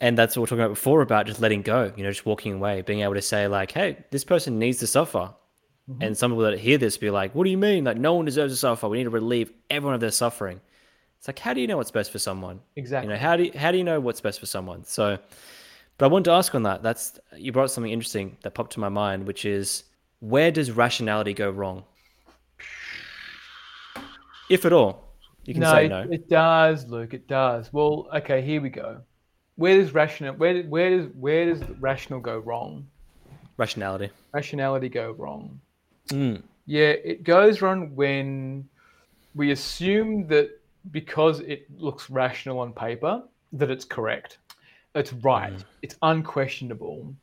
And 0.01 0.17
that's 0.17 0.37
what 0.37 0.43
we 0.43 0.45
are 0.45 0.47
talking 0.47 0.65
about 0.65 0.75
before 0.75 1.01
about 1.01 1.27
just 1.27 1.41
letting 1.41 1.63
go, 1.63 1.93
you 1.97 2.05
know, 2.05 2.11
just 2.11 2.27
walking 2.27 2.55
away, 2.55 2.83
being 2.83 3.01
able 3.01 3.15
to 3.15 3.23
say, 3.23 3.49
like, 3.49 3.73
hey, 3.73 4.05
this 4.11 4.25
person 4.25 4.59
needs 4.59 4.79
to 4.79 4.87
suffer. 4.87 5.31
Mm-hmm. 5.91 6.03
And 6.03 6.17
some 6.17 6.33
people 6.33 6.45
that 6.45 6.59
hear 6.59 6.79
this 6.79 6.99
be 6.99 7.11
like, 7.11 7.35
what 7.35 7.45
do 7.45 7.51
you 7.51 7.59
mean? 7.59 7.85
Like, 7.85 7.97
no 7.97 8.15
one 8.15 8.25
deserves 8.25 8.53
to 8.53 8.57
suffer. 8.57 8.89
We 8.89 8.99
need 8.99 9.05
to 9.05 9.11
relieve 9.11 9.53
everyone 9.71 9.95
of 9.95 10.01
their 10.01 10.11
suffering. 10.11 10.61
It's 11.27 11.29
like, 11.29 11.41
how 11.41 11.55
do 11.55 11.61
you 11.61 11.67
know 11.67 11.77
what's 11.77 11.91
best 11.91 12.13
for 12.13 12.21
someone? 12.21 12.61
Exactly. 12.77 13.09
You 13.09 13.15
know, 13.15 13.21
how 13.21 13.37
do 13.37 13.43
you, 13.43 13.53
how 13.57 13.73
do 13.73 13.79
you 13.79 13.83
know 13.83 13.99
what's 13.99 14.21
best 14.21 14.39
for 14.39 14.47
someone? 14.47 14.85
So, 14.85 15.19
but 15.99 16.07
I 16.07 16.09
wanted 16.09 16.27
to 16.27 16.31
ask 16.31 16.55
on 16.55 16.63
that. 16.63 16.85
That's 16.85 17.19
you 17.37 17.51
brought 17.51 17.69
something 17.73 17.91
interesting 17.91 18.37
that 18.43 18.55
popped 18.55 18.75
to 18.75 18.81
my 18.81 18.89
mind, 18.89 19.27
which 19.27 19.45
is 19.45 19.83
where 20.21 20.53
does 20.53 20.71
rationality 20.71 21.35
go 21.35 21.51
wrong, 21.51 21.83
if 24.49 24.65
at 24.65 24.73
all? 24.73 25.03
You 25.47 25.55
can 25.55 25.63
no, 25.63 25.73
say 25.73 25.87
it, 25.87 25.89
no. 25.89 26.07
It 26.09 26.29
does, 26.29 26.87
Luke. 26.87 27.13
It 27.13 27.27
does. 27.27 27.73
Well, 27.73 28.07
okay. 28.15 28.41
Here 28.41 28.61
we 28.61 28.69
go. 28.69 29.01
Where 29.57 29.79
does 29.79 29.93
rational 29.93 30.33
where 30.35 30.63
where 30.63 30.97
does 30.97 31.09
where 31.19 31.47
does 31.47 31.61
rational 31.81 32.21
go 32.21 32.39
wrong? 32.39 32.87
Rationality. 33.57 34.11
Rationality 34.33 34.89
go 34.89 35.11
wrong. 35.19 35.61
Mm. 36.07 36.45
Yeah, 36.67 36.91
it 36.91 37.25
goes 37.25 37.63
wrong 37.63 37.97
when 37.97 38.69
we 39.35 39.51
assume 39.51 40.29
that 40.29 40.51
because 40.91 41.41
it 41.41 41.67
looks 41.79 42.11
rational 42.11 42.59
on 42.59 42.73
paper, 42.73 43.23
that 43.53 43.71
it's 43.71 43.85
correct. 43.85 44.39
It's 44.95 45.13
right. 45.13 45.53
Mm. 45.53 45.65
It's 45.83 45.97
unquestionable. 46.03 47.15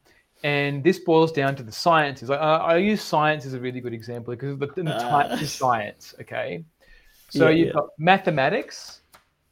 And 0.44 0.84
this 0.84 1.00
boils 1.00 1.32
down 1.32 1.56
to 1.56 1.64
the 1.64 1.72
sciences. 1.72 2.30
I, 2.30 2.36
I 2.36 2.78
use 2.78 3.02
science 3.02 3.46
as 3.46 3.54
a 3.54 3.60
really 3.60 3.80
good 3.80 3.94
example 3.94 4.34
because 4.34 4.54
of 4.54 4.60
the, 4.60 4.68
the 4.68 4.84
types 4.84 5.42
of 5.42 5.50
science. 5.50 6.14
Okay, 6.20 6.66
so 7.30 7.48
yeah, 7.48 7.56
you've 7.56 7.68
yeah. 7.68 7.74
got 7.74 7.88
mathematics, 7.98 9.02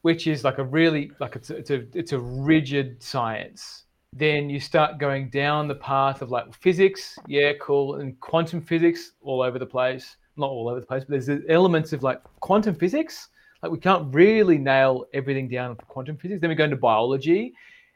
which 0.01 0.27
is 0.27 0.43
like 0.43 0.57
a 0.57 0.63
really 0.63 1.11
like 1.19 1.37
it's 1.37 1.49
a, 1.49 1.55
it's 1.55 1.71
a 1.71 1.85
it's 1.93 2.11
a 2.11 2.19
rigid 2.19 3.01
science. 3.01 3.85
Then 4.13 4.49
you 4.49 4.59
start 4.59 4.97
going 4.97 5.29
down 5.29 5.69
the 5.69 5.75
path 5.75 6.21
of 6.21 6.29
like 6.29 6.53
physics, 6.53 7.17
yeah, 7.25 7.53
cool, 7.61 7.95
and 7.95 8.19
quantum 8.19 8.59
physics 8.59 9.13
all 9.21 9.41
over 9.41 9.57
the 9.57 9.65
place. 9.65 10.17
Not 10.35 10.49
all 10.49 10.67
over 10.67 10.81
the 10.81 10.85
place, 10.85 11.05
but 11.07 11.25
there's 11.25 11.41
elements 11.47 11.93
of 11.93 12.03
like 12.03 12.21
quantum 12.41 12.75
physics 12.75 13.29
like 13.61 13.71
we 13.71 13.77
can't 13.77 14.13
really 14.13 14.57
nail 14.57 15.05
everything 15.13 15.47
down 15.47 15.75
for 15.75 15.83
quantum 15.83 16.17
physics. 16.17 16.41
Then 16.41 16.49
we 16.49 16.55
go 16.55 16.63
into 16.63 16.77
biology, 16.77 17.53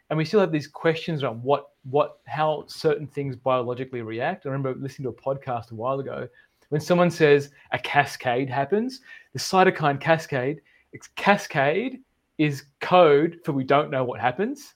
and 0.10 0.18
we 0.18 0.26
still 0.26 0.40
have 0.40 0.52
these 0.52 0.68
questions 0.68 1.24
around 1.24 1.42
what 1.44 1.70
what 1.90 2.20
how 2.26 2.66
certain 2.68 3.08
things 3.08 3.36
biologically 3.36 4.02
react. 4.02 4.46
I 4.46 4.50
remember 4.50 4.74
listening 4.80 5.12
to 5.12 5.18
a 5.18 5.22
podcast 5.22 5.72
a 5.72 5.76
while 5.76 6.00
ago 6.00 6.28
when 6.70 6.82
someone 6.82 7.12
says 7.12 7.52
a 7.72 7.80
cascade 7.80 8.50
happens, 8.50 9.02
the 9.34 9.40
cytokine 9.40 10.00
cascade, 10.00 10.62
it's 10.94 11.08
cascade 11.16 12.00
is 12.38 12.66
code 12.82 13.40
for 13.46 13.54
we 13.54 13.64
don't 13.64 13.90
know 13.90 14.04
what 14.04 14.20
happens, 14.20 14.74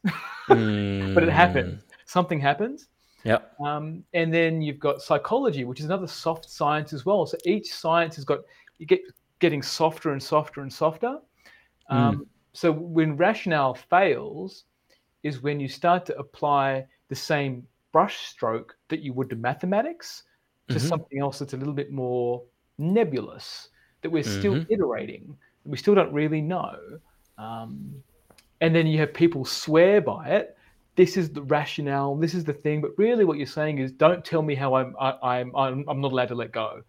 mm. 0.49 1.13
but 1.15 1.23
it 1.23 1.29
happens. 1.29 1.83
Something 2.05 2.39
happens. 2.39 2.87
Yeah. 3.23 3.39
Um, 3.59 4.03
and 4.13 4.33
then 4.33 4.61
you've 4.61 4.79
got 4.79 5.01
psychology, 5.01 5.65
which 5.65 5.79
is 5.79 5.85
another 5.85 6.07
soft 6.07 6.49
science 6.49 6.93
as 6.93 7.05
well. 7.05 7.25
So 7.25 7.37
each 7.45 7.73
science 7.73 8.15
has 8.15 8.23
got 8.23 8.39
you 8.77 8.85
get 8.85 9.01
getting 9.39 9.61
softer 9.61 10.11
and 10.11 10.21
softer 10.21 10.61
and 10.61 10.71
softer. 10.71 11.19
Mm. 11.91 11.95
Um, 11.95 12.27
so 12.53 12.71
when 12.71 13.17
rationale 13.17 13.73
fails, 13.73 14.65
is 15.23 15.41
when 15.41 15.59
you 15.59 15.67
start 15.67 16.05
to 16.05 16.17
apply 16.17 16.85
the 17.09 17.15
same 17.15 17.65
brush 17.91 18.27
stroke 18.27 18.77
that 18.87 19.01
you 19.01 19.13
would 19.13 19.29
to 19.29 19.35
mathematics 19.35 20.23
to 20.67 20.75
mm-hmm. 20.75 20.87
something 20.87 21.19
else 21.19 21.39
that's 21.39 21.53
a 21.53 21.57
little 21.57 21.73
bit 21.73 21.91
more 21.91 22.43
nebulous 22.77 23.69
that 24.01 24.09
we're 24.09 24.23
mm-hmm. 24.23 24.39
still 24.39 24.65
iterating. 24.69 25.35
We 25.65 25.77
still 25.77 25.95
don't 25.95 26.13
really 26.13 26.41
know. 26.41 26.77
Um, 27.37 27.95
and 28.61 28.75
then 28.75 28.87
you 28.87 28.97
have 28.99 29.13
people 29.13 29.45
swear 29.45 30.01
by 30.01 30.29
it. 30.29 30.57
This 30.95 31.17
is 31.17 31.29
the 31.29 31.43
rationale. 31.43 32.15
This 32.15 32.33
is 32.33 32.43
the 32.43 32.53
thing. 32.53 32.81
But 32.81 32.91
really, 32.97 33.25
what 33.25 33.37
you're 33.37 33.47
saying 33.47 33.79
is, 33.79 33.91
don't 33.91 34.23
tell 34.23 34.41
me 34.41 34.53
how 34.55 34.73
I'm 34.73 34.95
I, 34.99 35.15
I'm 35.21 35.55
I'm, 35.55 35.85
I'm 35.87 36.01
not 36.01 36.11
allowed 36.11 36.27
to 36.29 36.35
let 36.35 36.51
go 36.51 36.83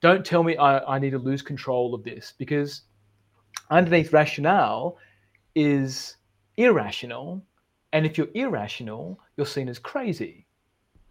don't 0.00 0.24
tell 0.24 0.42
me 0.42 0.56
I, 0.56 0.96
I 0.96 0.98
need 0.98 1.10
to 1.10 1.18
lose 1.18 1.42
control 1.42 1.94
of 1.94 2.04
this 2.04 2.34
because 2.38 2.82
underneath 3.70 4.12
rationale 4.12 4.96
is 5.54 6.16
irrational. 6.56 7.42
And 7.92 8.06
if 8.06 8.16
you're 8.16 8.28
irrational, 8.34 9.18
you're 9.36 9.46
seen 9.46 9.68
as 9.68 9.78
crazy. 9.78 10.46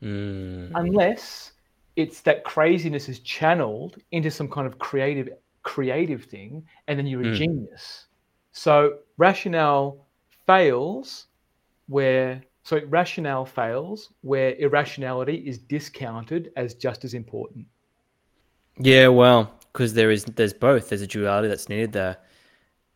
Mm. 0.01 0.71
Unless 0.75 1.51
it's 1.95 2.21
that 2.21 2.43
craziness 2.43 3.09
is 3.09 3.19
channeled 3.19 3.97
into 4.11 4.31
some 4.31 4.49
kind 4.49 4.65
of 4.65 4.79
creative 4.79 5.29
creative 5.63 6.23
thing, 6.23 6.65
and 6.87 6.97
then 6.97 7.05
you're 7.05 7.21
a 7.21 7.25
mm. 7.25 7.35
genius. 7.35 8.05
So 8.53 8.99
rationale 9.17 10.07
fails 10.47 11.27
where 11.87 12.41
so 12.63 12.79
rationale 12.87 13.45
fails 13.45 14.11
where 14.21 14.55
irrationality 14.55 15.35
is 15.35 15.57
discounted 15.57 16.51
as 16.55 16.75
just 16.75 17.03
as 17.03 17.13
important. 17.13 17.65
Yeah, 18.79 19.09
well, 19.09 19.53
because 19.71 19.93
there 19.93 20.11
is 20.11 20.25
there's 20.25 20.53
both. 20.53 20.89
There's 20.89 21.01
a 21.01 21.07
duality 21.07 21.47
that's 21.47 21.69
needed 21.69 21.91
there. 21.91 22.17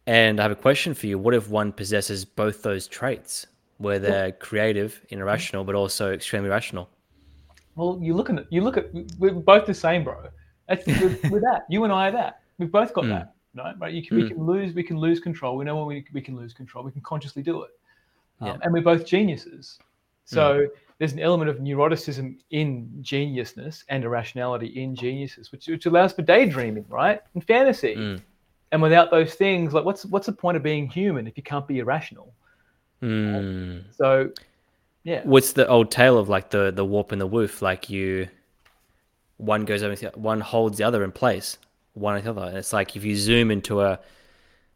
And 0.05 0.39
I 0.39 0.43
have 0.43 0.51
a 0.51 0.55
question 0.55 0.93
for 0.93 1.07
you. 1.07 1.17
What 1.17 1.33
if 1.33 1.49
one 1.49 1.71
possesses 1.71 2.25
both 2.25 2.61
those 2.61 2.87
traits, 2.87 3.45
where 3.77 3.99
they're 3.99 4.31
creative 4.33 5.01
and 5.11 5.21
irrational, 5.21 5.63
but 5.63 5.75
also 5.75 6.11
extremely 6.11 6.49
rational? 6.49 6.89
Well, 7.75 7.97
you 8.01 8.13
look 8.13 8.29
at 8.29 8.51
you 8.51 8.61
look 8.61 8.77
at 8.77 8.87
we're 9.17 9.33
both 9.33 9.65
the 9.65 9.73
same, 9.73 10.03
bro. 10.03 10.27
That's 10.67 10.85
with 10.85 11.21
that. 11.41 11.65
You 11.69 11.83
and 11.83 11.93
I 11.93 12.09
are 12.09 12.11
that. 12.11 12.41
We've 12.57 12.71
both 12.71 12.93
got 12.93 13.05
mm. 13.05 13.09
that. 13.09 13.33
Right, 13.55 13.75
right. 13.79 13.93
You 13.93 14.05
can, 14.05 14.17
mm. 14.17 14.23
We 14.23 14.29
can 14.29 14.45
lose. 14.45 14.73
We 14.73 14.83
can 14.83 14.97
lose 14.97 15.19
control. 15.19 15.57
We 15.57 15.65
know 15.65 15.77
when 15.77 15.85
we, 15.85 16.05
we 16.13 16.21
can 16.21 16.35
lose 16.35 16.53
control. 16.53 16.83
We 16.83 16.91
can 16.91 17.01
consciously 17.01 17.43
do 17.43 17.63
it. 17.63 17.71
Um, 18.41 18.47
yeah. 18.47 18.57
And 18.61 18.73
we're 18.73 18.81
both 18.81 19.05
geniuses. 19.05 19.79
So 20.25 20.59
mm. 20.59 20.67
there's 20.97 21.13
an 21.13 21.19
element 21.19 21.49
of 21.49 21.57
neuroticism 21.57 22.37
in 22.51 22.89
geniusness 23.01 23.83
and 23.89 24.03
irrationality 24.03 24.67
in 24.67 24.95
geniuses, 24.95 25.51
which, 25.51 25.67
which 25.67 25.85
allows 25.85 26.13
for 26.13 26.21
daydreaming, 26.21 26.85
right, 26.89 27.21
and 27.33 27.43
fantasy. 27.43 27.95
Mm. 27.95 28.21
And 28.71 28.81
without 28.81 29.11
those 29.11 29.35
things, 29.35 29.73
like 29.73 29.85
what's 29.85 30.05
what's 30.05 30.25
the 30.25 30.33
point 30.33 30.57
of 30.57 30.63
being 30.63 30.89
human 30.89 31.27
if 31.27 31.37
you 31.37 31.43
can't 31.43 31.67
be 31.67 31.79
irrational? 31.79 32.33
Mm. 33.03 33.83
So, 33.95 34.31
yeah. 35.03 35.21
What's 35.25 35.53
the 35.53 35.67
old 35.67 35.91
tale 35.91 36.17
of 36.17 36.29
like 36.29 36.49
the 36.49 36.71
the 36.71 36.83
warp 36.83 37.11
and 37.11 37.21
the 37.21 37.27
woof? 37.27 37.61
Like 37.61 37.89
you, 37.89 38.27
one 39.37 39.65
goes 39.65 39.83
over, 39.83 39.95
one 40.15 40.41
holds 40.41 40.79
the 40.79 40.85
other 40.85 41.03
in 41.03 41.11
place, 41.11 41.57
one 41.93 42.15
or 42.15 42.21
the 42.21 42.31
other. 42.31 42.45
And 42.45 42.57
it's 42.57 42.73
like 42.73 42.95
if 42.95 43.03
you 43.03 43.15
zoom 43.15 43.51
into 43.51 43.81
a 43.81 43.99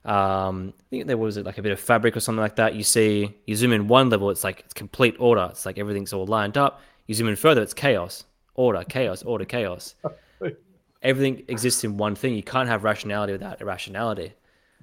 um, 0.06 0.74
I 0.80 0.84
think 0.90 1.08
there 1.08 1.18
was 1.18 1.38
like 1.38 1.58
a 1.58 1.62
bit 1.62 1.72
of 1.72 1.80
fabric 1.80 2.16
or 2.16 2.20
something 2.20 2.42
like 2.42 2.56
that. 2.56 2.76
You 2.76 2.84
see, 2.84 3.36
you 3.46 3.56
zoom 3.56 3.74
in 3.74 3.88
one 3.88 4.10
level, 4.10 4.30
it's 4.30 4.44
like 4.44 4.62
it's 4.62 4.74
complete 4.74 5.16
order. 5.20 5.48
It's 5.52 5.66
like 5.66 5.78
everything's 5.78 6.14
all 6.14 6.26
lined 6.26 6.58
up. 6.58 6.82
You 7.08 7.16
zoom 7.16 7.28
in 7.28 7.36
further, 7.36 7.62
it's 7.62 7.74
chaos, 7.74 8.24
order, 8.56 8.84
chaos, 8.84 9.24
order, 9.24 9.46
chaos. 9.46 9.96
Everything 11.04 11.44
exists 11.48 11.84
in 11.84 11.98
one 11.98 12.16
thing. 12.16 12.34
You 12.34 12.44
can't 12.44 12.68
have 12.68 12.84
rationality 12.84 13.34
without 13.34 13.62
irrationality. 13.62 14.34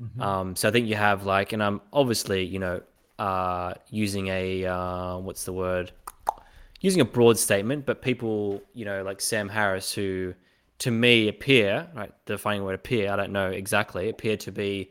Mm-hmm. 0.03 0.23
Um, 0.23 0.57
so 0.57 0.69
I 0.69 0.73
think 0.73 0.89
you 0.89 0.95
have 0.95 1.25
like, 1.25 1.53
and 1.53 1.63
I'm 1.63 1.81
obviously, 1.93 2.45
you 2.45 2.59
know, 2.59 2.83
uh, 3.19 3.75
using 3.91 4.29
a 4.29 4.65
uh, 4.67 5.19
what's 5.19 5.45
the 5.45 5.53
word? 5.53 5.93
Using 6.81 7.01
a 7.01 7.05
broad 7.05 7.39
statement, 7.39 7.87
but 7.87 8.03
people, 8.03 8.63
you 8.75 8.85
know, 8.85 9.03
like 9.03 9.21
Sam 9.21 9.49
Harris, 9.49 9.93
who 9.93 10.35
to 10.79 10.91
me 10.91 11.29
appear, 11.29 11.89
right, 11.95 12.13
defining 12.27 12.65
word 12.65 12.75
appear, 12.75 13.11
I 13.11 13.17
don't 13.17 13.33
know 13.33 13.51
exactly, 13.51 14.09
appear 14.09 14.37
to 14.39 14.53
be 14.53 14.91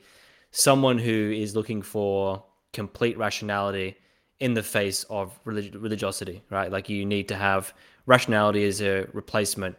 someone 0.52 0.98
who 0.98 1.34
is 1.36 1.56
looking 1.56 1.82
for 1.82 2.44
complete 2.72 3.18
rationality 3.18 3.98
in 4.40 4.54
the 4.54 4.64
face 4.64 5.04
of 5.06 5.38
relig- 5.46 5.76
religiosity, 5.76 6.42
right? 6.50 6.72
Like 6.72 6.90
you 6.90 7.06
need 7.06 7.28
to 7.30 7.36
have 7.36 7.74
rationality 8.06 8.66
as 8.66 8.82
a 8.82 9.08
replacement 9.14 9.78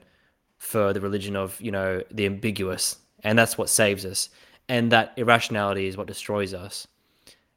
for 0.59 0.93
the 0.93 1.01
religion 1.01 1.37
of, 1.37 1.61
you 1.61 1.71
know, 1.71 2.03
the 2.11 2.27
ambiguous. 2.27 2.97
And 3.23 3.38
that's 3.38 3.59
what 3.59 3.69
saves 3.69 4.05
us. 4.05 4.31
And 4.69 4.90
that 4.93 5.12
irrationality 5.17 5.87
is 5.87 5.97
what 5.97 6.07
destroys 6.07 6.55
us. 6.55 6.87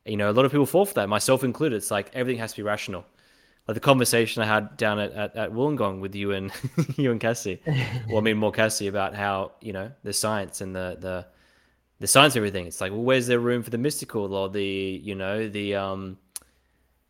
You 0.06 0.18
know, 0.18 0.30
a 0.30 0.34
lot 0.34 0.46
of 0.46 0.52
people 0.52 0.66
fall 0.66 0.86
for 0.86 0.94
that, 0.96 1.10
myself 1.10 1.44
included. 1.44 1.78
It's 1.78 1.92
like 1.92 2.12
everything 2.14 2.40
has 2.40 2.52
to 2.52 2.58
be 2.58 2.64
rational. 2.64 3.06
Like 3.68 3.76
the 3.76 3.82
conversation 3.82 4.42
I 4.42 4.46
had 4.46 4.78
down 4.78 4.98
at, 5.00 5.12
at, 5.12 5.36
at 5.36 5.52
Wollongong 5.52 6.00
with 6.00 6.16
you 6.16 6.32
and 6.32 6.52
you 6.98 7.12
and 7.12 7.20
Cassie, 7.20 7.62
well, 8.08 8.18
I 8.18 8.22
mean 8.22 8.38
more 8.38 8.52
Cassie 8.52 8.88
about 8.88 9.14
how, 9.14 9.52
you 9.60 9.74
know, 9.74 9.92
the 10.04 10.14
science 10.14 10.62
and 10.62 10.74
the 10.76 10.98
the 11.00 11.28
the 12.00 12.08
science 12.08 12.36
of 12.36 12.38
everything. 12.38 12.68
It's 12.68 12.80
like, 12.80 12.92
well, 12.92 13.02
where's 13.02 13.28
there 13.28 13.40
room 13.40 13.64
for 13.64 13.70
the 13.70 13.78
mystical 13.78 14.34
or 14.34 14.50
the, 14.50 14.64
you 14.64 15.16
know, 15.16 15.48
the, 15.50 15.76
um, 15.76 16.18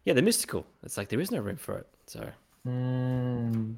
yeah, 0.06 0.14
the 0.14 0.22
mystical. 0.22 0.66
It's 0.84 0.98
like 0.98 1.10
there 1.10 1.20
is 1.20 1.32
no 1.32 1.40
room 1.40 1.58
for 1.58 1.78
it. 1.78 1.88
So, 2.06 2.30
mm. 2.66 3.76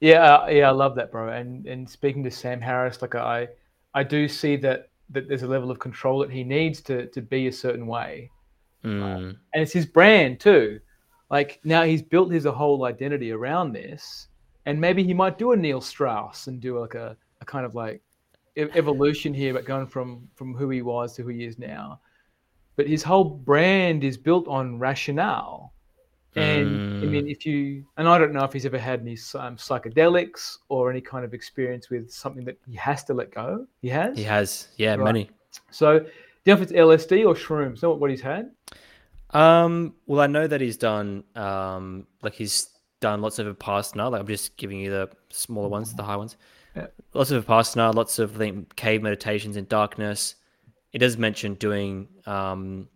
yeah, 0.00 0.34
uh, 0.34 0.46
yeah, 0.48 0.68
I 0.68 0.72
love 0.72 0.94
that, 0.96 1.10
bro. 1.10 1.30
And 1.30 1.66
and 1.66 1.88
speaking 1.88 2.22
to 2.24 2.30
Sam 2.30 2.60
Harris, 2.60 3.00
like 3.00 3.14
I, 3.14 3.48
I 3.94 4.02
do 4.02 4.28
see 4.28 4.56
that 4.56 4.90
that 5.10 5.28
there's 5.28 5.42
a 5.42 5.46
level 5.46 5.70
of 5.70 5.78
control 5.78 6.18
that 6.18 6.30
he 6.30 6.44
needs 6.44 6.82
to 6.82 7.06
to 7.06 7.22
be 7.22 7.46
a 7.46 7.52
certain 7.52 7.86
way, 7.86 8.30
mm. 8.84 9.30
and 9.54 9.62
it's 9.62 9.72
his 9.72 9.86
brand 9.86 10.40
too. 10.40 10.80
Like 11.30 11.60
now 11.64 11.82
he's 11.82 12.02
built 12.02 12.32
his 12.32 12.44
whole 12.44 12.84
identity 12.84 13.32
around 13.32 13.72
this, 13.72 14.28
and 14.64 14.80
maybe 14.80 15.02
he 15.02 15.14
might 15.14 15.38
do 15.38 15.52
a 15.52 15.56
Neil 15.56 15.80
Strauss 15.80 16.46
and 16.46 16.60
do 16.60 16.78
like 16.78 16.94
a, 16.94 17.16
a 17.40 17.44
kind 17.44 17.66
of 17.66 17.74
like 17.74 18.00
evolution 18.56 19.34
here, 19.34 19.52
but 19.52 19.64
going 19.64 19.86
from 19.86 20.28
from 20.34 20.54
who 20.54 20.70
he 20.70 20.82
was 20.82 21.14
to 21.14 21.22
who 21.22 21.28
he 21.28 21.44
is 21.44 21.58
now. 21.58 22.00
But 22.76 22.86
his 22.86 23.02
whole 23.02 23.24
brand 23.24 24.04
is 24.04 24.16
built 24.16 24.46
on 24.48 24.78
rationale. 24.78 25.72
And 26.36 27.02
mm. 27.02 27.02
I 27.02 27.06
mean, 27.06 27.28
if 27.28 27.46
you 27.46 27.86
and 27.96 28.06
I 28.06 28.18
don't 28.18 28.32
know 28.32 28.44
if 28.44 28.52
he's 28.52 28.66
ever 28.66 28.78
had 28.78 29.00
any 29.00 29.16
um, 29.34 29.56
psychedelics 29.56 30.58
or 30.68 30.90
any 30.90 31.00
kind 31.00 31.24
of 31.24 31.32
experience 31.32 31.88
with 31.88 32.10
something 32.10 32.44
that 32.44 32.58
he 32.68 32.76
has 32.76 33.04
to 33.04 33.14
let 33.14 33.34
go. 33.34 33.66
He 33.80 33.88
has. 33.88 34.18
He 34.18 34.24
has, 34.24 34.68
yeah, 34.76 34.96
right. 34.96 35.04
many. 35.04 35.30
So, 35.70 36.00
do 36.00 36.04
you 36.44 36.54
know 36.54 36.60
if 36.60 36.62
it's 36.62 36.72
LSD 36.72 37.26
or 37.26 37.34
shrooms? 37.34 37.82
Know 37.82 37.94
what 37.94 38.10
he's 38.10 38.20
had? 38.20 38.50
Um. 39.30 39.94
Well, 40.06 40.20
I 40.20 40.26
know 40.26 40.46
that 40.46 40.60
he's 40.60 40.76
done 40.76 41.24
um 41.34 42.06
like 42.22 42.34
he's 42.34 42.70
done 43.00 43.20
lots 43.20 43.38
of 43.38 43.46
Vipassana. 43.56 44.10
Like 44.10 44.20
I'm 44.20 44.26
just 44.26 44.56
giving 44.56 44.80
you 44.80 44.90
the 44.90 45.10
smaller 45.30 45.68
ones, 45.68 45.94
the 45.94 46.02
high 46.02 46.16
ones. 46.16 46.36
Yeah. 46.74 46.86
Lots 47.14 47.30
of 47.30 47.46
Vipassana, 47.46 47.94
lots 47.94 48.18
of 48.18 48.36
I 48.36 48.38
think 48.38 48.76
cave 48.76 49.02
meditations 49.02 49.56
in 49.56 49.66
darkness. 49.66 50.36
It 50.92 50.98
does 50.98 51.18
mention 51.18 51.54
doing 51.54 52.08
um, 52.26 52.88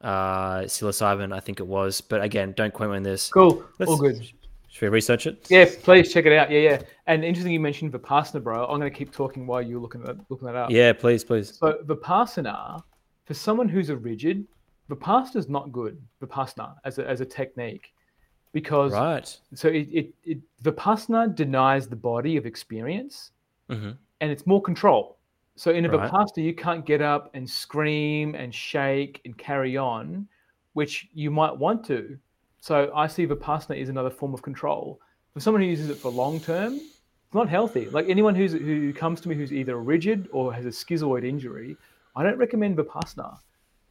uh, 0.00 0.60
psilocybin, 0.60 1.34
I 1.34 1.40
think 1.40 1.60
it 1.60 1.66
was, 1.66 2.00
but 2.00 2.22
again, 2.22 2.54
don't 2.56 2.72
quote 2.72 2.90
me 2.90 2.96
on 2.96 3.02
this. 3.02 3.28
Cool, 3.28 3.64
Let's, 3.78 3.90
all 3.90 3.98
good. 3.98 4.24
Should 4.68 4.82
we 4.82 4.88
research 4.88 5.26
it? 5.26 5.46
Yeah, 5.50 5.66
please 5.82 6.12
check 6.12 6.24
it 6.26 6.32
out. 6.32 6.50
Yeah, 6.50 6.60
yeah. 6.60 6.82
And 7.06 7.24
interesting, 7.24 7.52
you 7.52 7.60
mentioned 7.60 7.92
Vipassana, 7.92 8.42
bro. 8.42 8.64
I'm 8.64 8.78
going 8.78 8.90
to 8.90 8.96
keep 8.96 9.12
talking 9.12 9.46
while 9.46 9.60
you're 9.60 9.80
looking 9.80 10.02
at 10.04 10.16
looking 10.30 10.46
that 10.46 10.54
up. 10.54 10.70
Yeah, 10.70 10.92
please, 10.92 11.24
please. 11.24 11.58
So 11.58 11.80
Vipassana, 11.84 12.82
for 13.24 13.34
someone 13.34 13.68
who's 13.68 13.90
a 13.90 13.96
rigid, 13.96 14.46
Vipassana 14.90 15.36
is 15.36 15.48
not 15.48 15.72
good. 15.72 16.00
Vipassana 16.22 16.76
as 16.84 16.98
a, 16.98 17.08
as 17.08 17.20
a 17.20 17.26
technique 17.26 17.92
because 18.52 18.92
right. 18.92 19.38
So 19.54 19.68
it, 19.68 19.88
it, 19.92 20.14
it 20.24 20.38
Vipassana 20.62 21.34
denies 21.34 21.88
the 21.88 21.96
body 21.96 22.36
of 22.36 22.46
experience, 22.46 23.32
mm-hmm. 23.70 23.90
and 24.20 24.30
it's 24.30 24.46
more 24.46 24.62
control. 24.62 25.18
So 25.56 25.72
in 25.72 25.84
a 25.84 25.90
right. 25.90 26.10
Vipassana, 26.10 26.44
you 26.44 26.54
can't 26.54 26.86
get 26.86 27.02
up 27.02 27.30
and 27.34 27.48
scream 27.48 28.34
and 28.34 28.54
shake 28.54 29.20
and 29.24 29.36
carry 29.36 29.76
on, 29.76 30.26
which 30.74 31.08
you 31.12 31.30
might 31.30 31.56
want 31.56 31.84
to. 31.86 32.18
So 32.60 32.90
I 32.94 33.06
see 33.06 33.26
Vipassana 33.26 33.76
is 33.76 33.88
another 33.88 34.10
form 34.10 34.34
of 34.34 34.42
control. 34.42 35.00
For 35.34 35.40
someone 35.40 35.62
who 35.62 35.68
uses 35.68 35.90
it 35.90 35.96
for 35.96 36.10
long 36.10 36.40
term, 36.40 36.74
it's 36.74 37.34
not 37.34 37.48
healthy. 37.48 37.88
Like 37.90 38.08
anyone 38.08 38.34
who's 38.34 38.52
who 38.52 38.92
comes 38.92 39.20
to 39.22 39.28
me 39.28 39.34
who's 39.34 39.52
either 39.52 39.76
rigid 39.76 40.28
or 40.32 40.52
has 40.52 40.64
a 40.64 40.70
schizoid 40.70 41.24
injury, 41.26 41.76
I 42.16 42.22
don't 42.22 42.38
recommend 42.38 42.78
Vipassana. 42.78 43.38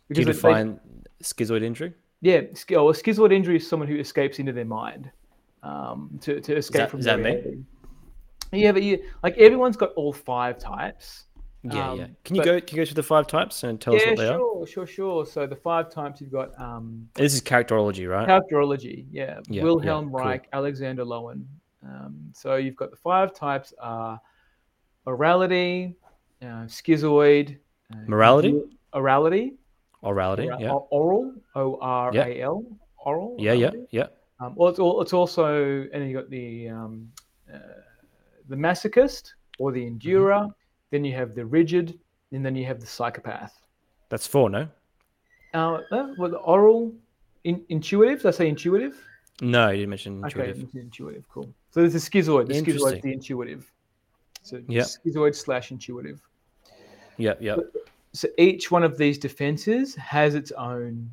Because 0.07 0.25
Do 0.25 0.29
you 0.29 0.33
define 0.33 0.79
they, 1.19 1.23
schizoid 1.23 1.63
injury? 1.63 1.93
yeah, 2.21 2.41
oh, 2.71 2.89
a 2.89 2.93
schizoid 2.93 3.33
injury 3.33 3.57
is 3.57 3.67
someone 3.67 3.87
who 3.87 3.97
escapes 3.97 4.39
into 4.39 4.53
their 4.53 4.65
mind 4.65 5.11
um, 5.63 6.17
to, 6.21 6.39
to 6.41 6.55
escape 6.55 6.81
that, 6.81 6.89
from 6.89 6.99
is 6.99 7.05
that 7.05 7.19
reality. 7.19 7.49
me? 7.49 7.63
Yeah, 8.53 8.71
but 8.71 8.83
you, 8.83 9.03
like 9.23 9.37
everyone's 9.37 9.77
got 9.77 9.91
all 9.93 10.13
five 10.13 10.57
types. 10.57 11.25
Yeah, 11.63 11.89
um, 11.89 11.99
yeah. 11.99 12.07
Can 12.23 12.35
you 12.35 12.41
but, 12.41 12.45
go? 12.45 12.61
Can 12.61 12.77
you 12.77 12.83
go 12.83 12.85
through 12.85 12.95
the 12.95 13.03
five 13.03 13.27
types 13.27 13.63
and 13.63 13.79
tell 13.79 13.93
yeah, 13.93 13.99
us 13.99 14.05
what 14.07 14.17
they 14.17 14.27
sure, 14.27 14.33
are? 14.33 14.37
Sure, 14.37 14.67
sure, 14.67 14.87
sure. 14.87 15.25
So 15.25 15.45
the 15.47 15.55
five 15.55 15.91
types 15.91 16.21
you've 16.21 16.31
got. 16.31 16.59
Um, 16.59 17.09
this 17.15 17.33
is 17.33 17.41
characterology, 17.41 18.09
right? 18.09 18.27
Characterology, 18.27 19.05
yeah. 19.11 19.39
yeah 19.49 19.63
Wilhelm 19.63 20.11
yeah, 20.13 20.17
Reich, 20.17 20.43
cool. 20.43 20.59
Alexander 20.59 21.03
Lowen. 21.03 21.43
Um, 21.83 22.31
so 22.33 22.55
you've 22.55 22.75
got 22.75 22.91
the 22.91 22.97
five 22.97 23.33
types: 23.33 23.73
are 23.79 24.19
orality, 25.05 25.95
uh, 26.41 26.65
schizoid, 26.67 27.57
uh, 27.93 27.97
morality, 28.07 28.61
orality, 28.93 29.55
Orality, 30.03 30.45
yeah. 30.59 30.71
Oral, 30.71 31.33
O 31.55 31.79
R 31.81 32.15
A 32.15 32.41
L, 32.41 32.63
oral. 33.03 33.35
Yeah, 33.39 33.53
yeah, 33.53 33.71
yeah. 33.89 34.07
Um, 34.39 34.53
well, 34.55 34.69
it's, 34.69 34.77
all, 34.77 35.01
it's 35.01 35.13
also, 35.13 35.81
and 35.91 35.91
then 35.91 36.07
you 36.07 36.15
got 36.15 36.29
the 36.29 36.69
um, 36.69 37.11
uh, 37.51 37.57
the 38.47 38.55
masochist 38.55 39.33
or 39.57 39.71
the 39.71 39.83
endurer. 39.83 40.41
Mm-hmm. 40.41 40.51
Then 40.91 41.03
you 41.03 41.13
have 41.15 41.33
the 41.33 41.45
rigid, 41.45 41.99
and 42.31 42.45
then 42.45 42.55
you 42.55 42.65
have 42.65 42.79
the 42.79 42.85
psychopath. 42.85 43.59
That's 44.09 44.27
four, 44.27 44.49
no? 44.49 44.69
Uh, 45.53 45.79
well, 45.91 46.29
the 46.29 46.37
oral, 46.37 46.93
in, 47.43 47.65
intuitive. 47.69 48.21
Did 48.21 48.27
I 48.27 48.31
say 48.31 48.47
intuitive? 48.47 49.03
No, 49.41 49.69
you 49.69 49.79
didn't 49.79 49.89
mention 49.89 50.23
intuitive. 50.23 50.57
Okay, 50.57 50.79
intuitive, 50.79 51.27
cool. 51.27 51.51
So 51.71 51.81
there's 51.81 51.95
a 51.95 51.97
schizoid. 51.97 52.47
The 52.47 52.53
schizoid 52.53 52.97
is 52.97 53.01
the 53.01 53.13
intuitive. 53.13 53.71
So 54.43 54.61
yep. 54.67 54.85
schizoid 54.85 55.35
slash 55.35 55.71
intuitive. 55.71 56.21
Yeah, 57.17 57.33
yeah 57.39 57.57
so 58.17 58.27
each 58.39 58.71
one 58.71 58.83
of 58.83 58.97
these 58.97 59.19
defenses 59.19 59.93
has 59.93 60.33
its 60.33 60.51
own 60.53 61.11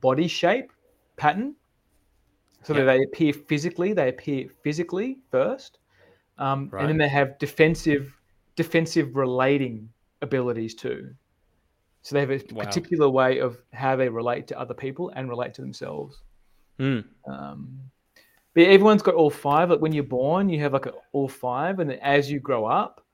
body 0.00 0.26
shape 0.26 0.72
pattern. 1.16 1.54
So 2.62 2.72
yep. 2.72 2.86
that 2.86 2.92
they 2.92 3.02
appear 3.02 3.34
physically, 3.34 3.92
they 3.92 4.08
appear 4.08 4.46
physically 4.62 5.18
first, 5.30 5.78
um, 6.38 6.70
right. 6.72 6.80
and 6.80 6.88
then 6.88 6.96
they 6.96 7.08
have 7.08 7.38
defensive, 7.38 8.16
defensive 8.56 9.14
relating 9.14 9.90
abilities 10.22 10.74
too. 10.74 11.10
So 12.00 12.14
they 12.14 12.20
have 12.20 12.30
a 12.30 12.40
wow. 12.52 12.64
particular 12.64 13.10
way 13.10 13.38
of 13.38 13.58
how 13.74 13.96
they 13.96 14.08
relate 14.08 14.46
to 14.46 14.58
other 14.58 14.74
people 14.74 15.12
and 15.14 15.28
relate 15.28 15.52
to 15.54 15.60
themselves. 15.60 16.22
Mm. 16.78 17.04
Um, 17.28 17.78
but 18.54 18.62
everyone's 18.62 19.02
got 19.02 19.16
all 19.16 19.28
five. 19.28 19.68
Like 19.68 19.80
when 19.80 19.92
you're 19.92 20.04
born, 20.04 20.48
you 20.48 20.60
have 20.60 20.72
like 20.72 20.86
a, 20.86 20.92
all 21.12 21.28
five, 21.28 21.78
and 21.78 21.90
then 21.90 21.98
as 21.98 22.30
you 22.30 22.40
grow 22.40 22.64
up, 22.64 23.04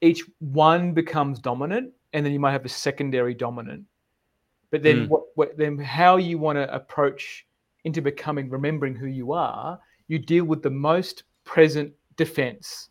each 0.00 0.22
one 0.38 0.94
becomes 0.94 1.40
dominant 1.40 1.92
and 2.12 2.24
then 2.24 2.32
you 2.32 2.40
might 2.40 2.52
have 2.52 2.64
a 2.64 2.68
secondary 2.68 3.34
dominant. 3.34 3.84
But 4.70 4.82
then, 4.82 5.06
Mm. 5.06 5.08
what, 5.08 5.22
what 5.34 5.56
then 5.56 5.78
how 5.78 6.16
you 6.16 6.38
want 6.38 6.56
to 6.56 6.72
approach 6.74 7.46
into 7.84 8.02
becoming 8.02 8.50
remembering 8.50 8.94
who 8.94 9.06
you 9.06 9.32
are, 9.32 9.80
you 10.08 10.18
deal 10.18 10.44
with 10.44 10.62
the 10.62 10.70
most 10.70 11.24
present 11.44 11.92
defense. 12.16 12.90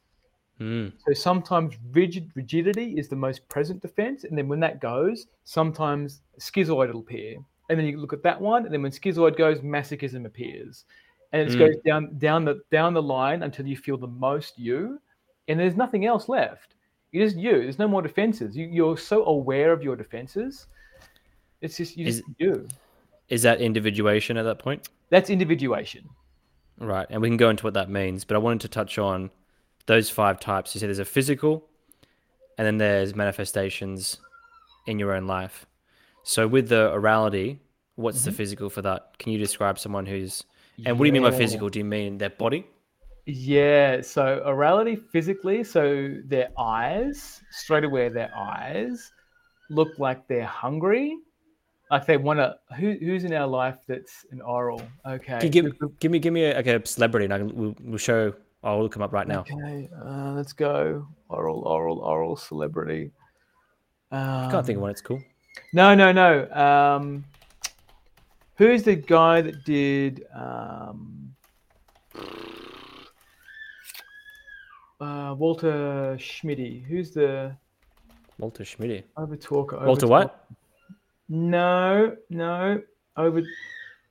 Mm. 0.60 0.92
So 1.06 1.14
sometimes 1.14 1.76
rigid 1.92 2.32
rigidity 2.34 2.94
is 2.98 3.08
the 3.08 3.16
most 3.16 3.48
present 3.48 3.82
defense, 3.82 4.24
and 4.24 4.36
then 4.36 4.48
when 4.48 4.60
that 4.62 4.82
goes, 4.82 5.28
sometimes 5.44 6.22
schizoid 6.40 6.92
will 6.92 7.02
appear, 7.02 7.38
and 7.70 7.78
then 7.78 7.86
you 7.86 7.98
look 8.00 8.14
at 8.14 8.24
that 8.24 8.42
one, 8.42 8.66
and 8.66 8.74
then 8.74 8.82
when 8.82 8.92
schizoid 8.92 9.38
goes, 9.38 9.60
masochism 9.60 10.26
appears, 10.26 10.86
and 11.32 11.42
it 11.44 11.54
Mm. 11.54 11.60
goes 11.60 11.76
down 11.86 12.18
down 12.18 12.46
the 12.46 12.62
down 12.72 12.96
the 12.96 13.02
line 13.04 13.44
until 13.44 13.68
you 13.68 13.78
feel 13.78 13.98
the 13.98 14.08
most 14.08 14.58
you, 14.58 15.00
and 15.48 15.60
there's 15.60 15.76
nothing 15.76 16.06
else 16.08 16.28
left. 16.28 16.74
You're 17.12 17.26
just 17.26 17.38
you. 17.38 17.64
There's 17.64 17.80
no 17.80 17.88
more 17.88 18.02
defenses. 18.02 18.56
You, 18.56 18.68
you're 18.68 18.98
so 18.98 19.26
aware 19.26 19.72
of 19.72 19.82
your 19.82 19.96
defenses. 19.96 20.68
It's 21.62 21.78
just 21.78 21.98
you 21.98 22.08
Is- 22.08 22.24
you. 22.38 22.68
Is 23.30 23.42
that 23.42 23.60
individuation 23.60 24.38
at 24.38 24.44
that 24.44 24.60
point? 24.60 24.88
That's 25.10 25.30
individuation. 25.30 26.10
Right, 26.80 27.08
and 27.10 27.22
we 27.22 27.28
can 27.28 27.38
go 27.38 27.50
into 27.50 27.64
what 27.64 27.74
that 27.74 27.90
means, 27.90 28.24
but 28.24 28.36
I 28.36 28.38
wanted 28.38 28.62
to 28.62 28.68
touch 28.68 28.98
on 28.98 29.32
those 29.88 30.10
five 30.10 30.40
types. 30.40 30.76
You 30.76 30.80
said 30.80 30.88
there's 30.88 31.00
a 31.00 31.06
physical, 31.06 31.68
and 32.58 32.66
then 32.68 32.78
there's 32.78 33.16
manifestations 33.16 34.18
in 34.86 35.00
your 35.00 35.14
own 35.14 35.26
life. 35.26 35.66
So 36.24 36.48
with 36.48 36.70
the 36.70 36.92
orality, 36.94 37.58
what's 37.96 38.24
the 38.24 38.30
mm-hmm. 38.30 38.38
physical 38.38 38.70
for 38.70 38.82
that? 38.84 39.18
Can 39.18 39.32
you 39.32 39.40
describe 39.40 39.80
someone 39.80 40.06
who's 40.06 40.44
and 40.86 41.00
what 41.00 41.06
do 41.06 41.08
you 41.08 41.14
mean 41.14 41.24
by 41.24 41.32
physical? 41.32 41.70
Do 41.70 41.80
you 41.80 41.86
mean 41.86 42.18
their 42.20 42.30
body? 42.30 42.68
Yeah, 43.30 44.00
so 44.00 44.42
orality 44.46 45.02
physically, 45.12 45.62
so 45.62 46.16
their 46.24 46.48
eyes, 46.58 47.42
straight 47.52 47.84
away 47.84 48.08
their 48.08 48.34
eyes 48.34 49.12
look 49.70 49.90
like 50.00 50.26
they're 50.30 50.46
hungry. 50.46 51.18
Like 51.92 52.06
they 52.06 52.16
want 52.16 52.40
to. 52.40 52.56
Who, 52.78 52.94
who's 52.94 53.26
in 53.26 53.34
our 53.34 53.46
life 53.46 53.76
that's 53.86 54.26
an 54.32 54.40
oral? 54.40 54.82
Okay. 55.06 55.40
You 55.44 55.50
give, 55.50 55.66
give 56.00 56.10
me 56.10 56.20
give 56.20 56.32
me 56.32 56.46
a, 56.46 56.56
like 56.56 56.68
a 56.68 56.86
celebrity, 56.86 57.26
and 57.26 57.34
I 57.34 57.38
can, 57.40 57.54
we'll, 57.54 57.76
we'll 57.82 57.98
show. 57.98 58.34
I'll 58.64 58.82
look 58.82 58.96
him 58.96 59.02
up 59.02 59.12
right 59.12 59.28
now. 59.28 59.42
Okay, 59.42 59.90
uh, 60.06 60.32
let's 60.32 60.54
go. 60.54 61.06
Oral, 61.28 61.64
oral, 61.66 62.00
oral 62.00 62.38
celebrity. 62.38 63.12
Um, 64.12 64.48
I 64.48 64.52
can't 64.52 64.66
think 64.66 64.78
of 64.78 64.84
one. 64.84 64.92
It's 64.92 65.02
cool. 65.02 65.22
No, 65.74 65.94
no, 65.96 66.14
no. 66.14 66.50
Um, 66.52 67.26
who's 68.56 68.84
the 68.84 68.96
guy 68.96 69.42
that 69.42 69.66
did 69.66 70.26
um, 70.34 71.36
uh, 75.00 75.36
Walter 75.38 76.16
Schmitty? 76.20 76.84
Who's 76.86 77.12
the 77.12 77.56
Walter 78.40 78.66
Schmidt. 78.66 79.08
over 79.18 79.36
talker? 79.36 79.80
Walter 79.86 80.08
what? 80.08 80.46
No, 81.30 82.16
no. 82.30 82.82
Over 83.16 83.42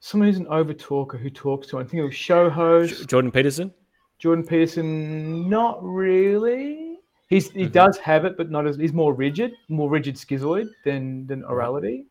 someone 0.00 0.28
who's 0.28 0.38
an 0.38 0.46
over 0.48 0.74
talker 0.74 1.16
who 1.16 1.30
talks 1.30 1.68
to. 1.68 1.78
I 1.78 1.82
think 1.82 1.94
it 1.94 2.04
was 2.04 2.14
show 2.14 2.50
host 2.50 3.08
Jordan 3.08 3.30
Peterson. 3.30 3.72
Jordan 4.18 4.44
Peterson. 4.44 5.48
Not 5.48 5.82
really. 5.82 6.98
He's 7.28 7.50
he 7.50 7.66
Mhm. 7.66 7.72
does 7.72 7.98
have 7.98 8.24
it, 8.24 8.36
but 8.36 8.50
not 8.50 8.66
as 8.66 8.76
he's 8.76 8.92
more 8.92 9.12
rigid, 9.14 9.52
more 9.68 9.88
rigid 9.90 10.14
schizoid 10.16 10.68
than 10.84 11.26
than 11.26 11.42
orality. 11.42 12.06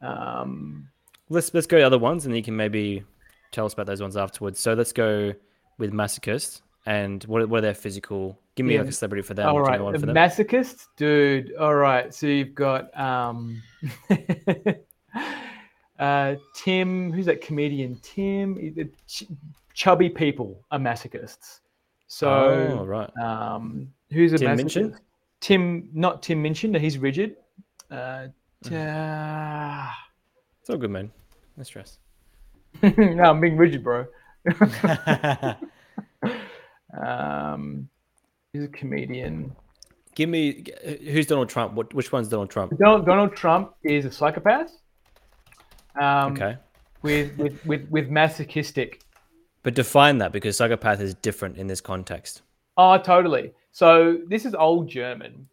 Um, 0.00 0.88
Let's 1.28 1.54
let's 1.54 1.66
go 1.66 1.78
the 1.78 1.84
other 1.86 1.98
ones, 1.98 2.26
and 2.26 2.36
you 2.36 2.42
can 2.42 2.56
maybe 2.56 3.04
tell 3.52 3.64
us 3.64 3.72
about 3.72 3.86
those 3.86 4.02
ones 4.02 4.16
afterwards. 4.16 4.58
So 4.60 4.74
let's 4.74 4.92
go 4.92 5.32
with 5.78 5.92
masochist 5.92 6.60
and 6.86 7.22
what 7.24 7.42
are, 7.42 7.46
what 7.46 7.58
are 7.58 7.62
their 7.62 7.74
physical? 7.74 8.38
Give 8.54 8.66
me 8.66 8.74
Yeah. 8.74 8.80
like 8.80 8.90
a 8.90 8.92
celebrity 8.92 9.22
for 9.22 9.34
them. 9.34 9.48
all 9.48 9.60
right, 9.60 9.78
know 9.78 9.84
one 9.84 9.94
a 9.96 9.98
for 9.98 10.06
them? 10.06 10.14
masochist, 10.16 10.86
dude. 10.96 11.54
All 11.58 11.74
right, 11.74 12.12
so 12.12 12.26
you've 12.26 12.54
got 12.54 12.96
um, 12.98 13.62
uh, 15.98 16.34
Tim. 16.54 17.12
Who's 17.12 17.26
that 17.26 17.40
comedian? 17.40 17.98
Tim. 18.02 18.90
ch- 19.06 19.24
chubby 19.74 20.08
people 20.10 20.64
are 20.70 20.78
masochists. 20.78 21.60
So 22.08 22.28
oh, 22.80 22.84
right. 22.84 23.10
um, 23.22 23.88
who's 24.10 24.32
a 24.34 24.38
Tim 24.38 24.48
masochist? 24.50 24.56
Minchin? 24.56 24.96
Tim, 25.40 25.88
not 25.94 26.22
Tim 26.22 26.42
Minchin. 26.42 26.74
He's 26.74 26.98
rigid. 26.98 27.36
Uh, 27.90 28.28
Mm. 28.64 29.90
It's 30.60 30.70
all 30.70 30.76
good, 30.76 30.92
man. 30.92 31.10
No 31.56 31.64
stress. 31.64 31.98
no, 32.82 33.22
I'm 33.24 33.40
being 33.40 33.56
rigid, 33.56 33.82
bro. 33.82 34.06
He's 38.62 38.68
a 38.68 38.72
comedian. 38.72 39.54
Give 40.14 40.28
me 40.28 40.64
who's 41.10 41.26
Donald 41.26 41.48
Trump? 41.48 41.72
What 41.74 41.92
which 41.94 42.12
one's 42.12 42.28
Donald 42.28 42.50
Trump? 42.50 42.76
Donald, 42.78 43.06
Donald 43.06 43.34
Trump 43.34 43.74
is 43.82 44.04
a 44.04 44.12
psychopath. 44.12 44.70
Um, 46.00 46.32
Okay, 46.34 46.56
With, 47.02 47.36
with 47.38 47.66
with 47.66 47.88
with 47.90 48.08
masochistic. 48.08 49.00
but 49.62 49.74
define 49.74 50.18
that 50.18 50.32
because 50.32 50.56
psychopath 50.56 51.00
is 51.00 51.14
different 51.14 51.56
in 51.56 51.66
this 51.66 51.80
context. 51.80 52.42
Oh, 52.76 52.98
totally. 52.98 53.52
So 53.72 54.18
this 54.28 54.44
is 54.44 54.54
old 54.54 54.88
German. 54.88 55.46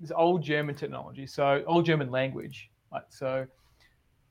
This 0.00 0.08
is 0.10 0.12
old 0.16 0.42
German 0.42 0.74
technology. 0.74 1.26
So 1.26 1.62
old 1.66 1.84
German 1.86 2.10
language. 2.10 2.70
Right. 2.92 3.02
So 3.10 3.46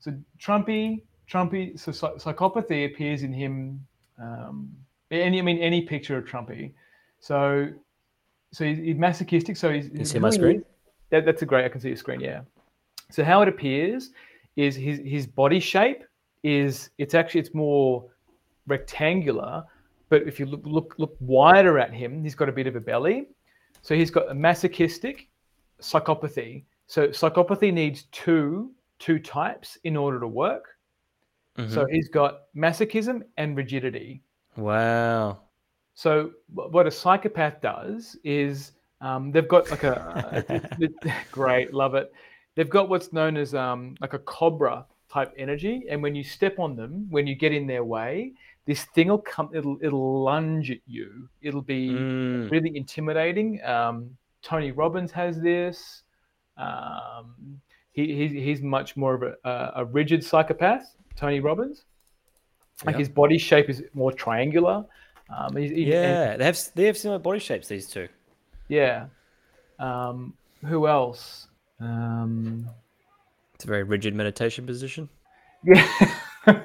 so 0.00 0.12
Trumpy 0.38 1.02
Trumpy. 1.30 1.78
So 1.78 1.90
psychopathy 1.92 2.86
appears 2.86 3.22
in 3.22 3.32
him. 3.32 3.86
Um, 4.20 4.70
any 5.10 5.38
I 5.38 5.42
mean 5.42 5.58
any 5.58 5.82
picture 5.82 6.18
of 6.18 6.24
Trumpy. 6.24 6.72
So 7.20 7.68
so 8.54 8.64
he's, 8.64 8.78
he's 8.78 8.96
masochistic. 8.96 9.56
So 9.56 9.72
he's. 9.72 9.90
You 9.92 10.04
see 10.04 10.20
my 10.20 10.30
screen? 10.30 10.64
That, 11.10 11.26
that's 11.26 11.42
a 11.42 11.46
great. 11.46 11.64
I 11.64 11.68
can 11.68 11.80
see 11.80 11.88
your 11.88 11.96
screen. 11.96 12.20
Yeah. 12.20 12.42
So 13.10 13.24
how 13.24 13.42
it 13.42 13.48
appears 13.48 14.10
is 14.54 14.76
his 14.76 15.00
his 15.04 15.26
body 15.26 15.58
shape 15.58 16.04
is 16.44 16.90
it's 16.98 17.14
actually 17.14 17.40
it's 17.40 17.52
more 17.52 18.04
rectangular, 18.68 19.64
but 20.08 20.22
if 20.22 20.38
you 20.38 20.46
look 20.46 20.62
look 20.64 20.94
look 20.98 21.16
wider 21.18 21.80
at 21.80 21.92
him, 21.92 22.22
he's 22.22 22.36
got 22.36 22.48
a 22.48 22.52
bit 22.52 22.68
of 22.68 22.76
a 22.76 22.80
belly. 22.80 23.26
So 23.82 23.96
he's 23.96 24.10
got 24.10 24.30
a 24.30 24.34
masochistic 24.34 25.28
psychopathy. 25.80 26.64
So 26.86 27.08
psychopathy 27.08 27.72
needs 27.72 28.04
two 28.12 28.72
two 29.00 29.18
types 29.18 29.78
in 29.82 29.96
order 29.96 30.20
to 30.20 30.28
work. 30.28 30.66
So 31.56 31.62
mm-hmm. 31.62 31.92
he's 31.92 32.08
got 32.08 32.42
masochism 32.56 33.22
and 33.36 33.56
rigidity. 33.56 34.22
Wow. 34.56 35.43
So 35.94 36.32
what 36.52 36.86
a 36.86 36.90
psychopath 36.90 37.60
does 37.60 38.16
is 38.24 38.72
um, 39.00 39.30
they've 39.30 39.46
got 39.48 39.70
like 39.70 39.84
a, 39.84 40.44
it's- 40.50 40.72
it's- 40.80 41.24
great, 41.32 41.72
love 41.72 41.94
it. 41.94 42.12
They've 42.56 42.68
got 42.70 42.88
what's 42.88 43.12
known 43.12 43.36
as 43.36 43.54
um, 43.54 43.96
like 44.00 44.12
a 44.14 44.18
cobra 44.20 44.84
type 45.10 45.32
energy, 45.36 45.84
and 45.90 46.02
when 46.02 46.14
you 46.14 46.22
step 46.24 46.58
on 46.58 46.76
them, 46.76 47.06
when 47.10 47.26
you 47.26 47.34
get 47.34 47.52
in 47.52 47.66
their 47.66 47.84
way, 47.84 48.32
this 48.66 48.84
thing 48.94 49.08
will 49.08 49.18
come. 49.18 49.50
It'll 49.52 49.76
it'll 49.82 50.22
lunge 50.22 50.70
at 50.70 50.78
you. 50.86 51.28
It'll 51.42 51.62
be 51.62 51.90
Mm. 51.90 52.50
really 52.50 52.76
intimidating. 52.76 53.62
Um, 53.64 54.16
Tony 54.42 54.70
Robbins 54.72 55.10
has 55.12 55.40
this. 55.40 56.02
Um, 56.56 57.60
he, 57.92 58.06
he 58.14 58.40
he's 58.40 58.62
much 58.62 58.96
more 58.96 59.14
of 59.14 59.22
a, 59.22 59.34
a, 59.48 59.72
a 59.76 59.84
rigid 59.84 60.24
psychopath. 60.24 60.96
Tony 61.16 61.40
Robbins, 61.40 61.84
like 62.84 62.94
Yeah. 62.94 62.98
his 63.00 63.08
body 63.08 63.38
shape 63.38 63.68
is 63.68 63.82
more 63.94 64.12
triangular. 64.12 64.84
Um, 65.30 65.56
he- 65.56 65.66
and- 65.66 65.76
Yeah, 65.78 66.36
they 66.36 66.44
have 66.44 66.58
they 66.74 66.84
have 66.86 66.96
similar 66.96 67.18
body 67.18 67.38
shapes. 67.38 67.68
These 67.68 67.88
two. 67.88 68.08
yeah. 68.68 69.06
Um, 69.78 70.34
who 70.64 70.86
else? 70.86 71.48
Um, 71.80 72.68
It's 73.54 73.64
a 73.64 73.68
very 73.68 73.82
rigid 73.82 74.14
meditation 74.14 74.66
position. 74.66 75.08
yeah, 75.64 75.88
and 76.46 76.62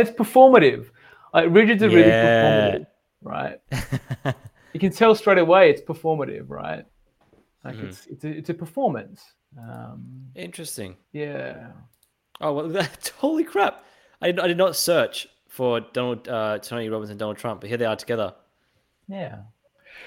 it's 0.00 0.10
performative. 0.10 0.88
Like 1.32 1.48
rigids 1.50 1.82
are 1.82 1.88
really 1.88 2.10
performative, 2.10 2.86
right? 3.22 3.60
You 4.74 4.80
can 4.80 4.90
tell 4.92 5.14
straight 5.14 5.38
away 5.38 5.70
it's 5.70 5.80
performative, 5.82 6.48
right? 6.50 6.84
Like 7.64 7.76
Mhm. 7.76 7.84
it's 7.88 8.06
it's 8.06 8.24
a, 8.24 8.28
it's 8.28 8.50
a 8.50 8.54
performance. 8.54 9.34
Um, 9.58 10.30
Interesting. 10.34 10.96
yeah. 11.12 11.68
Oh 12.40 12.52
well, 12.54 12.68
that, 12.70 13.12
holy 13.18 13.44
crap! 13.44 13.84
I 14.20 14.28
I 14.28 14.48
did 14.48 14.56
not 14.56 14.74
search 14.74 15.28
for 15.56 15.80
Donald 15.92 16.26
uh, 16.28 16.58
Tony 16.58 16.88
Robbins 16.88 17.10
and 17.10 17.18
Donald 17.18 17.36
Trump, 17.36 17.60
but 17.60 17.68
here 17.68 17.76
they 17.76 17.84
are 17.84 17.96
together. 17.96 18.34
Yeah. 19.06 19.36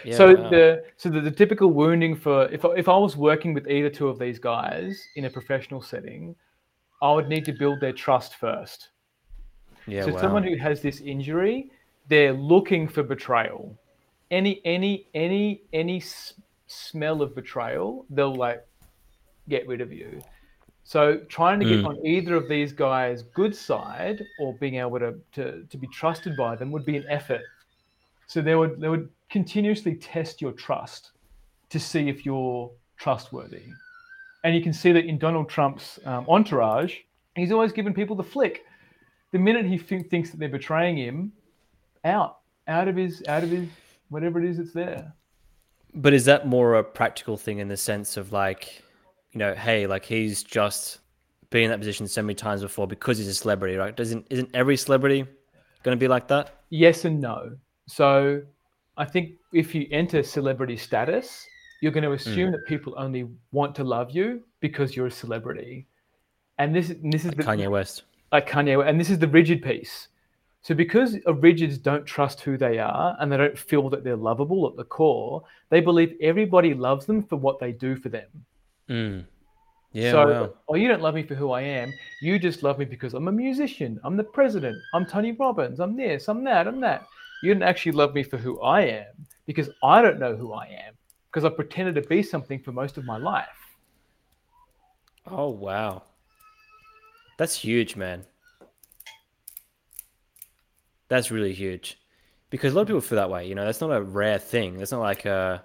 Yeah, 0.03 0.17
so 0.17 0.25
wow. 0.35 0.49
the 0.49 0.83
so 0.97 1.09
the, 1.09 1.21
the 1.21 1.31
typical 1.31 1.69
wounding 1.71 2.15
for 2.15 2.37
if 2.51 2.65
I- 2.65 2.73
if 2.75 2.87
I 2.89 2.97
was 2.97 3.15
working 3.15 3.53
with 3.53 3.67
either 3.67 3.89
two 3.89 4.07
of 4.07 4.17
these 4.17 4.39
guys 4.39 4.91
in 5.15 5.25
a 5.25 5.29
professional 5.29 5.81
setting, 5.81 6.35
I 7.01 7.11
would 7.13 7.27
need 7.29 7.45
to 7.45 7.53
build 7.53 7.79
their 7.79 7.93
trust 7.93 8.35
first. 8.35 8.89
yeah, 9.87 10.03
so 10.05 10.11
wow. 10.13 10.21
someone 10.21 10.43
who 10.43 10.57
has 10.57 10.81
this 10.81 10.99
injury, 11.01 11.69
they're 12.09 12.33
looking 12.33 12.87
for 12.87 13.03
betrayal. 13.03 13.77
Any 14.31 14.59
any 14.65 14.93
any 15.13 15.61
any 15.71 15.97
s- 15.97 16.33
smell 16.65 17.21
of 17.21 17.35
betrayal, 17.35 18.05
they'll 18.09 18.33
like 18.47 18.65
get 19.47 19.67
rid 19.67 19.81
of 19.81 19.93
you. 19.93 20.19
So 20.87 21.17
trying 21.29 21.59
to 21.59 21.65
get 21.65 21.79
Mm. 21.79 21.87
on 21.87 22.05
either 22.05 22.35
of 22.35 22.47
these 22.47 22.71
guys' 22.71 23.23
good 23.23 23.55
side 23.55 24.23
or 24.39 24.53
being 24.53 24.75
able 24.75 24.99
to, 24.99 25.15
to 25.33 25.63
to 25.63 25.77
be 25.77 25.87
trusted 25.87 26.37
by 26.37 26.55
them 26.55 26.71
would 26.71 26.85
be 26.85 26.95
an 26.95 27.05
effort. 27.09 27.41
So 28.27 28.39
they 28.39 28.55
would 28.55 28.79
they 28.79 28.87
would 28.87 29.09
continuously 29.29 29.95
test 29.95 30.41
your 30.41 30.51
trust 30.51 31.11
to 31.69 31.79
see 31.79 32.07
if 32.07 32.23
you're 32.25 32.71
trustworthy. 32.97 33.63
And 34.43 34.55
you 34.55 34.61
can 34.61 34.73
see 34.73 34.91
that 34.91 35.05
in 35.05 35.17
Donald 35.17 35.49
Trump's 35.49 35.99
um, 36.05 36.23
entourage, 36.29 36.97
he's 37.35 37.51
always 37.51 37.71
given 37.71 37.91
people 37.91 38.15
the 38.15 38.23
flick. 38.23 38.63
The 39.31 39.39
minute 39.39 39.65
he 39.65 39.79
th- 39.79 40.07
thinks 40.07 40.29
that 40.29 40.39
they're 40.39 40.47
betraying 40.49 40.97
him, 40.97 41.33
out, 42.03 42.37
out 42.67 42.87
of 42.87 42.95
his, 42.95 43.23
out 43.27 43.43
of 43.43 43.49
his, 43.49 43.67
whatever 44.09 44.39
it 44.39 44.47
is 44.47 44.57
that's 44.57 44.71
there. 44.71 45.11
But 45.95 46.13
is 46.13 46.25
that 46.25 46.47
more 46.47 46.75
a 46.75 46.83
practical 46.83 47.37
thing 47.37 47.57
in 47.57 47.69
the 47.69 47.75
sense 47.75 48.17
of 48.17 48.31
like, 48.31 48.83
you 49.35 49.39
know, 49.39 49.53
hey, 49.53 49.85
like 49.85 50.05
he's 50.05 50.43
just 50.43 50.99
been 51.49 51.63
in 51.63 51.69
that 51.69 51.79
position 51.79 52.07
so 52.07 52.21
many 52.21 52.33
times 52.33 52.61
before 52.61 52.87
because 52.87 53.17
he's 53.17 53.27
a 53.27 53.33
celebrity, 53.33 53.75
right? 53.75 53.95
Doesn't 53.95 54.25
isn't 54.29 54.49
every 54.53 54.77
celebrity 54.77 55.25
going 55.83 55.95
to 55.95 55.99
be 55.99 56.07
like 56.07 56.29
that? 56.29 56.61
Yes 56.69 57.03
and 57.03 57.19
no. 57.19 57.57
So 57.85 58.41
I 58.95 59.03
think 59.03 59.33
if 59.51 59.75
you 59.75 59.87
enter 59.91 60.23
celebrity 60.23 60.77
status, 60.77 61.45
you're 61.81 61.91
going 61.91 62.05
to 62.05 62.13
assume 62.13 62.49
mm. 62.49 62.51
that 62.53 62.65
people 62.65 62.95
only 62.97 63.27
want 63.51 63.75
to 63.75 63.83
love 63.83 64.09
you 64.09 64.41
because 64.61 64.95
you're 64.95 65.07
a 65.07 65.11
celebrity. 65.11 65.85
And 66.57 66.73
this, 66.73 66.93
this 67.03 67.25
is 67.25 67.35
like 67.35 67.37
the, 67.37 67.43
Kanye 67.43 67.69
West. 67.69 68.03
Like 68.31 68.49
Kanye, 68.49 68.87
and 68.87 68.97
this 68.97 69.09
is 69.09 69.19
the 69.19 69.27
rigid 69.27 69.61
piece. 69.61 70.07
So 70.61 70.73
because 70.73 71.17
rigids 71.27 71.77
don't 71.79 72.05
trust 72.05 72.39
who 72.39 72.57
they 72.57 72.79
are 72.79 73.17
and 73.19 73.29
they 73.29 73.37
don't 73.37 73.59
feel 73.59 73.89
that 73.89 74.05
they're 74.05 74.15
lovable 74.15 74.65
at 74.65 74.77
the 74.77 74.85
core, 74.85 75.43
they 75.69 75.81
believe 75.81 76.15
everybody 76.21 76.73
loves 76.73 77.05
them 77.05 77.21
for 77.21 77.35
what 77.35 77.59
they 77.59 77.73
do 77.73 77.97
for 77.97 78.07
them. 78.07 78.27
Mm. 78.89 79.25
Yeah. 79.91 80.11
So, 80.11 80.27
wow. 80.27 80.53
oh, 80.67 80.75
you 80.75 80.87
don't 80.87 81.01
love 81.01 81.15
me 81.15 81.23
for 81.23 81.35
who 81.35 81.51
I 81.51 81.61
am. 81.61 81.93
You 82.21 82.37
just 82.37 82.63
love 82.63 82.77
me 82.77 82.85
because 82.85 83.13
I'm 83.13 83.27
a 83.27 83.31
musician. 83.31 83.99
I'm 84.03 84.17
the 84.17 84.23
president. 84.23 84.77
I'm 84.93 85.05
Tony 85.05 85.31
Robbins. 85.31 85.79
I'm 85.79 85.95
this. 85.95 86.27
I'm 86.27 86.43
that. 86.43 86.67
I'm 86.67 86.81
that. 86.81 87.05
You 87.41 87.53
didn't 87.53 87.63
actually 87.63 87.93
love 87.93 88.13
me 88.13 88.23
for 88.23 88.37
who 88.37 88.59
I 88.61 88.81
am 88.81 89.27
because 89.45 89.69
I 89.83 90.01
don't 90.01 90.19
know 90.19 90.35
who 90.35 90.53
I 90.53 90.65
am 90.65 90.95
because 91.31 91.45
I 91.45 91.53
pretended 91.53 91.95
to 91.95 92.01
be 92.07 92.23
something 92.23 92.59
for 92.59 92.71
most 92.71 92.97
of 92.97 93.05
my 93.05 93.17
life. 93.17 93.47
Oh 95.27 95.49
wow, 95.49 96.03
that's 97.37 97.55
huge, 97.55 97.95
man. 97.95 98.25
That's 101.07 101.31
really 101.31 101.53
huge, 101.53 101.99
because 102.49 102.73
a 102.73 102.75
lot 102.75 102.83
of 102.83 102.87
people 102.87 103.01
feel 103.01 103.17
that 103.17 103.29
way. 103.29 103.47
You 103.47 103.55
know, 103.55 103.65
that's 103.65 103.81
not 103.81 103.91
a 103.91 104.01
rare 104.01 104.39
thing. 104.39 104.77
That's 104.77 104.91
not 104.91 105.01
like 105.01 105.25
a 105.25 105.63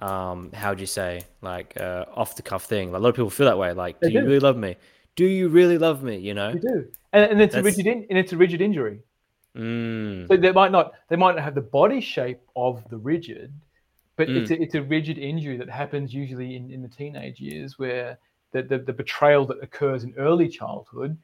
um, 0.00 0.50
how'd 0.52 0.80
you 0.80 0.86
say, 0.86 1.22
like 1.42 1.78
uh, 1.80 2.04
off 2.14 2.36
the 2.36 2.42
cuff 2.42 2.64
thing. 2.64 2.92
Like, 2.92 3.00
a 3.00 3.02
lot 3.02 3.08
of 3.10 3.14
people 3.16 3.30
feel 3.30 3.46
that 3.46 3.58
way. 3.58 3.72
Like, 3.72 4.00
do, 4.00 4.08
do, 4.08 4.14
you 4.14 4.24
really 4.24 4.40
love 4.40 4.56
me? 4.56 4.76
Do 5.16 5.24
you 5.24 5.48
really 5.48 5.78
love 5.78 6.02
me? 6.02 6.16
You 6.16 6.34
know, 6.34 6.50
you 6.50 6.60
do, 6.60 6.86
and, 7.12 7.30
and 7.30 7.40
it's 7.40 7.54
that's... 7.54 7.62
a 7.62 7.70
rigid 7.70 7.86
in, 7.86 8.06
and 8.10 8.18
it's 8.18 8.32
a 8.32 8.36
rigid 8.36 8.60
injury. 8.60 9.00
Mm. 9.56 10.28
So 10.28 10.36
they 10.36 10.52
might 10.52 10.72
not 10.72 10.92
they 11.08 11.16
might 11.16 11.36
not 11.36 11.44
have 11.44 11.54
the 11.54 11.60
body 11.60 12.00
shape 12.00 12.40
of 12.56 12.82
the 12.90 12.98
rigid, 12.98 13.52
but 14.16 14.28
mm. 14.28 14.36
it's 14.36 14.50
a, 14.50 14.60
it's 14.60 14.74
a 14.74 14.82
rigid 14.82 15.18
injury 15.18 15.56
that 15.56 15.70
happens 15.70 16.12
usually 16.12 16.56
in, 16.56 16.70
in 16.70 16.82
the 16.82 16.88
teenage 16.88 17.40
years 17.40 17.78
where 17.78 18.18
the, 18.50 18.62
the, 18.62 18.78
the 18.78 18.92
betrayal 18.92 19.44
that 19.46 19.62
occurs 19.62 20.04
in 20.04 20.14
early 20.16 20.48
childhood 20.48 21.16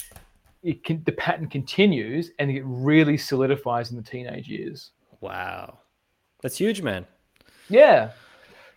it 0.62 0.84
can 0.84 1.02
the 1.04 1.12
pattern 1.12 1.48
continues 1.48 2.30
and 2.38 2.50
it 2.50 2.62
really 2.64 3.16
solidifies 3.16 3.90
in 3.90 3.96
the 3.96 4.02
teenage 4.02 4.48
years. 4.48 4.90
Wow. 5.20 5.78
That's 6.42 6.56
huge, 6.56 6.82
man. 6.82 7.06
Yeah. 7.68 8.10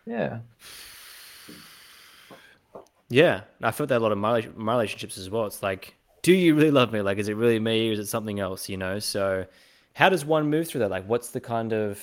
Yeah. 0.06 0.40
Yeah. 3.10 3.42
I 3.62 3.72
felt 3.72 3.90
that 3.90 3.98
a 3.98 4.04
lot 4.04 4.12
of 4.12 4.18
my 4.18 4.48
my 4.56 4.74
relationships 4.74 5.18
as 5.18 5.30
well. 5.30 5.46
It's 5.46 5.64
like, 5.64 5.96
do 6.22 6.34
you 6.34 6.56
really 6.56 6.72
love 6.72 6.92
me? 6.92 7.02
Like, 7.02 7.18
is 7.18 7.28
it 7.28 7.36
really 7.36 7.60
me 7.60 7.90
or 7.90 7.94
is 7.94 8.00
it 8.00 8.08
something 8.08 8.40
else? 8.40 8.70
You 8.70 8.78
know? 8.78 9.00
So 9.00 9.46
how 9.94 10.10
does 10.10 10.26
one 10.26 10.50
move 10.50 10.68
through 10.68 10.80
that? 10.80 10.92
Like 10.92 11.06
what's 11.08 11.30
the 11.30 11.42
kind 11.42 11.74
of 11.74 12.00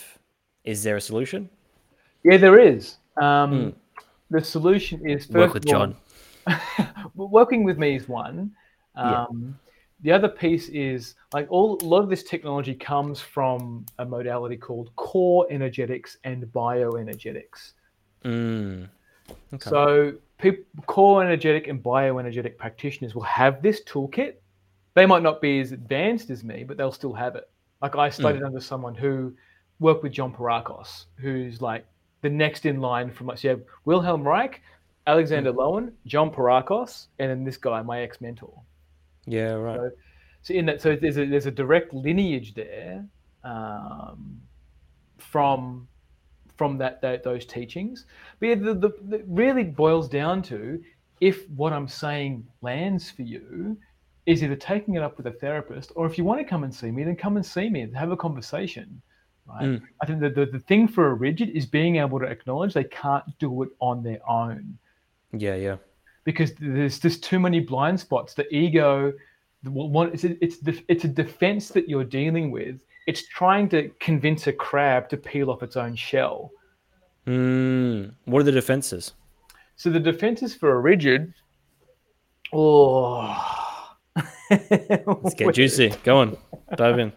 is 0.65 0.83
there 0.83 0.97
a 0.97 1.01
solution? 1.01 1.49
Yeah, 2.23 2.37
there 2.37 2.59
is. 2.59 2.97
Um, 3.17 3.53
mm. 3.53 3.75
the 4.31 4.45
solution 4.45 5.09
is 5.09 5.27
first 5.27 5.35
work 5.35 5.55
with 5.55 5.67
all, 5.73 5.73
John. 5.73 5.97
working 7.15 7.65
with 7.65 7.79
me 7.79 7.97
is 7.97 8.09
one. 8.09 8.53
Um, 8.95 9.27
yeah 9.43 9.51
the 10.03 10.13
other 10.13 10.29
piece 10.29 10.69
is 10.69 11.15
like 11.33 11.47
all 11.51 11.79
a 11.83 11.85
lot 11.85 12.03
of 12.03 12.09
this 12.09 12.23
technology 12.23 12.75
comes 12.75 13.21
from 13.21 13.85
a 13.99 14.05
modality 14.05 14.57
called 14.57 14.95
core 14.97 15.47
energetics 15.51 16.17
and 16.25 16.45
bioenergetics. 16.45 17.73
Mm. 18.25 18.89
Okay. 19.55 19.71
So 19.71 20.15
people, 20.39 20.65
core 20.87 21.23
energetic 21.23 21.69
and 21.69 21.83
bioenergetic 21.83 22.57
practitioners 22.57 23.15
will 23.15 23.23
have 23.23 23.63
this 23.63 23.83
toolkit. 23.85 24.35
They 24.95 25.07
might 25.07 25.23
not 25.23 25.41
be 25.41 25.61
as 25.61 25.73
advanced 25.73 26.31
as 26.31 26.43
me, 26.43 26.65
but 26.65 26.77
they'll 26.77 26.93
still 26.93 27.13
have 27.13 27.37
it. 27.37 27.49
Like 27.81 27.97
I 27.97 28.11
studied 28.11 28.43
mm. 28.43 28.47
under 28.47 28.61
someone 28.61 28.95
who 28.95 29.35
worked 29.79 30.03
with 30.03 30.13
John 30.13 30.33
Pierrakos, 30.33 31.07
who's 31.17 31.63
like 31.63 31.87
the 32.23 32.29
next 32.29 32.67
in 32.67 32.81
line 32.81 33.11
from 33.11 33.31
us. 33.31 33.43
So 33.43 33.49
you 33.49 33.51
have 33.51 33.63
Wilhelm 33.85 34.23
Reich, 34.23 34.63
Alexander 35.07 35.53
mm. 35.53 35.57
Lowen, 35.57 35.93
John 36.07 36.31
Pierrakos, 36.31 37.07
and 37.19 37.31
then 37.31 37.45
this 37.45 37.57
guy, 37.57 37.83
my 37.83 38.01
ex 38.01 38.21
mentor. 38.21 38.61
Yeah, 39.27 39.53
right. 39.53 39.77
So, 39.77 39.91
so, 40.43 40.55
in 40.55 40.67
that, 40.67 40.81
so 40.81 40.97
there's 40.97 41.19
a 41.19 41.27
there's 41.27 41.47
a 41.47 41.51
direct 41.51 41.95
lineage 41.95 42.55
there 42.55 43.05
um, 43.45 44.41
from 45.19 45.89
from 46.61 46.77
that, 46.79 47.01
that 47.01 47.23
those 47.23 47.47
teachings. 47.47 48.05
But 48.39 48.47
yeah, 48.49 48.55
the, 48.57 48.75
the, 48.75 48.91
the 49.11 49.19
really 49.27 49.65
boils 49.65 50.09
down 50.09 50.43
to 50.53 50.61
if 51.21 51.49
what 51.51 51.73
I'm 51.73 51.89
saying 51.89 52.47
lands 52.61 53.11
for 53.11 53.23
you, 53.23 53.77
is 54.27 54.43
either 54.43 54.57
taking 54.57 54.95
it 54.95 55.03
up 55.03 55.17
with 55.17 55.27
a 55.27 55.37
therapist, 55.45 55.93
or 55.97 56.07
if 56.07 56.19
you 56.19 56.25
want 56.25 56.41
to 56.41 56.47
come 56.53 56.63
and 56.65 56.75
see 56.81 56.91
me, 56.91 57.03
then 57.05 57.17
come 57.17 57.37
and 57.37 57.45
see 57.45 57.69
me 57.71 57.81
and 57.81 57.97
have 57.97 58.11
a 58.11 58.17
conversation. 58.17 59.01
Right? 59.47 59.69
Mm. 59.69 59.83
I 60.03 60.07
think 60.07 60.21
the, 60.21 60.31
the, 60.31 60.47
the 60.47 60.65
thing 60.71 60.87
for 60.87 61.09
a 61.09 61.15
rigid 61.15 61.49
is 61.51 61.67
being 61.67 61.97
able 61.97 62.19
to 62.21 62.27
acknowledge 62.27 62.75
they 62.75 62.85
can't 62.85 63.25
do 63.39 63.63
it 63.63 63.71
on 63.81 64.03
their 64.03 64.21
own. 64.29 64.79
Yeah, 65.33 65.57
yeah 65.57 65.77
because 66.25 66.53
there's 66.61 66.99
just 66.99 67.23
too 67.23 67.41
many 67.41 67.61
blind 67.61 67.99
spots. 67.99 68.35
The 68.35 68.47
ego, 68.55 69.13
one, 69.65 70.13
it's 70.13 70.25
a, 70.25 70.45
it's 70.45 70.59
it's 70.89 71.05
a 71.05 71.09
defense 71.09 71.69
that 71.71 71.89
you're 71.89 72.05
dealing 72.05 72.51
with. 72.51 72.77
It's 73.11 73.27
trying 73.27 73.69
to 73.71 73.91
convince 73.99 74.47
a 74.47 74.53
crab 74.53 75.09
to 75.09 75.17
peel 75.17 75.51
off 75.51 75.65
its 75.65 75.77
own 75.77 75.97
shell. 75.97 76.53
Mm, 77.27 78.15
what 78.27 78.39
are 78.39 78.45
the 78.45 78.53
defenses? 78.53 79.15
So 79.75 79.91
the 79.91 79.99
defenses 79.99 80.55
for 80.55 80.77
a 80.77 80.79
rigid. 80.79 81.35
Oh, 82.53 83.97
let's 84.49 85.35
get 85.37 85.53
juicy. 85.53 85.93
Go 86.05 86.19
on, 86.19 86.37
dive 86.77 87.01
in. 87.01 87.13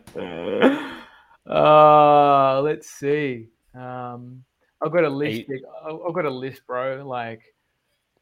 Uh, 1.48 2.60
let's 2.62 2.90
see. 2.90 3.50
Um, 3.76 4.44
I've 4.84 4.92
got 4.92 5.04
a 5.04 5.10
list. 5.10 5.44
You... 5.48 5.64
I've 6.08 6.16
got 6.16 6.26
a 6.26 6.32
list, 6.32 6.66
bro. 6.66 7.06
Like 7.06 7.44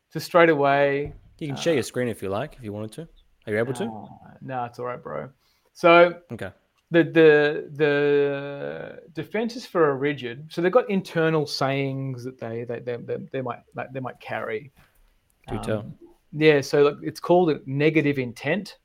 so 0.09 0.19
straight 0.19 0.49
away. 0.49 1.13
You 1.39 1.47
can 1.47 1.55
uh, 1.55 1.59
share 1.59 1.75
your 1.75 1.83
screen 1.83 2.09
if 2.09 2.21
you 2.21 2.27
like, 2.27 2.57
if 2.57 2.65
you 2.65 2.73
wanted 2.73 2.91
to. 2.91 3.07
Are 3.47 3.53
you 3.53 3.59
able 3.59 3.73
to? 3.75 3.85
No, 3.85 4.09
nah, 4.41 4.65
it's 4.65 4.77
all 4.77 4.87
right, 4.87 5.01
bro. 5.01 5.29
So 5.71 6.15
okay. 6.33 6.51
The 6.91 7.03
the 7.03 7.69
the 7.71 8.99
defenses 9.13 9.65
for 9.65 9.89
a 9.89 9.95
rigid, 9.95 10.47
so 10.51 10.61
they've 10.61 10.71
got 10.71 10.89
internal 10.89 11.47
sayings 11.47 12.23
that 12.25 12.37
they 12.37 12.65
they 12.65 12.79
they, 12.79 12.97
they, 12.97 13.17
they 13.31 13.41
might 13.41 13.59
they 13.93 13.99
might 13.99 14.19
carry. 14.19 14.71
Do 15.47 15.55
um, 15.55 15.63
tell. 15.63 15.93
Yeah, 16.33 16.61
so 16.61 16.99
it's 17.01 17.19
called 17.19 17.49
a 17.49 17.59
negative 17.65 18.19
intent. 18.19 18.77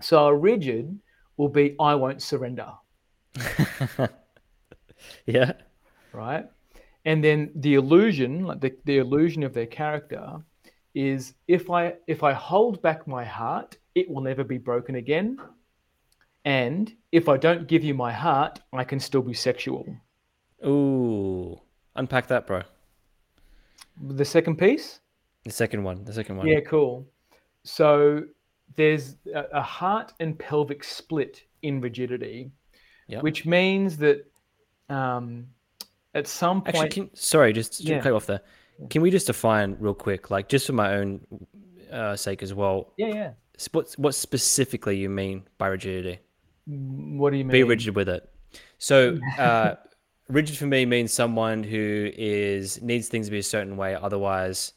So 0.00 0.26
a 0.26 0.34
rigid 0.34 0.98
will 1.36 1.48
be 1.48 1.74
I 1.80 1.94
won't 1.94 2.22
surrender. 2.22 2.72
yeah. 5.26 5.52
Right. 6.12 6.46
And 7.04 7.24
then 7.24 7.50
the 7.54 7.74
illusion, 7.74 8.44
like 8.44 8.60
the, 8.60 8.76
the 8.84 8.98
illusion 8.98 9.42
of 9.42 9.54
their 9.54 9.66
character, 9.66 10.42
is 10.94 11.34
if 11.48 11.70
I 11.70 11.94
if 12.06 12.22
I 12.22 12.32
hold 12.32 12.82
back 12.82 13.06
my 13.06 13.24
heart, 13.24 13.78
it 13.94 14.10
will 14.10 14.20
never 14.20 14.44
be 14.44 14.58
broken 14.58 14.96
again. 14.96 15.38
And 16.44 16.92
if 17.12 17.28
I 17.28 17.36
don't 17.36 17.66
give 17.66 17.84
you 17.84 17.94
my 17.94 18.12
heart, 18.12 18.60
I 18.72 18.84
can 18.84 18.98
still 19.00 19.22
be 19.22 19.34
sexual. 19.34 19.86
Ooh, 20.64 21.60
unpack 21.96 22.26
that, 22.28 22.46
bro. 22.46 22.62
The 24.02 24.24
second 24.24 24.56
piece. 24.56 25.00
The 25.44 25.50
second 25.50 25.84
one. 25.84 26.04
The 26.04 26.12
second 26.12 26.36
one. 26.36 26.46
Yeah, 26.46 26.60
cool. 26.60 27.06
So 27.64 28.24
there's 28.76 29.16
a, 29.34 29.60
heart 29.60 30.12
and 30.20 30.38
pelvic 30.38 30.84
split 30.84 31.42
in 31.62 31.80
rigidity, 31.80 32.50
yep. 33.08 33.22
which 33.22 33.44
means 33.44 33.96
that 33.98 34.24
um, 34.88 35.46
at 36.14 36.26
some 36.26 36.62
point. 36.62 36.76
Actually, 36.76 36.88
can, 36.88 37.16
sorry, 37.16 37.52
just 37.52 37.80
yeah. 37.80 38.00
cut 38.00 38.12
off 38.12 38.26
there. 38.26 38.40
Can 38.88 39.02
we 39.02 39.10
just 39.10 39.26
define 39.26 39.76
real 39.78 39.94
quick, 39.94 40.30
like 40.30 40.48
just 40.48 40.66
for 40.66 40.72
my 40.72 40.94
own 40.94 41.20
uh, 41.92 42.16
sake 42.16 42.42
as 42.42 42.54
well? 42.54 42.92
Yeah, 42.96 43.08
yeah. 43.08 43.30
What 43.72 43.92
what 43.98 44.14
specifically 44.14 44.96
you 44.96 45.10
mean 45.10 45.46
by 45.58 45.66
rigidity? 45.66 46.20
What 46.70 47.30
do 47.30 47.36
you 47.36 47.44
mean? 47.44 47.52
Be 47.52 47.62
rigid 47.64 47.96
with 47.96 48.08
it. 48.08 48.28
So, 48.78 49.18
uh, 49.38 49.74
rigid 50.28 50.56
for 50.56 50.66
me 50.66 50.86
means 50.86 51.12
someone 51.12 51.62
who 51.62 52.10
is 52.14 52.80
needs 52.80 53.08
things 53.08 53.26
to 53.26 53.32
be 53.32 53.38
a 53.38 53.42
certain 53.42 53.76
way, 53.76 53.94
otherwise 53.94 54.72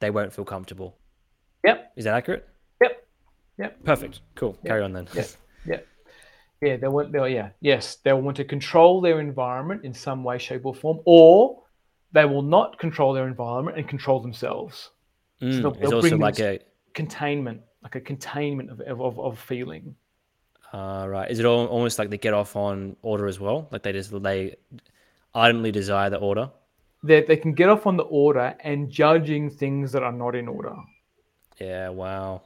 they 0.00 0.10
won't 0.10 0.32
feel 0.32 0.44
comfortable. 0.44 0.96
Yep. 1.64 1.92
Is 1.96 2.04
that 2.04 2.14
accurate? 2.14 2.48
Yep. 2.82 3.06
Yep. 3.58 3.84
Perfect. 3.84 4.20
Cool. 4.34 4.56
Yep. 4.62 4.66
Carry 4.66 4.82
on 4.82 4.92
then. 4.92 5.08
Yep. 5.14 5.28
Yep. 5.66 5.86
Yeah, 6.62 6.76
they 6.76 6.88
want. 6.88 7.12
They'll, 7.12 7.28
yeah, 7.28 7.50
yes, 7.60 7.96
they'll 7.96 8.20
want 8.20 8.36
to 8.38 8.44
control 8.44 9.00
their 9.00 9.20
environment 9.20 9.84
in 9.84 9.92
some 9.92 10.24
way, 10.24 10.38
shape, 10.38 10.64
or 10.64 10.74
form, 10.74 11.00
or 11.04 11.62
they 12.12 12.24
will 12.24 12.42
not 12.42 12.78
control 12.78 13.12
their 13.12 13.26
environment 13.26 13.76
and 13.76 13.86
control 13.86 14.20
themselves. 14.20 14.90
Mm, 15.42 15.52
so 15.54 15.60
they'll, 15.60 15.70
it's 15.72 15.80
they'll 15.80 15.94
also 15.96 16.16
like 16.16 16.40
a 16.40 16.60
containment, 16.94 17.60
like 17.82 17.96
a 17.96 18.00
containment 18.00 18.70
of 18.70 18.80
of, 18.80 19.20
of 19.20 19.38
feeling. 19.38 19.94
Uh, 20.74 21.06
right. 21.06 21.30
Is 21.30 21.38
it 21.38 21.46
all, 21.46 21.66
almost 21.66 22.00
like 22.00 22.10
they 22.10 22.18
get 22.18 22.34
off 22.34 22.56
on 22.56 22.96
order 23.02 23.28
as 23.28 23.38
well? 23.38 23.68
Like 23.70 23.84
they 23.84 23.92
just 23.92 24.10
they 24.22 24.56
ardently 25.32 25.70
desire 25.70 26.10
the 26.10 26.16
order. 26.16 26.50
They 27.04 27.22
they 27.22 27.36
can 27.36 27.52
get 27.52 27.68
off 27.68 27.86
on 27.86 27.96
the 27.96 28.02
order 28.02 28.56
and 28.58 28.90
judging 28.90 29.50
things 29.50 29.92
that 29.92 30.02
are 30.02 30.10
not 30.10 30.34
in 30.34 30.48
order. 30.48 30.74
Yeah. 31.60 31.90
Wow. 31.90 32.42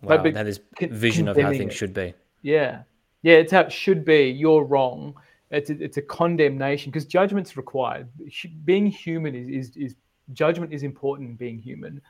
Wow. 0.00 0.22
Like, 0.22 0.34
that 0.34 0.46
is 0.46 0.60
vision 0.80 1.26
of 1.26 1.36
how 1.36 1.50
things 1.50 1.72
it. 1.72 1.76
should 1.76 1.92
be. 1.92 2.14
Yeah. 2.42 2.82
Yeah. 3.22 3.38
It's 3.38 3.50
how 3.50 3.62
it 3.62 3.72
should 3.72 4.04
be. 4.04 4.30
You're 4.30 4.62
wrong. 4.62 5.14
It's 5.50 5.70
a, 5.70 5.82
it's 5.82 5.96
a 5.96 6.02
condemnation 6.02 6.92
because 6.92 7.04
judgment's 7.04 7.56
required. 7.56 8.08
Being 8.64 8.86
human 8.86 9.34
is, 9.34 9.48
is 9.48 9.76
is 9.76 9.96
judgment 10.32 10.72
is 10.72 10.84
important 10.84 11.30
in 11.30 11.36
being 11.36 11.58
human 11.58 12.00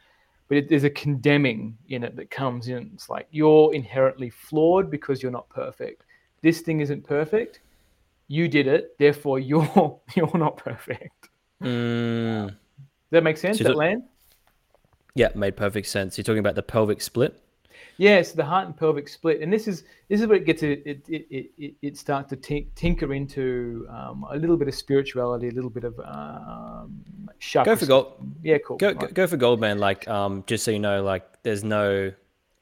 but 0.48 0.58
it, 0.58 0.68
there's 0.68 0.84
a 0.84 0.90
condemning 0.90 1.76
in 1.88 2.04
it 2.04 2.16
that 2.16 2.30
comes 2.30 2.68
in. 2.68 2.90
It's 2.94 3.08
like 3.08 3.26
you're 3.30 3.74
inherently 3.74 4.30
flawed 4.30 4.90
because 4.90 5.22
you're 5.22 5.32
not 5.32 5.48
perfect. 5.48 6.04
This 6.42 6.60
thing 6.60 6.80
isn't 6.80 7.04
perfect. 7.04 7.60
You 8.28 8.48
did 8.48 8.66
it, 8.66 8.96
therefore 8.98 9.38
you're 9.50 10.00
you're 10.14 10.38
not 10.38 10.56
perfect. 10.56 11.28
Mm. 11.62 12.48
Does 12.48 12.56
that 13.10 13.22
make 13.22 13.36
sense? 13.36 13.58
So 13.58 13.64
that 13.64 13.76
land? 13.76 14.02
Yeah, 15.14 15.28
made 15.34 15.56
perfect 15.56 15.86
sense. 15.86 16.18
You're 16.18 16.24
talking 16.24 16.40
about 16.40 16.56
the 16.56 16.62
pelvic 16.62 17.00
split. 17.00 17.40
Yes, 17.98 18.32
the 18.32 18.44
heart 18.44 18.66
and 18.66 18.76
pelvic 18.76 19.08
split, 19.08 19.40
and 19.40 19.52
this 19.52 19.66
is 19.66 19.84
this 20.08 20.20
is 20.20 20.26
where 20.26 20.36
it 20.36 20.44
gets 20.44 20.62
it 20.62 20.82
it 20.84 21.08
it, 21.08 21.50
it, 21.56 21.74
it 21.80 21.96
starts 21.96 22.28
to 22.30 22.36
tink, 22.36 22.66
tinker 22.74 23.14
into 23.14 23.86
um, 23.90 24.26
a 24.30 24.36
little 24.36 24.56
bit 24.56 24.68
of 24.68 24.74
spirituality, 24.74 25.48
a 25.48 25.52
little 25.52 25.70
bit 25.70 25.84
of 25.84 25.98
um, 26.00 27.02
Go 27.64 27.76
for 27.76 27.86
gold. 27.86 28.14
Yeah, 28.42 28.58
cool. 28.58 28.76
Go, 28.76 28.92
right. 28.92 29.14
go 29.14 29.26
for 29.26 29.36
gold, 29.36 29.60
man. 29.60 29.78
Like, 29.78 30.08
um, 30.08 30.42
just 30.46 30.64
so 30.64 30.70
you 30.70 30.78
know, 30.78 31.02
like, 31.02 31.42
there's 31.42 31.64
no 31.64 32.12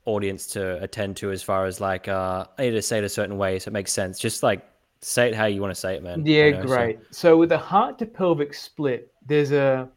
audience 0.05 0.47
to 0.49 0.83
attend 0.83 1.17
to 1.17 1.31
as 1.31 1.43
far 1.43 1.65
as 1.65 1.81
like 1.81 2.09
uh, 2.09 2.45
I 2.59 2.65
need 2.65 2.73
to 2.73 2.83
say 2.83 2.99
it 2.99 3.05
a 3.05 3.09
certain 3.09 3.39
way 3.39 3.59
so 3.59 3.71
it 3.71 3.73
makes 3.73 3.93
sense. 3.93 4.19
Just 4.19 4.43
like 4.43 4.63
say 5.01 5.29
it 5.29 5.35
how 5.35 5.47
you 5.47 5.61
want 5.61 5.75
to 5.75 5.81
say 5.81 5.95
it, 5.95 6.03
man. 6.03 6.25
Yeah, 6.27 6.47
you 6.47 6.53
know, 6.55 6.63
great. 6.63 6.99
So. 6.99 7.07
so. 7.11 7.37
with 7.39 7.49
the 7.49 7.59
heart 7.59 7.99
to 8.01 8.07
pelvic 8.07 8.55
split, 8.55 9.13
there's 9.27 9.53
a 9.53 9.89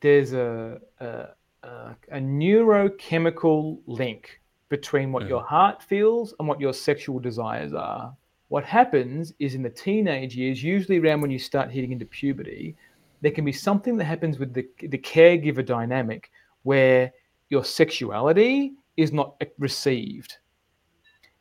there's 0.00 0.32
a 0.32 0.80
a, 1.00 1.28
a, 1.62 1.96
a 2.12 2.18
neurochemical 2.18 3.78
link 3.86 4.39
between 4.70 5.12
what 5.12 5.24
mm. 5.24 5.28
your 5.28 5.42
heart 5.42 5.82
feels 5.82 6.32
and 6.38 6.48
what 6.48 6.60
your 6.60 6.72
sexual 6.72 7.18
desires 7.18 7.74
are. 7.74 8.16
What 8.48 8.64
happens 8.64 9.34
is 9.38 9.54
in 9.54 9.62
the 9.62 9.70
teenage 9.70 10.34
years, 10.34 10.62
usually 10.62 10.98
around 10.98 11.20
when 11.20 11.30
you 11.30 11.38
start 11.38 11.70
hitting 11.70 11.92
into 11.92 12.06
puberty, 12.06 12.74
there 13.20 13.30
can 13.32 13.44
be 13.44 13.52
something 13.52 13.96
that 13.98 14.04
happens 14.04 14.38
with 14.38 14.54
the, 14.54 14.66
the 14.80 14.98
caregiver 14.98 15.64
dynamic 15.64 16.30
where 16.62 17.12
your 17.50 17.64
sexuality 17.64 18.72
is 18.96 19.12
not 19.12 19.40
received. 19.58 20.38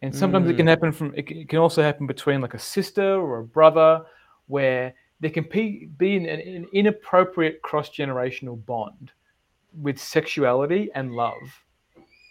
And 0.01 0.15
sometimes 0.15 0.47
mm. 0.47 0.51
it 0.51 0.57
can 0.57 0.65
mm. 0.65 0.69
happen 0.69 0.91
from, 0.91 1.13
it 1.15 1.49
can 1.49 1.59
also 1.59 1.81
happen 1.81 2.07
between 2.07 2.41
like 2.41 2.53
a 2.53 2.59
sister 2.59 3.15
or 3.15 3.39
a 3.39 3.43
brother 3.43 4.01
where 4.47 4.93
there 5.19 5.31
can 5.31 5.45
be, 5.51 5.89
be 5.97 6.15
an, 6.15 6.25
an 6.25 6.65
inappropriate 6.73 7.61
cross 7.61 7.89
generational 7.89 8.63
bond 8.65 9.11
with 9.79 9.99
sexuality 9.99 10.89
and 10.95 11.11
love 11.11 11.63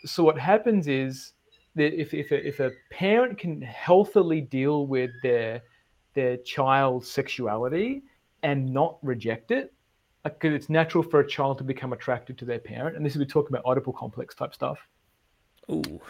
so 0.09 0.25
what 0.25 0.39
happens 0.39 0.89
is 0.89 1.33
that 1.75 1.99
if, 1.99 2.15
if, 2.15 2.31
a, 2.33 2.47
if 2.47 2.61
a 2.61 2.73
parent 2.91 3.39
can 3.39 3.61
healthily 3.63 4.41
deal 4.41 4.87
with 4.87 5.11
their 5.23 5.63
their 6.15 6.37
child's 6.39 7.09
sexuality 7.09 8.03
and 8.43 8.69
not 8.69 8.99
reject 9.03 9.51
it, 9.53 9.73
because 10.25 10.53
it's 10.53 10.69
natural 10.69 11.03
for 11.03 11.21
a 11.21 11.27
child 11.27 11.59
to 11.59 11.65
become 11.65 11.93
attracted 11.93 12.37
to 12.39 12.45
their 12.45 12.59
parent, 12.59 12.97
and 12.97 13.07
this 13.07 13.13
is 13.13 13.19
we're 13.19 13.25
talking 13.25 13.57
about 13.57 13.65
Oedipal 13.65 13.95
complex 13.95 14.35
type 14.35 14.53
stuff. 14.53 14.79
Ooh. 15.71 16.01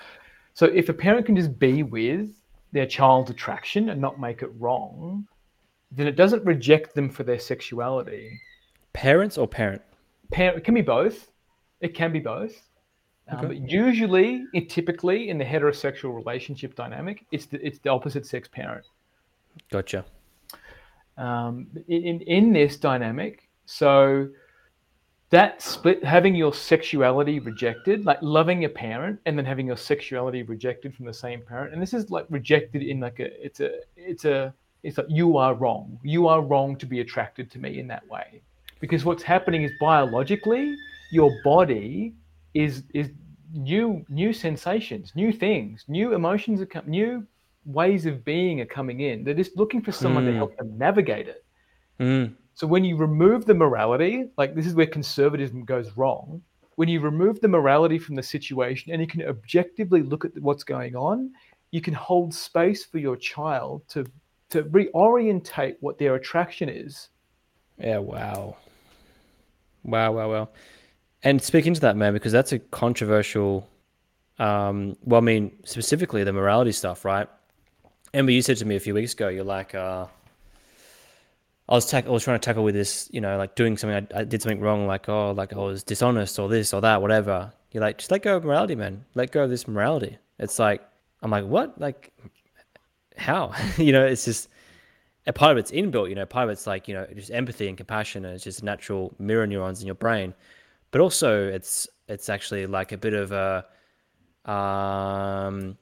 So 0.54 0.66
if 0.66 0.88
a 0.88 0.94
parent 0.94 1.26
can 1.26 1.36
just 1.36 1.58
be 1.58 1.82
with 1.82 2.30
their 2.72 2.86
child's 2.86 3.30
attraction 3.30 3.90
and 3.90 4.00
not 4.00 4.18
make 4.18 4.42
it 4.42 4.50
wrong, 4.58 5.26
then 5.90 6.06
it 6.06 6.16
doesn't 6.16 6.44
reject 6.44 6.94
them 6.94 7.10
for 7.10 7.22
their 7.22 7.38
sexuality. 7.38 8.40
Parents 8.92 9.38
or 9.38 9.46
parent? 9.46 9.82
Parent 10.32 10.58
it 10.58 10.64
can 10.64 10.74
be 10.74 10.82
both. 10.82 11.30
It 11.80 11.94
can 11.94 12.12
be 12.12 12.20
both. 12.20 12.67
Um, 13.30 13.46
okay. 13.46 13.62
usually, 13.66 14.46
it, 14.54 14.70
typically 14.70 15.28
in 15.28 15.38
the 15.38 15.44
heterosexual 15.44 16.14
relationship 16.14 16.74
dynamic, 16.74 17.26
it's 17.30 17.46
the, 17.46 17.64
it's 17.64 17.78
the 17.78 17.90
opposite 17.90 18.26
sex 18.26 18.48
parent. 18.48 18.86
Gotcha. 19.70 20.04
Um, 21.16 21.66
in 21.88 22.20
in 22.22 22.52
this 22.52 22.76
dynamic, 22.76 23.48
so 23.66 24.28
that 25.30 25.60
split, 25.60 26.02
having 26.02 26.34
your 26.34 26.54
sexuality 26.54 27.38
rejected, 27.40 28.06
like 28.06 28.18
loving 28.22 28.62
your 28.62 28.70
parent 28.70 29.20
and 29.26 29.36
then 29.36 29.44
having 29.44 29.66
your 29.66 29.76
sexuality 29.76 30.42
rejected 30.42 30.94
from 30.94 31.04
the 31.04 31.12
same 31.12 31.42
parent, 31.42 31.74
and 31.74 31.82
this 31.82 31.92
is 31.92 32.10
like 32.10 32.24
rejected 32.30 32.82
in 32.82 33.00
like 33.00 33.20
a 33.20 33.44
it's 33.44 33.60
a 33.60 33.80
it's 33.96 34.24
a 34.24 34.54
it's 34.84 34.96
like 34.96 35.08
you 35.10 35.36
are 35.36 35.54
wrong. 35.54 35.98
You 36.02 36.28
are 36.28 36.40
wrong 36.40 36.76
to 36.76 36.86
be 36.86 37.00
attracted 37.00 37.50
to 37.50 37.58
me 37.58 37.78
in 37.78 37.88
that 37.88 38.08
way, 38.08 38.40
because 38.80 39.04
what's 39.04 39.22
happening 39.22 39.64
is 39.64 39.72
biologically 39.80 40.74
your 41.10 41.30
body 41.44 42.14
is 42.58 42.82
is 42.92 43.10
new 43.52 44.04
new 44.08 44.32
sensations, 44.32 45.12
new 45.14 45.32
things, 45.32 45.84
new 45.88 46.14
emotions 46.14 46.60
are 46.60 46.66
coming, 46.66 46.90
new 46.90 47.26
ways 47.64 48.06
of 48.06 48.24
being 48.24 48.60
are 48.60 48.66
coming 48.66 49.00
in. 49.00 49.24
They're 49.24 49.34
just 49.34 49.56
looking 49.56 49.80
for 49.80 49.92
someone 49.92 50.24
mm. 50.24 50.32
to 50.32 50.36
help 50.36 50.56
them 50.56 50.76
navigate 50.76 51.28
it. 51.28 51.44
Mm. 52.00 52.34
So 52.54 52.66
when 52.66 52.84
you 52.84 52.96
remove 52.96 53.44
the 53.44 53.54
morality, 53.54 54.24
like 54.36 54.54
this 54.54 54.66
is 54.66 54.74
where 54.74 54.86
conservatism 54.86 55.64
goes 55.64 55.96
wrong. 55.96 56.42
When 56.74 56.88
you 56.88 57.00
remove 57.00 57.40
the 57.40 57.48
morality 57.48 57.98
from 57.98 58.14
the 58.16 58.22
situation 58.22 58.92
and 58.92 59.00
you 59.00 59.06
can 59.06 59.22
objectively 59.22 60.02
look 60.02 60.24
at 60.24 60.32
what's 60.40 60.64
going 60.64 60.96
on, 60.96 61.30
you 61.70 61.80
can 61.80 61.94
hold 61.94 62.34
space 62.34 62.84
for 62.84 62.98
your 62.98 63.16
child 63.16 63.82
to 63.90 64.04
to 64.50 64.64
reorientate 64.64 65.76
what 65.80 65.98
their 65.98 66.14
attraction 66.14 66.68
is. 66.68 67.10
Yeah, 67.78 67.98
wow. 67.98 68.56
Wow, 69.84 70.12
wow, 70.12 70.30
wow. 70.30 70.48
And 71.22 71.42
speaking 71.42 71.74
to 71.74 71.80
that, 71.80 71.96
man, 71.96 72.12
because 72.12 72.32
that's 72.32 72.52
a 72.52 72.58
controversial. 72.58 73.68
Um, 74.38 74.96
well, 75.02 75.18
I 75.18 75.24
mean, 75.24 75.52
specifically 75.64 76.22
the 76.22 76.32
morality 76.32 76.72
stuff, 76.72 77.04
right? 77.04 77.28
Ember, 78.14 78.30
you 78.30 78.40
said 78.40 78.56
to 78.58 78.64
me 78.64 78.76
a 78.76 78.80
few 78.80 78.94
weeks 78.94 79.12
ago, 79.12 79.28
you're 79.28 79.44
like, 79.44 79.74
uh, 79.74 80.06
I 81.68 81.74
was 81.74 81.90
ta- 81.90 82.02
I 82.06 82.08
was 82.08 82.22
trying 82.22 82.38
to 82.38 82.44
tackle 82.44 82.62
with 82.62 82.74
this, 82.74 83.08
you 83.12 83.20
know, 83.20 83.36
like 83.36 83.56
doing 83.56 83.76
something, 83.76 84.08
I, 84.14 84.20
I, 84.20 84.24
did 84.24 84.40
something 84.40 84.60
wrong, 84.60 84.86
like 84.86 85.08
oh, 85.08 85.32
like 85.32 85.52
I 85.52 85.58
was 85.58 85.82
dishonest 85.82 86.38
or 86.38 86.48
this 86.48 86.72
or 86.72 86.80
that, 86.82 87.02
whatever. 87.02 87.52
You're 87.72 87.82
like, 87.82 87.98
just 87.98 88.10
let 88.10 88.22
go 88.22 88.36
of 88.36 88.44
morality, 88.44 88.76
man. 88.76 89.04
Let 89.14 89.32
go 89.32 89.44
of 89.44 89.50
this 89.50 89.68
morality. 89.68 90.16
It's 90.38 90.58
like, 90.58 90.82
I'm 91.20 91.30
like, 91.30 91.44
what? 91.44 91.78
Like, 91.78 92.12
how? 93.16 93.52
you 93.76 93.92
know, 93.92 94.06
it's 94.06 94.24
just 94.24 94.48
a 95.26 95.32
part 95.32 95.52
of 95.52 95.58
it's 95.58 95.72
inbuilt. 95.72 96.08
You 96.08 96.14
know, 96.14 96.24
part 96.24 96.44
of 96.44 96.50
it's 96.50 96.66
like, 96.66 96.86
you 96.86 96.94
know, 96.94 97.06
just 97.12 97.32
empathy 97.32 97.68
and 97.68 97.76
compassion, 97.76 98.24
and 98.24 98.34
it's 98.34 98.44
just 98.44 98.62
natural 98.62 99.12
mirror 99.18 99.46
neurons 99.48 99.80
in 99.80 99.86
your 99.86 99.96
brain 99.96 100.32
but 100.90 101.00
also 101.00 101.46
it's 101.48 101.88
it's 102.08 102.28
actually 102.28 102.66
like 102.66 102.92
a 102.92 102.98
bit 102.98 103.14
of 103.14 103.32
a 103.32 103.64
um, 104.50 105.76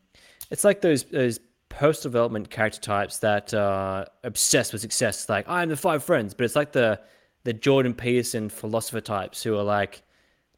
it's 0.51 0.65
like 0.65 0.81
those 0.81 1.05
those 1.05 1.41
post 1.69 2.03
development 2.03 2.51
character 2.51 2.81
types 2.81 3.19
that 3.19 3.53
are 3.55 4.07
obsessed 4.25 4.73
with 4.73 4.83
success. 4.83 5.29
Like 5.29 5.49
I'm 5.49 5.69
the 5.69 5.77
five 5.77 6.03
friends, 6.03 6.35
but 6.35 6.45
it's 6.45 6.57
like 6.57 6.73
the 6.73 7.01
the 7.45 7.53
Jordan 7.53 7.95
Peterson 7.95 8.49
philosopher 8.49 9.01
types 9.01 9.43
who 9.43 9.57
are 9.57 9.63
like, 9.63 10.03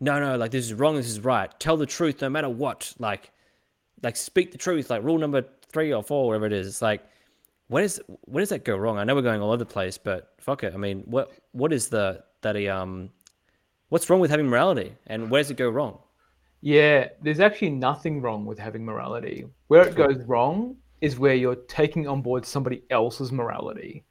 no, 0.00 0.18
no, 0.18 0.36
like 0.36 0.50
this 0.50 0.64
is 0.64 0.74
wrong, 0.74 0.96
this 0.96 1.08
is 1.08 1.20
right. 1.20 1.50
Tell 1.60 1.76
the 1.76 1.86
truth 1.86 2.22
no 2.22 2.30
matter 2.30 2.48
what. 2.48 2.94
Like, 2.98 3.30
like 4.02 4.16
speak 4.16 4.52
the 4.52 4.58
truth. 4.58 4.88
Like 4.88 5.02
rule 5.02 5.18
number 5.18 5.44
three 5.70 5.92
or 5.92 6.02
four, 6.02 6.28
whatever 6.28 6.46
it 6.46 6.52
is. 6.52 6.66
It's 6.66 6.82
like, 6.82 7.04
when 7.66 7.84
is 7.84 8.00
where 8.22 8.40
does 8.40 8.48
that 8.48 8.64
go 8.64 8.76
wrong? 8.76 8.96
I 8.96 9.04
know 9.04 9.14
we're 9.14 9.22
going 9.22 9.42
all 9.42 9.48
over 9.48 9.58
the 9.58 9.66
place, 9.66 9.98
but 9.98 10.32
fuck 10.40 10.64
it. 10.64 10.72
I 10.72 10.78
mean, 10.78 11.02
what 11.04 11.32
what 11.52 11.72
is 11.72 11.88
the 11.88 12.24
that 12.40 12.56
he 12.56 12.68
um 12.68 13.10
what's 13.88 14.08
wrong 14.08 14.20
with 14.20 14.30
having 14.30 14.46
morality 14.46 14.94
and 15.06 15.30
where 15.30 15.42
does 15.42 15.50
it 15.50 15.56
go 15.56 15.68
wrong? 15.68 15.98
Yeah, 16.60 17.08
there's 17.22 17.40
actually 17.40 17.70
nothing 17.70 18.20
wrong 18.20 18.44
with 18.44 18.58
having 18.58 18.84
morality. 18.84 19.46
Where 19.68 19.86
it 19.86 19.94
goes 19.94 20.22
wrong 20.24 20.76
is 21.00 21.18
where 21.18 21.34
you're 21.34 21.54
taking 21.54 22.08
on 22.08 22.22
board 22.22 22.44
somebody 22.44 22.82
else's 22.90 23.30
morality. 23.30 24.04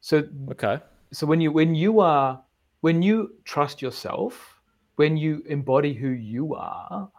So 0.00 0.24
okay. 0.50 0.80
So 1.12 1.26
when 1.26 1.40
you 1.40 1.50
when 1.50 1.74
you 1.74 2.00
are 2.00 2.42
when 2.80 3.02
you 3.02 3.34
trust 3.44 3.80
yourself, 3.80 4.60
when 4.96 5.16
you 5.16 5.42
embody 5.46 5.94
who 5.94 6.08
you 6.08 6.54
are, 6.54 7.10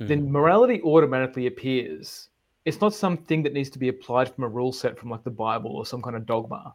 mm. 0.00 0.08
then 0.08 0.30
morality 0.30 0.80
automatically 0.82 1.46
appears. 1.46 2.28
It's 2.64 2.80
not 2.80 2.94
something 2.94 3.42
that 3.42 3.52
needs 3.52 3.68
to 3.70 3.78
be 3.78 3.88
applied 3.88 4.34
from 4.34 4.44
a 4.44 4.48
rule 4.48 4.72
set 4.72 4.98
from 4.98 5.10
like 5.10 5.22
the 5.22 5.30
Bible 5.30 5.72
or 5.72 5.84
some 5.84 6.00
kind 6.00 6.16
of 6.16 6.24
dogma, 6.24 6.74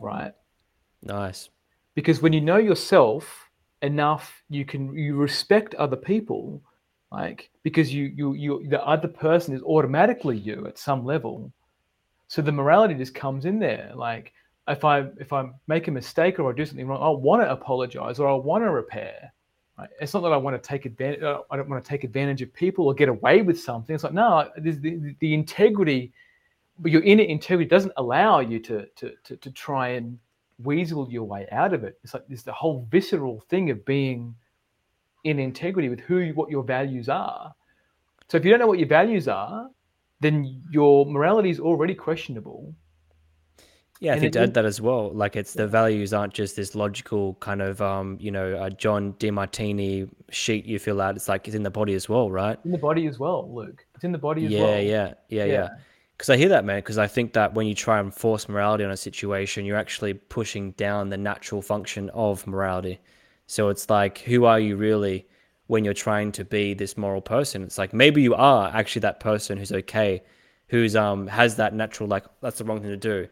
right? 0.00 0.32
Nice. 1.02 1.50
Because 1.96 2.22
when 2.22 2.32
you 2.32 2.40
know 2.40 2.56
yourself, 2.56 3.43
enough 3.84 4.42
you 4.48 4.64
can 4.64 4.96
you 4.96 5.14
respect 5.14 5.74
other 5.74 5.96
people 5.96 6.62
like 7.12 7.50
because 7.62 7.92
you 7.92 8.12
you 8.16 8.32
you 8.34 8.66
the 8.68 8.84
other 8.84 9.08
person 9.08 9.54
is 9.54 9.62
automatically 9.62 10.36
you 10.36 10.66
at 10.66 10.78
some 10.78 11.04
level 11.04 11.52
so 12.28 12.42
the 12.42 12.52
morality 12.52 12.94
just 12.94 13.14
comes 13.14 13.44
in 13.44 13.58
there 13.58 13.92
like 13.94 14.32
if 14.68 14.84
I 14.84 15.06
if 15.18 15.32
I 15.32 15.50
make 15.66 15.88
a 15.88 15.90
mistake 15.90 16.38
or 16.38 16.50
I 16.50 16.54
do 16.54 16.64
something 16.64 16.86
wrong, 16.86 17.02
I 17.02 17.08
want 17.08 17.42
to 17.42 17.50
apologize 17.50 18.18
or 18.18 18.28
I 18.28 18.34
want 18.34 18.64
to 18.64 18.70
repair. 18.70 19.32
Right? 19.78 19.88
It's 20.00 20.14
not 20.14 20.22
that 20.22 20.32
I 20.32 20.36
want 20.36 20.60
to 20.60 20.68
take 20.68 20.86
advantage. 20.86 21.22
Uh, 21.22 21.40
I 21.50 21.56
don't 21.56 21.68
want 21.68 21.84
to 21.84 21.88
take 21.88 22.04
advantage 22.04 22.42
of 22.42 22.52
people 22.54 22.86
or 22.86 22.94
get 22.94 23.08
away 23.08 23.42
with 23.42 23.60
something. 23.60 23.94
It's 23.94 24.04
like 24.04 24.14
no, 24.14 24.50
the, 24.56 25.14
the 25.18 25.34
integrity, 25.34 26.12
your 26.84 27.02
inner 27.02 27.24
integrity 27.24 27.68
doesn't 27.68 27.92
allow 27.96 28.40
you 28.40 28.58
to, 28.60 28.86
to 28.96 29.12
to 29.24 29.36
to 29.36 29.50
try 29.50 29.88
and 29.88 30.18
weasel 30.62 31.08
your 31.10 31.24
way 31.24 31.46
out 31.50 31.72
of 31.72 31.84
it. 31.84 31.98
It's 32.02 32.14
like 32.14 32.24
there's 32.28 32.42
the 32.42 32.52
whole 32.52 32.86
visceral 32.90 33.40
thing 33.48 33.70
of 33.70 33.84
being 33.84 34.34
in 35.24 35.38
integrity 35.38 35.88
with 35.88 36.00
who 36.00 36.30
what 36.30 36.50
your 36.50 36.62
values 36.62 37.08
are. 37.08 37.54
So 38.28 38.36
if 38.36 38.44
you 38.44 38.50
don't 38.50 38.60
know 38.60 38.66
what 38.66 38.78
your 38.78 38.88
values 38.88 39.28
are, 39.28 39.68
then 40.20 40.62
your 40.70 41.06
morality 41.06 41.50
is 41.50 41.60
already 41.60 41.94
questionable 41.94 42.74
yeah, 44.00 44.10
I 44.10 44.14
and 44.14 44.20
think 44.20 44.32
to 44.34 44.40
add 44.40 44.54
that 44.54 44.64
as 44.64 44.80
well, 44.80 45.10
like 45.14 45.36
it's 45.36 45.54
the 45.54 45.66
values 45.66 46.12
aren't 46.12 46.34
just 46.34 46.56
this 46.56 46.74
logical 46.74 47.34
kind 47.34 47.62
of, 47.62 47.80
um, 47.80 48.18
you 48.20 48.30
know, 48.30 48.62
a 48.62 48.70
John 48.70 49.14
Demartini 49.14 50.10
sheet 50.30 50.66
you 50.66 50.78
fill 50.78 51.00
out. 51.00 51.16
It's 51.16 51.28
like 51.28 51.46
it's 51.46 51.54
in 51.54 51.62
the 51.62 51.70
body 51.70 51.94
as 51.94 52.08
well, 52.08 52.30
right? 52.30 52.58
In 52.64 52.72
the 52.72 52.78
body 52.78 53.06
as 53.06 53.18
well, 53.18 53.48
Luke. 53.54 53.86
It's 53.94 54.04
in 54.04 54.10
the 54.10 54.18
body 54.18 54.46
as 54.46 54.52
yeah, 54.52 54.60
well. 54.60 54.80
Yeah, 54.80 54.82
yeah, 54.82 55.12
yeah, 55.28 55.44
yeah, 55.44 55.68
Because 56.16 56.30
I 56.30 56.36
hear 56.36 56.48
that, 56.50 56.64
man. 56.64 56.78
Because 56.78 56.98
I 56.98 57.06
think 57.06 57.32
that 57.32 57.54
when 57.54 57.66
you 57.66 57.74
try 57.74 57.98
and 57.98 58.14
force 58.14 58.48
morality 58.48 58.84
on 58.84 58.90
a 58.90 58.96
situation, 58.96 59.64
you're 59.64 59.76
actually 59.76 60.14
pushing 60.14 60.72
down 60.72 61.10
the 61.10 61.16
natural 61.16 61.60
function 61.60 62.10
of 62.10 62.46
morality. 62.46 63.00
So 63.46 63.68
it's 63.68 63.90
like, 63.90 64.18
who 64.18 64.44
are 64.44 64.60
you 64.60 64.76
really 64.76 65.26
when 65.66 65.84
you're 65.84 65.94
trying 65.94 66.32
to 66.32 66.44
be 66.44 66.74
this 66.74 66.96
moral 66.96 67.20
person? 67.20 67.62
It's 67.62 67.78
like 67.78 67.92
maybe 67.92 68.22
you 68.22 68.34
are 68.34 68.70
actually 68.74 69.00
that 69.00 69.20
person 69.20 69.58
who's 69.58 69.72
okay, 69.72 70.22
who's 70.68 70.96
um 70.96 71.26
has 71.26 71.56
that 71.56 71.74
natural 71.74 72.08
like 72.08 72.24
that's 72.40 72.58
the 72.58 72.64
wrong 72.64 72.80
thing 72.80 72.90
to 72.90 72.96
do 72.96 73.28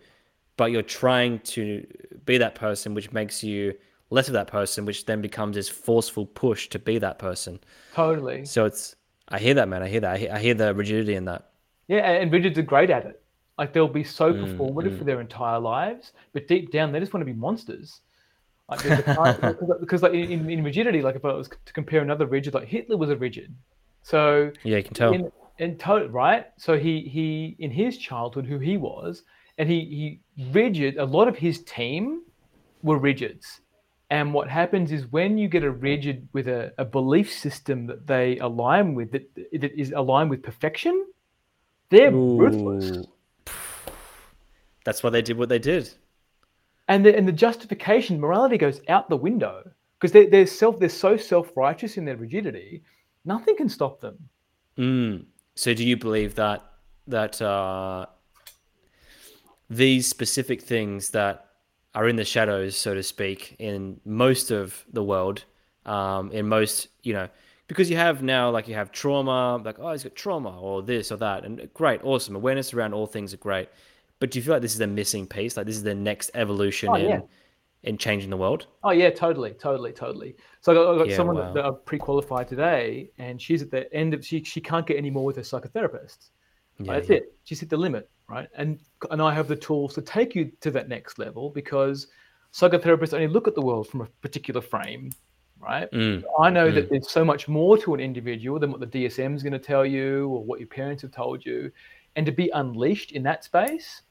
but 0.57 0.71
you're 0.71 0.83
trying 0.83 1.39
to 1.41 1.87
be 2.25 2.39
that 2.39 2.55
person, 2.55 2.95
which 2.95 3.13
makes 3.13 3.43
you 3.43 3.75
less 4.11 4.29
of 4.29 4.35
that 4.35 4.47
person, 4.47 4.85
which 4.85 5.07
then 5.07 5.21
becomes 5.21 5.57
this 5.57 5.69
forceful 5.69 6.27
push 6.27 6.69
to 6.69 6.79
be 6.79 6.99
that 6.99 7.19
person. 7.19 7.59
Totally. 7.95 8.45
So 8.45 8.65
it's, 8.65 8.95
I 9.29 9.39
hear 9.39 9.55
that, 9.55 9.69
man. 9.69 9.83
I 9.83 9.89
hear 9.89 10.01
that. 10.01 10.13
I 10.13 10.19
hear, 10.19 10.33
I 10.33 10.39
hear 10.39 10.55
the 10.55 10.75
rigidity 10.75 11.15
in 11.15 11.25
that. 11.27 11.51
Yeah, 11.89 11.99
and 11.99 12.31
rigids 12.31 12.59
are 12.59 12.63
great 12.63 12.91
at 12.91 13.07
it. 13.07 13.23
Like 13.59 13.73
they'll 13.73 13.89
be 13.89 14.05
so 14.05 14.33
mm, 14.33 14.57
performative 14.57 14.95
mm. 14.95 14.99
for 14.99 15.05
their 15.05 15.21
entire 15.21 15.59
lives, 15.59 16.13
but 16.33 16.49
deep 16.49 16.71
down 16.71 16.93
they 16.93 17.01
just 17.01 17.13
want 17.13 17.23
to 17.23 17.33
be 17.33 17.39
monsters. 17.39 18.01
Like 18.69 18.83
because, 19.07 19.61
because 19.81 20.03
like 20.03 20.15
in, 20.15 20.49
in 20.49 20.65
rigidity, 20.65 21.03
like 21.03 21.17
if 21.17 21.25
I 21.25 21.33
was 21.33 21.49
to 21.49 21.73
compare 21.73 22.01
another 22.01 22.27
rigid, 22.27 22.55
like 22.55 22.69
Hitler 22.69 22.97
was 22.97 23.11
a 23.11 23.17
rigid. 23.17 23.55
So 24.03 24.51
yeah, 24.65 24.79
you 24.79 24.85
can 24.85 24.95
tell. 24.95 25.13
In, 25.13 25.31
in 25.59 25.79
to- 25.79 26.09
right? 26.09 26.47
So 26.57 26.79
he 26.79 27.01
he 27.03 27.57
in 27.59 27.71
his 27.71 27.99
childhood, 27.99 28.47
who 28.47 28.59
he 28.59 28.77
was, 28.77 29.23
and 29.59 29.69
he 29.69 30.21
he 30.37 30.51
rigid. 30.51 30.97
A 30.97 31.05
lot 31.05 31.29
of 31.29 31.37
his 31.37 31.63
team 31.65 32.23
were 32.83 32.99
rigids, 32.99 33.61
and 34.11 34.35
what 34.35 34.49
happens 34.49 34.93
is 34.93 35.07
when 35.07 35.39
you 35.39 35.49
get 35.49 35.63
a 35.63 35.71
rigid 35.71 36.29
with 36.33 36.49
a, 36.49 36.73
a 36.79 36.85
belief 36.85 37.33
system 37.33 37.87
that 37.87 38.07
they 38.07 38.39
align 38.39 38.95
with 38.95 39.13
that, 39.13 39.35
that 39.35 39.79
is 39.79 39.93
aligned 39.93 40.31
with 40.31 40.43
perfection, 40.43 41.07
they're 41.93 42.13
Ooh. 42.13 42.39
ruthless. 42.39 43.07
That's 44.85 45.03
why 45.03 45.11
they 45.11 45.23
did 45.23 45.37
what 45.37 45.49
they 45.49 45.59
did. 45.59 45.91
And 46.89 47.07
the, 47.07 47.17
and 47.17 47.29
the 47.29 47.33
justification, 47.33 48.19
morality 48.19 48.59
goes 48.59 48.81
out 48.89 49.09
the 49.09 49.17
window 49.17 49.71
because 50.01 50.11
they, 50.11 50.27
they're 50.27 50.47
self 50.47 50.81
they're 50.81 50.89
so 50.89 51.17
self 51.17 51.57
righteous 51.57 51.97
in 51.97 52.05
their 52.05 52.17
rigidity, 52.17 52.83
nothing 53.25 53.57
can 53.57 53.69
stop 53.69 54.01
them. 54.01 54.19
Mm. 54.77 55.27
So 55.55 55.75
do 55.75 55.85
you 55.87 55.97
believe 55.97 56.35
that 56.35 56.65
that 57.07 57.41
uh, 57.41 58.07
these 59.69 60.09
specific 60.09 60.63
things 60.63 61.11
that 61.11 61.47
are 61.95 62.09
in 62.09 62.17
the 62.17 62.25
shadows, 62.25 62.75
so 62.77 62.95
to 62.95 63.03
speak, 63.03 63.55
in 63.59 64.01
most 64.05 64.51
of 64.51 64.83
the 64.93 65.05
world, 65.05 65.45
um, 65.85 66.33
in 66.33 66.49
most, 66.49 66.89
you 67.03 67.13
know, 67.13 67.29
because 67.69 67.91
you 67.91 67.97
have 67.97 68.23
now, 68.23 68.51
like, 68.51 68.69
you 68.69 68.75
have 68.75 68.93
trauma, 68.93 69.57
like, 69.65 69.79
oh, 69.79 69.93
he's 69.93 70.03
got 70.03 70.15
trauma 70.15 70.61
or 70.61 70.83
this 70.83 71.11
or 71.13 71.17
that. 71.17 71.45
And 71.45 71.61
uh, 71.61 71.67
great, 71.75 72.03
awesome. 72.05 72.37
Awareness 72.37 72.75
around 72.75 72.95
all 72.95 73.07
things 73.07 73.33
are 73.33 73.39
great. 73.39 73.69
But 74.19 74.31
do 74.31 74.39
you 74.39 74.43
feel 74.43 74.55
like 74.55 74.63
this 74.63 74.75
is 74.75 74.81
a 74.81 74.87
missing 74.87 75.27
piece? 75.27 75.57
Like, 75.57 75.67
this 75.67 75.77
is 75.77 75.83
the 75.83 75.95
next 75.95 76.31
evolution 76.35 76.91
oh, 76.91 76.95
in, 76.95 77.09
yeah. 77.09 77.21
in 77.83 77.99
changing 77.99 78.31
the 78.31 78.37
world? 78.37 78.67
Oh, 78.85 78.91
yeah, 78.91 79.11
totally, 79.11 79.53
totally, 79.53 79.93
totally. 79.93 80.37
So 80.61 80.73
I 80.73 80.75
got, 80.75 80.95
I 80.95 80.99
got 80.99 81.09
yeah, 81.09 81.17
someone 81.17 81.37
wow. 81.37 81.53
that, 81.53 81.63
that 81.63 81.87
pre 81.87 81.99
qualified 81.99 82.49
today, 82.49 83.11
and 83.19 83.41
she's 83.41 83.63
at 83.63 83.71
the 83.71 83.93
end 83.93 84.15
of, 84.15 84.25
she, 84.25 84.45
she 84.45 84.61
can't 84.61 84.87
get 84.87 84.97
any 84.97 85.11
more 85.11 85.25
with 85.25 85.37
her 85.37 85.43
psychotherapist. 85.43 86.31
Yeah, 86.79 86.95
That's 86.95 87.11
it. 87.11 87.35
She's 87.45 87.61
hit 87.61 87.71
the 87.71 87.77
limit 87.77 88.09
right? 88.33 88.49
And 88.57 88.79
and 89.11 89.21
I 89.21 89.33
have 89.33 89.47
the 89.47 89.57
tools 89.57 89.95
to 89.95 90.03
take 90.03 90.35
you 90.35 90.51
to 90.61 90.71
that 90.73 90.89
next 90.89 91.19
level 91.19 91.51
because 91.51 92.09
psychotherapists 92.53 93.13
only 93.13 93.29
look 93.29 93.47
at 93.47 93.55
the 93.55 93.63
world 93.63 93.89
from 93.89 94.01
a 94.03 94.07
particular 94.21 94.61
frame, 94.61 95.11
right? 95.63 95.91
Mm. 95.93 96.25
I 96.41 96.51
know 96.51 96.71
mm. 96.71 96.75
that 96.75 96.91
there's 96.91 97.11
so 97.11 97.25
much 97.25 97.49
more 97.49 97.79
to 97.79 97.95
an 97.95 98.01
individual 98.01 98.59
than 98.59 98.71
what 98.71 98.81
the 98.81 98.87
DSM 98.87 99.35
is 99.35 99.43
going 99.43 99.53
to 99.53 99.59
tell 99.59 99.87
you 99.87 100.29
or 100.29 100.45
what 100.45 100.59
your 100.59 100.69
parents 100.69 101.03
have 101.03 101.13
told 101.13 101.45
you, 101.45 101.71
and 102.17 102.27
to 102.27 102.33
be 102.33 102.51
unleashed 102.55 103.13
in 103.13 103.23
that 103.23 103.45
space 103.45 104.03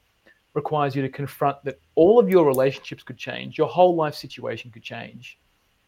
requires 0.54 0.94
you 0.94 1.02
to 1.02 1.08
confront 1.08 1.62
that 1.64 1.78
all 1.94 2.18
of 2.18 2.28
your 2.28 2.44
relationships 2.44 3.02
could 3.02 3.16
change, 3.16 3.56
your 3.56 3.68
whole 3.68 3.94
life 3.94 4.14
situation 4.14 4.70
could 4.70 4.82
change, 4.82 5.38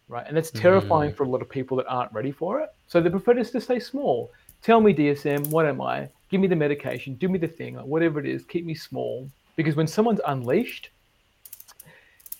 right? 0.08 0.26
And 0.26 0.36
that's 0.36 0.50
terrifying 0.50 1.12
mm. 1.12 1.16
for 1.16 1.24
a 1.24 1.28
lot 1.28 1.42
of 1.42 1.48
people 1.48 1.76
that 1.78 1.86
aren't 1.86 2.12
ready 2.12 2.32
for 2.32 2.60
it. 2.60 2.70
So 2.88 3.00
they 3.00 3.10
prefer 3.10 3.34
just 3.34 3.52
to 3.52 3.60
stay 3.60 3.78
small. 3.78 4.30
Tell 4.62 4.80
me, 4.80 4.94
DSM, 4.94 5.48
what 5.48 5.66
am 5.66 5.82
I? 5.82 6.08
give 6.34 6.40
me 6.40 6.48
the 6.48 6.56
medication, 6.56 7.14
do 7.14 7.28
me 7.28 7.38
the 7.38 7.46
thing, 7.46 7.76
like 7.76 7.84
whatever 7.84 8.18
it 8.18 8.26
is, 8.26 8.44
keep 8.44 8.66
me 8.66 8.74
small. 8.74 9.30
Because 9.54 9.76
when 9.76 9.86
someone's 9.86 10.20
unleashed, 10.26 10.90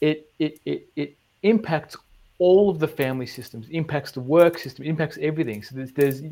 it 0.01 0.29
it 0.41 0.59
it, 0.65 0.89
it 0.97 1.17
impacts 1.45 1.97
all 2.39 2.69
of 2.69 2.79
the 2.79 2.89
family 2.89 3.27
systems, 3.27 3.69
impacts 3.71 4.13
the 4.13 4.21
work 4.21 4.59
system, 4.59 4.85
impacts 4.85 5.19
everything. 5.21 5.63
So 5.63 5.77
there's, 5.77 5.93
there's 5.93 6.23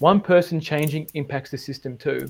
one 0.00 0.20
person 0.20 0.60
changing 0.60 1.08
impacts 1.14 1.50
the 1.50 1.58
system 1.58 1.96
too. 1.96 2.28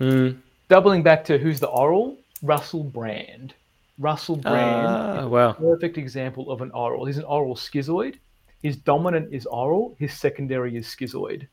Mm. 0.00 0.38
Doubling 0.68 1.02
back 1.02 1.24
to 1.24 1.38
who's 1.38 1.60
the 1.60 1.68
oral, 1.68 2.18
Russell 2.42 2.84
Brand. 2.84 3.54
Russell 3.98 4.36
Brand 4.36 4.86
ah, 4.86 5.26
wow. 5.26 5.52
perfect 5.52 5.98
example 5.98 6.50
of 6.50 6.62
an 6.62 6.70
oral. 6.72 7.04
He's 7.04 7.18
an 7.18 7.24
oral 7.24 7.54
schizoid. 7.54 8.16
His 8.62 8.76
dominant 8.76 9.32
is 9.32 9.46
oral. 9.46 9.94
His 9.98 10.14
secondary 10.14 10.76
is 10.76 10.86
schizoid. 10.86 11.46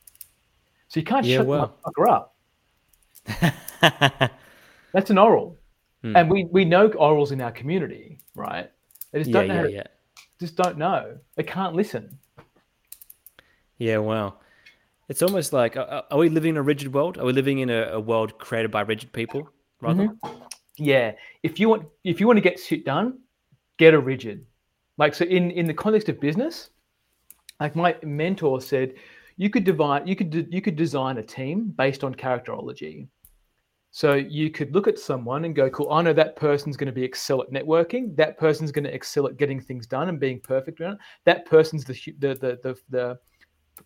So 0.88 1.00
you 1.00 1.04
can't 1.04 1.26
yeah, 1.26 1.38
shut 1.38 1.46
well. 1.46 1.76
the 1.84 1.90
fucker 1.90 2.08
up. 2.08 2.34
That's 4.92 5.10
an 5.10 5.18
oral. 5.18 5.58
Hmm. 6.02 6.16
And 6.16 6.30
we, 6.30 6.44
we 6.44 6.64
know 6.64 6.88
orals 6.88 7.32
in 7.32 7.40
our 7.40 7.52
community, 7.52 8.18
right? 8.34 8.70
They 9.12 9.20
just 9.20 9.30
don't 9.30 9.46
yeah, 9.46 9.54
know. 9.54 9.68
Yeah, 9.68 9.76
yeah. 9.76 9.86
Just 10.42 10.56
don't 10.56 10.76
know. 10.76 11.18
They 11.36 11.44
can't 11.44 11.76
listen. 11.76 12.18
Yeah, 13.78 13.98
wow. 13.98 14.38
It's 15.08 15.22
almost 15.22 15.52
like 15.52 15.76
are, 15.76 16.02
are 16.10 16.18
we 16.18 16.30
living 16.30 16.50
in 16.50 16.56
a 16.56 16.62
rigid 16.62 16.92
world? 16.92 17.16
Are 17.16 17.24
we 17.24 17.32
living 17.32 17.60
in 17.60 17.70
a, 17.70 17.82
a 17.92 18.00
world 18.00 18.38
created 18.38 18.72
by 18.72 18.80
rigid 18.80 19.12
people? 19.12 19.48
Rather, 19.80 20.08
mm-hmm. 20.08 20.42
yeah. 20.78 21.12
If 21.44 21.60
you 21.60 21.68
want, 21.68 21.84
if 22.02 22.18
you 22.18 22.26
want 22.26 22.38
to 22.38 22.40
get 22.40 22.58
shit 22.58 22.84
done, 22.84 23.20
get 23.78 23.94
a 23.94 24.00
rigid. 24.00 24.44
Like 24.98 25.14
so, 25.14 25.24
in 25.26 25.52
in 25.52 25.66
the 25.66 25.74
context 25.74 26.08
of 26.08 26.18
business, 26.18 26.70
like 27.60 27.76
my 27.76 27.94
mentor 28.02 28.60
said, 28.60 28.94
you 29.36 29.48
could 29.48 29.62
divide 29.62 30.08
you 30.08 30.16
could 30.16 30.48
you 30.50 30.60
could 30.60 30.74
design 30.74 31.18
a 31.18 31.22
team 31.22 31.72
based 31.78 32.02
on 32.02 32.16
characterology 32.16 33.06
so 33.94 34.14
you 34.14 34.50
could 34.50 34.74
look 34.74 34.88
at 34.88 34.98
someone 34.98 35.44
and 35.44 35.54
go 35.54 35.68
cool 35.68 35.92
i 35.92 36.00
know 36.00 36.14
that 36.14 36.34
person's 36.34 36.78
going 36.78 36.86
to 36.86 36.92
be 36.92 37.04
excel 37.04 37.42
at 37.42 37.50
networking. 37.50 38.16
That 38.16 38.38
person's 38.38 38.72
going 38.72 38.84
to 38.84 38.94
excel 38.94 39.26
at 39.26 39.36
getting 39.36 39.60
things 39.60 39.86
done 39.86 40.08
and 40.08 40.18
being 40.18 40.40
perfect 40.40 40.80
around 40.80 40.94
it. 40.94 40.98
that 41.24 41.46
person's 41.46 41.84
the 41.84 41.94
the 42.18 42.34
the 42.34 42.58
the, 42.62 42.78
the 42.88 43.18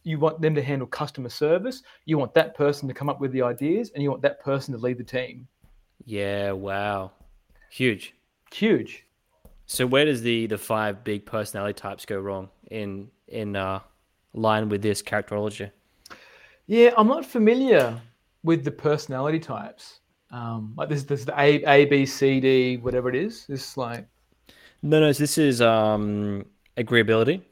you 0.03 0.19
want 0.19 0.41
them 0.41 0.55
to 0.55 0.63
handle 0.63 0.87
customer 0.87 1.29
service. 1.29 1.83
You 2.05 2.19
want 2.19 2.35
that 2.35 2.55
person 2.55 2.89
to 2.89 2.95
come 2.95 3.09
up 3.09 3.21
with 3.21 3.33
the 3.33 3.43
ideas 3.43 3.91
and 3.95 4.03
you 4.03 4.11
want 4.11 4.23
that 4.23 4.41
person 4.41 4.75
to 4.75 4.81
lead 4.81 4.99
the 4.99 5.05
team. 5.05 5.47
Yeah 6.05 6.53
wow. 6.53 7.13
Huge. 7.71 8.15
Huge. 8.53 9.05
So 9.67 9.87
where 9.87 10.05
does 10.05 10.23
the 10.23 10.47
the 10.47 10.59
five 10.59 11.03
big 11.03 11.27
personality 11.27 11.75
types 11.75 12.07
go 12.07 12.19
wrong 12.19 12.49
in 12.71 13.11
in 13.27 13.57
uh 13.57 13.81
line 14.35 14.69
with 14.69 14.83
this 14.83 15.03
characterology? 15.03 15.71
Yeah, 16.67 16.91
I'm 16.97 17.09
not 17.09 17.25
familiar 17.25 18.01
with 18.43 18.65
the 18.65 18.71
personality 18.71 19.39
types. 19.39 20.01
Um, 20.31 20.75
like 20.77 20.89
this, 20.89 21.05
this 21.05 21.25
the 21.25 21.39
A, 21.41 21.63
A, 21.65 21.85
B, 21.87 22.05
C, 22.05 22.41
D, 22.41 22.77
whatever 22.79 23.09
it 23.09 23.15
is. 23.15 23.47
This 23.47 23.77
like 23.77 24.07
no, 24.83 25.01
no. 25.01 25.13
This 25.13 25.39
is 25.39 25.61
um, 25.61 26.45
agreeability, 26.77 27.43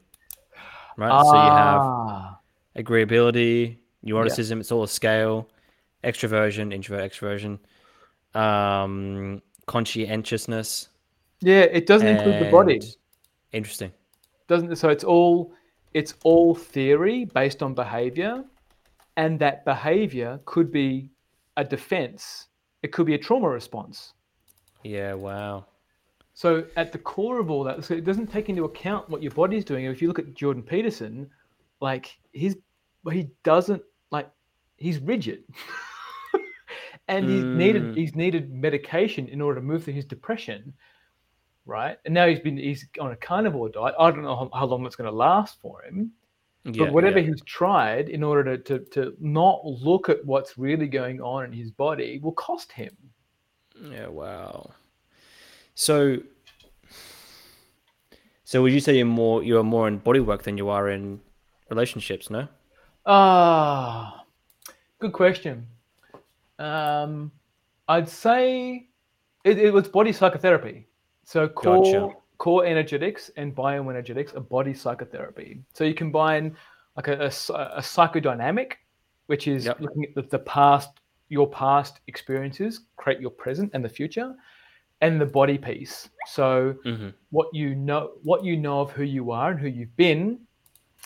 right? 0.97 1.11
Ah. 1.11 1.23
So 1.23 1.33
you 1.33 1.41
have 1.41 1.81
ah. 1.81 2.39
agreeability, 2.77 3.77
neuroticism. 4.05 4.51
Yeah. 4.51 4.59
It's 4.59 4.71
all 4.71 4.83
a 4.83 4.87
scale. 4.87 5.49
Extroversion, 6.03 6.73
introvert, 6.73 7.11
extroversion. 7.11 7.59
Um, 8.39 9.41
conscientiousness. 9.65 10.89
Yeah, 11.41 11.61
it 11.61 11.87
doesn't 11.87 12.07
include 12.07 12.45
the 12.45 12.51
body. 12.51 12.79
Interesting. 13.51 13.91
Doesn't 14.47 14.75
so 14.75 14.89
it's 14.89 15.03
all 15.03 15.53
it's 15.93 16.13
all 16.23 16.53
theory 16.53 17.25
based 17.25 17.63
on 17.63 17.73
behavior, 17.73 18.43
and 19.17 19.39
that 19.39 19.65
behavior 19.65 20.39
could 20.45 20.71
be 20.71 21.09
a 21.57 21.63
defense. 21.63 22.47
It 22.83 22.91
could 22.91 23.05
be 23.05 23.15
a 23.15 23.17
trauma 23.17 23.49
response. 23.49 24.13
Yeah, 24.83 25.13
wow. 25.13 25.65
So 26.33 26.65
at 26.75 26.91
the 26.91 26.97
core 26.97 27.39
of 27.39 27.49
all 27.49 27.63
that, 27.63 27.83
so 27.85 27.93
it 27.93 28.03
doesn't 28.03 28.27
take 28.27 28.49
into 28.49 28.65
account 28.65 29.09
what 29.09 29.23
your 29.23 29.31
body's 29.31 29.63
doing. 29.63 29.85
If 29.85 30.01
you 30.01 30.07
look 30.07 30.19
at 30.19 30.33
Jordan 30.33 30.61
Peterson, 30.61 31.29
like 31.79 32.17
his 32.33 32.57
he 33.09 33.29
doesn't 33.43 33.81
like 34.11 34.29
he's 34.75 34.99
rigid. 34.99 35.43
and 37.07 37.25
he's 37.29 37.43
mm. 37.43 37.55
needed 37.55 37.97
he's 37.97 38.15
needed 38.15 38.53
medication 38.53 39.27
in 39.29 39.41
order 39.41 39.61
to 39.61 39.65
move 39.65 39.85
through 39.85 39.93
his 39.93 40.05
depression. 40.05 40.73
Right. 41.65 41.97
And 42.05 42.13
now 42.13 42.27
he's 42.27 42.41
been 42.41 42.57
he's 42.57 42.85
on 42.99 43.11
a 43.11 43.15
carnivore 43.15 43.69
diet. 43.69 43.95
I 43.97 44.11
don't 44.11 44.23
know 44.23 44.35
how, 44.35 44.59
how 44.59 44.65
long 44.65 44.83
that's 44.83 44.97
going 44.97 45.09
to 45.09 45.15
last 45.15 45.61
for 45.61 45.83
him. 45.83 46.11
Yeah, 46.65 46.85
but 46.85 46.93
whatever 46.93 47.19
yeah. 47.19 47.27
he's 47.27 47.41
tried 47.43 48.09
in 48.09 48.23
order 48.23 48.57
to, 48.57 48.79
to 48.79 48.85
to 48.91 49.15
not 49.19 49.63
look 49.63 50.09
at 50.09 50.25
what's 50.25 50.57
really 50.57 50.87
going 50.87 51.21
on 51.21 51.45
in 51.45 51.53
his 51.53 51.69
body 51.69 52.19
will 52.23 52.31
cost 52.31 52.71
him. 52.71 52.95
Yeah, 53.79 54.07
wow. 54.07 54.71
So, 55.75 56.17
so 58.43 58.63
would 58.63 58.73
you 58.73 58.79
say 58.79 58.97
you're 58.97 59.05
more 59.05 59.43
you 59.43 59.59
are 59.59 59.63
more 59.63 59.87
in 59.87 59.99
body 59.99 60.19
work 60.19 60.41
than 60.41 60.57
you 60.57 60.69
are 60.69 60.89
in 60.89 61.21
relationships? 61.69 62.31
No. 62.31 62.47
Ah, 63.05 64.23
good 64.97 65.13
question. 65.13 65.67
Um, 66.57 67.31
I'd 67.87 68.09
say 68.09 68.87
it, 69.43 69.59
it 69.59 69.71
was 69.71 69.87
body 69.87 70.11
psychotherapy. 70.13 70.87
So 71.25 71.47
core 71.47 71.83
gotcha. 71.83 72.15
Core 72.37 72.65
energetics 72.65 73.31
and 73.37 73.55
bioenergetics 73.55 74.35
are 74.35 74.41
body 74.41 74.73
psychotherapy. 74.73 75.61
So 75.73 75.83
you 75.83 75.93
combine 75.93 76.55
like 76.95 77.07
a, 77.07 77.25
a, 77.25 77.27
a 77.27 77.81
psychodynamic, 77.81 78.73
which 79.27 79.47
is 79.47 79.65
yep. 79.65 79.79
looking 79.79 80.05
at 80.05 80.15
the, 80.15 80.21
the 80.23 80.39
past, 80.39 80.89
your 81.29 81.49
past 81.49 81.99
experiences, 82.07 82.81
create 82.97 83.19
your 83.19 83.31
present 83.31 83.71
and 83.73 83.83
the 83.83 83.89
future, 83.89 84.35
and 85.01 85.19
the 85.19 85.25
body 85.25 85.57
piece. 85.57 86.09
So 86.27 86.75
mm-hmm. 86.85 87.09
what 87.31 87.47
you 87.53 87.75
know, 87.75 88.11
what 88.23 88.43
you 88.43 88.57
know 88.57 88.81
of 88.81 88.91
who 88.91 89.03
you 89.03 89.31
are 89.31 89.51
and 89.51 89.59
who 89.59 89.67
you've 89.67 89.95
been, 89.97 90.39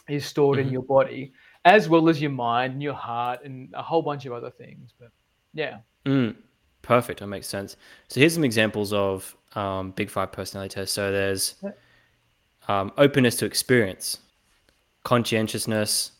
is 0.07 0.25
stored 0.25 0.57
mm-hmm. 0.57 0.67
in 0.67 0.73
your 0.73 0.83
body, 0.83 1.33
as 1.65 1.89
well 1.89 2.09
as 2.09 2.21
your 2.21 2.31
mind 2.31 2.73
and 2.73 2.83
your 2.83 2.93
heart 2.93 3.43
and 3.43 3.69
a 3.73 3.81
whole 3.81 4.01
bunch 4.01 4.25
of 4.25 4.33
other 4.33 4.49
things. 4.51 4.93
But 4.99 5.11
yeah. 5.53 5.79
Mm, 6.05 6.35
perfect. 6.81 7.19
That 7.19 7.27
makes 7.27 7.47
sense. 7.47 7.77
So 8.07 8.19
here's 8.19 8.33
some 8.33 8.43
examples 8.43 8.93
of 8.93 9.35
um, 9.55 9.91
Big 9.91 10.09
Five 10.09 10.31
personality 10.31 10.75
tests. 10.75 10.93
So 10.93 11.11
there's 11.11 11.55
um, 12.67 12.91
openness 12.97 13.35
to 13.37 13.45
experience, 13.45 14.19
conscientiousness, 15.03 16.11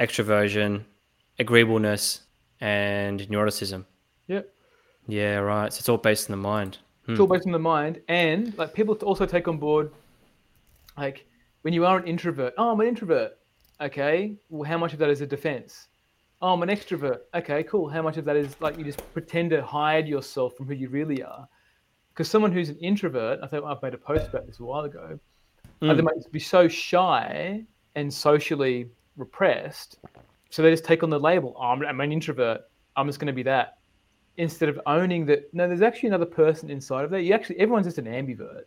extroversion, 0.00 0.84
agreeableness, 1.38 2.20
and 2.60 3.20
neuroticism. 3.22 3.84
Yep. 4.26 4.52
Yeah, 5.06 5.36
right. 5.36 5.72
So 5.72 5.78
it's 5.78 5.88
all 5.88 5.98
based 5.98 6.30
on 6.30 6.32
the 6.32 6.42
mind. 6.42 6.78
Hmm. 7.06 7.12
It's 7.12 7.20
all 7.20 7.26
based 7.26 7.46
on 7.46 7.52
the 7.52 7.58
mind, 7.58 8.00
and 8.08 8.56
like 8.58 8.74
people 8.74 8.94
also 8.96 9.26
take 9.26 9.48
on 9.48 9.58
board, 9.58 9.90
like 10.96 11.26
when 11.62 11.72
you 11.74 11.86
are 11.86 11.98
an 11.98 12.06
introvert. 12.06 12.54
Oh, 12.58 12.70
I'm 12.70 12.80
an 12.80 12.86
introvert. 12.86 13.38
Okay. 13.80 14.36
Well, 14.48 14.68
how 14.68 14.78
much 14.78 14.92
of 14.92 14.98
that 14.98 15.10
is 15.10 15.20
a 15.20 15.26
defense? 15.26 15.88
Oh, 16.40 16.52
I'm 16.52 16.62
an 16.62 16.68
extrovert. 16.68 17.20
Okay, 17.34 17.64
cool. 17.64 17.88
How 17.88 18.00
much 18.00 18.16
of 18.16 18.24
that 18.26 18.36
is 18.36 18.54
like 18.60 18.78
you 18.78 18.84
just 18.84 19.02
pretend 19.12 19.50
to 19.50 19.62
hide 19.62 20.06
yourself 20.06 20.56
from 20.56 20.66
who 20.66 20.74
you 20.74 20.88
really 20.88 21.22
are? 21.22 21.48
Because 22.10 22.30
someone 22.30 22.52
who's 22.52 22.68
an 22.68 22.78
introvert, 22.78 23.40
I 23.42 23.48
think 23.48 23.64
I've 23.64 23.82
made 23.82 23.94
a 23.94 23.98
post 23.98 24.28
about 24.28 24.46
this 24.46 24.60
a 24.60 24.64
while 24.64 24.84
ago. 24.84 25.18
Mm. 25.82 25.96
They 25.96 26.02
might 26.02 26.32
be 26.32 26.38
so 26.38 26.68
shy 26.68 27.64
and 27.96 28.12
socially 28.12 28.88
repressed, 29.16 29.98
so 30.50 30.62
they 30.62 30.70
just 30.70 30.84
take 30.84 31.02
on 31.02 31.10
the 31.10 31.18
label. 31.18 31.54
Oh, 31.56 31.62
I'm, 31.62 31.84
I'm 31.84 32.00
an 32.00 32.12
introvert. 32.12 32.62
I'm 32.96 33.06
just 33.06 33.18
going 33.18 33.28
to 33.28 33.32
be 33.32 33.44
that 33.44 33.78
instead 34.38 34.68
of 34.68 34.80
owning 34.86 35.26
that 35.26 35.52
no 35.52 35.68
there's 35.68 35.82
actually 35.82 36.08
another 36.08 36.24
person 36.24 36.70
inside 36.70 37.04
of 37.04 37.10
that 37.10 37.22
you 37.22 37.34
actually 37.34 37.58
everyone's 37.58 37.86
just 37.86 37.98
an 37.98 38.06
ambivert 38.06 38.62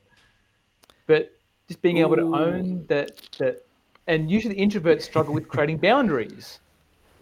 but 1.07 1.31
just 1.67 1.81
being 1.81 1.97
Ooh. 1.97 2.01
able 2.01 2.15
to 2.17 2.35
own 2.35 2.85
that 2.87 3.11
that 3.39 3.65
and 4.07 4.29
usually 4.29 4.55
introverts 4.55 5.03
struggle 5.03 5.33
with 5.33 5.47
creating 5.47 5.77
boundaries 5.77 6.59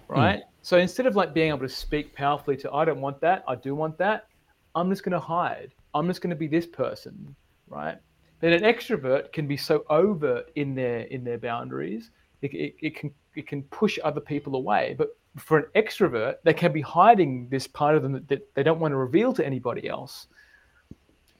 right 0.09 0.39
mm. 0.39 0.43
so 0.61 0.77
instead 0.77 1.05
of 1.05 1.15
like 1.15 1.33
being 1.33 1.49
able 1.49 1.59
to 1.59 1.69
speak 1.69 2.13
powerfully 2.13 2.57
to 2.57 2.71
i 2.71 2.83
don't 2.83 3.01
want 3.01 3.19
that 3.21 3.43
i 3.47 3.55
do 3.55 3.73
want 3.75 3.97
that 3.97 4.27
i'm 4.75 4.89
just 4.89 5.03
going 5.03 5.13
to 5.13 5.19
hide 5.19 5.73
i'm 5.93 6.07
just 6.07 6.21
going 6.21 6.29
to 6.29 6.35
be 6.35 6.47
this 6.47 6.65
person 6.65 7.35
right 7.67 7.97
but 8.41 8.51
an 8.51 8.63
extrovert 8.63 9.31
can 9.31 9.47
be 9.47 9.57
so 9.57 9.83
overt 9.89 10.51
in 10.55 10.75
their 10.75 11.01
in 11.01 11.23
their 11.23 11.37
boundaries 11.37 12.11
it, 12.41 12.53
it, 12.53 12.75
it 12.81 12.95
can 12.95 13.11
it 13.35 13.47
can 13.47 13.63
push 13.63 13.97
other 14.03 14.21
people 14.21 14.55
away 14.55 14.95
but 14.97 15.09
for 15.37 15.59
an 15.59 15.65
extrovert, 15.75 16.35
they 16.43 16.53
can 16.53 16.71
be 16.71 16.81
hiding 16.81 17.47
this 17.49 17.67
part 17.67 17.95
of 17.95 18.03
them 18.03 18.13
that, 18.13 18.27
that 18.27 18.53
they 18.55 18.63
don't 18.63 18.79
want 18.79 18.91
to 18.91 18.97
reveal 18.97 19.33
to 19.33 19.45
anybody 19.45 19.87
else. 19.87 20.27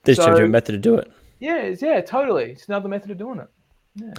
There's 0.03 0.17
so, 0.17 0.35
a 0.35 0.47
method 0.47 0.73
to 0.73 0.77
do 0.77 0.95
it. 0.95 1.11
Yeah, 1.39 1.73
yeah, 1.79 2.01
totally. 2.01 2.51
It's 2.51 2.67
another 2.67 2.89
method 2.89 3.11
of 3.11 3.17
doing 3.17 3.39
it. 3.39 3.47
Yeah. 3.95 4.13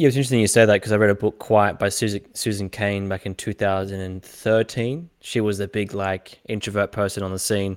Yeah, 0.00 0.08
it's 0.08 0.16
interesting 0.16 0.40
you 0.40 0.46
say 0.46 0.64
that 0.64 0.72
because 0.72 0.92
I 0.92 0.96
read 0.96 1.10
a 1.10 1.14
book, 1.14 1.38
Quiet, 1.40 1.78
by 1.78 1.90
Susan 1.90 2.22
Susan 2.32 2.70
Cain 2.70 3.06
back 3.06 3.26
in 3.26 3.34
2013. 3.34 5.10
She 5.20 5.40
was 5.42 5.58
the 5.58 5.68
big 5.68 5.92
like 5.92 6.40
introvert 6.48 6.90
person 6.90 7.22
on 7.22 7.32
the 7.32 7.38
scene 7.38 7.76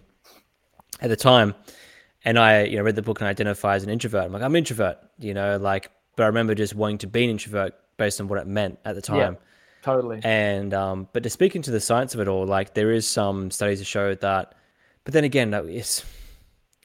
at 1.02 1.10
the 1.10 1.18
time, 1.18 1.54
and 2.24 2.40
I 2.40 2.64
you 2.64 2.78
know 2.78 2.84
read 2.84 2.96
the 2.96 3.02
book 3.02 3.20
and 3.20 3.28
I 3.28 3.32
identify 3.32 3.76
as 3.76 3.84
an 3.84 3.90
introvert. 3.90 4.24
I'm 4.24 4.32
like 4.32 4.42
I'm 4.42 4.54
an 4.54 4.60
introvert, 4.60 5.00
you 5.20 5.34
know, 5.34 5.58
like, 5.58 5.92
but 6.16 6.24
I 6.24 6.28
remember 6.28 6.56
just 6.56 6.76
wanting 6.76 7.00
to 7.00 7.08
be 7.08 7.26
an 7.26 7.30
introvert 7.30 7.74
based 7.98 8.22
on 8.22 8.30
what 8.30 8.40
it 8.40 8.48
meant 8.48 8.80
at 8.86 8.96
the 8.96 9.02
time. 9.02 9.18
Yeah. 9.18 9.34
Totally. 9.82 10.22
And 10.24 10.74
um, 10.74 11.10
but 11.12 11.24
to 11.24 11.30
speak 11.30 11.58
into 11.58 11.72
the 11.72 11.82
science 11.82 12.14
of 12.14 12.22
it 12.22 12.30
all, 12.30 12.46
like 12.46 12.74
there 12.74 12.94
is 12.94 13.06
some 13.06 13.52
studies 13.52 13.80
that 13.80 13.86
show 13.86 14.16
that, 14.16 14.56
but 15.04 15.14
then 15.14 15.26
again, 15.26 15.52
that 15.52 15.66
is 15.66 16.06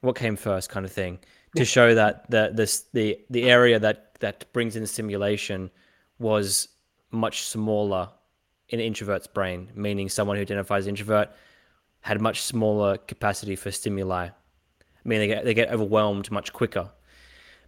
what 0.01 0.17
came 0.17 0.35
first, 0.35 0.69
kind 0.69 0.85
of 0.85 0.91
thing, 0.91 1.21
to 1.55 1.65
show 1.65 1.95
that 1.95 2.29
the 2.29 2.51
this 2.53 2.87
the 2.93 3.21
the 3.31 3.49
area 3.49 3.79
that 3.79 4.08
that 4.21 4.53
brings 4.53 4.77
in 4.77 4.87
stimulation 4.87 5.71
was 6.19 6.69
much 7.11 7.43
smaller 7.43 8.11
in 8.69 8.81
an 8.81 8.87
introvert's 8.87 9.27
brain, 9.27 9.71
meaning 9.75 10.09
someone 10.09 10.37
who 10.37 10.43
identifies 10.43 10.87
introvert 10.87 11.31
had 12.01 12.21
much 12.21 12.43
smaller 12.43 12.97
capacity 12.97 13.57
for 13.57 13.71
stimuli. 13.71 14.27
I 14.29 15.09
mean, 15.09 15.21
they 15.21 15.27
get 15.27 15.45
they 15.45 15.55
get 15.55 15.71
overwhelmed 15.71 16.31
much 16.31 16.53
quicker. 16.53 16.91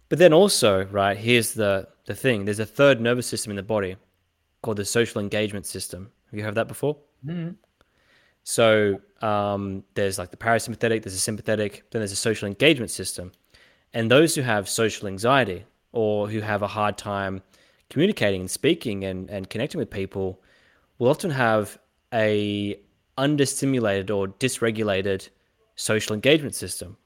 But 0.09 0.19
then 0.19 0.33
also, 0.33 0.85
right, 0.85 1.17
here's 1.17 1.53
the 1.53 1.87
the 2.05 2.15
thing: 2.15 2.45
there's 2.45 2.59
a 2.59 2.65
third 2.65 3.01
nervous 3.01 3.27
system 3.27 3.51
in 3.51 3.55
the 3.55 3.63
body 3.63 3.95
called 4.61 4.77
the 4.77 4.85
social 4.85 5.21
engagement 5.21 5.65
system. 5.65 6.11
Have 6.29 6.37
you 6.37 6.45
heard 6.45 6.55
that 6.55 6.67
before? 6.67 6.97
Mm-hmm. 7.25 7.51
So 8.43 8.99
um, 9.21 9.83
there's 9.93 10.17
like 10.17 10.31
the 10.31 10.37
parasympathetic, 10.37 11.03
there's 11.03 11.13
a 11.13 11.19
sympathetic, 11.19 11.83
then 11.91 11.99
there's 11.99 12.11
a 12.11 12.15
social 12.15 12.47
engagement 12.47 12.91
system. 12.91 13.31
And 13.93 14.09
those 14.09 14.33
who 14.35 14.41
have 14.41 14.69
social 14.69 15.07
anxiety 15.07 15.65
or 15.91 16.29
who 16.29 16.39
have 16.41 16.61
a 16.61 16.67
hard 16.67 16.97
time 16.97 17.41
communicating 17.89 18.41
and 18.41 18.51
speaking 18.51 19.03
and, 19.03 19.29
and 19.29 19.49
connecting 19.49 19.79
with 19.79 19.89
people 19.89 20.41
will 20.97 21.09
often 21.09 21.29
have 21.29 21.77
a 22.13 22.79
understimulated 23.17 24.15
or 24.15 24.27
dysregulated 24.27 25.29
social 25.75 26.13
engagement 26.13 26.55
system, 26.55 26.97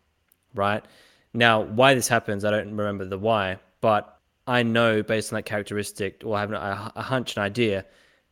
right? 0.53 0.85
Now, 1.33 1.61
why 1.61 1.93
this 1.93 2.07
happens, 2.07 2.45
I 2.45 2.51
don't 2.51 2.75
remember 2.75 3.05
the 3.05 3.17
why, 3.17 3.59
but 3.81 4.19
I 4.47 4.63
know 4.63 5.01
based 5.01 5.33
on 5.33 5.37
that 5.37 5.43
characteristic, 5.43 6.21
or 6.23 6.37
I 6.37 6.41
have 6.41 6.51
a, 6.51 6.91
a 6.95 7.01
hunch, 7.01 7.35
an 7.35 7.43
idea, 7.43 7.85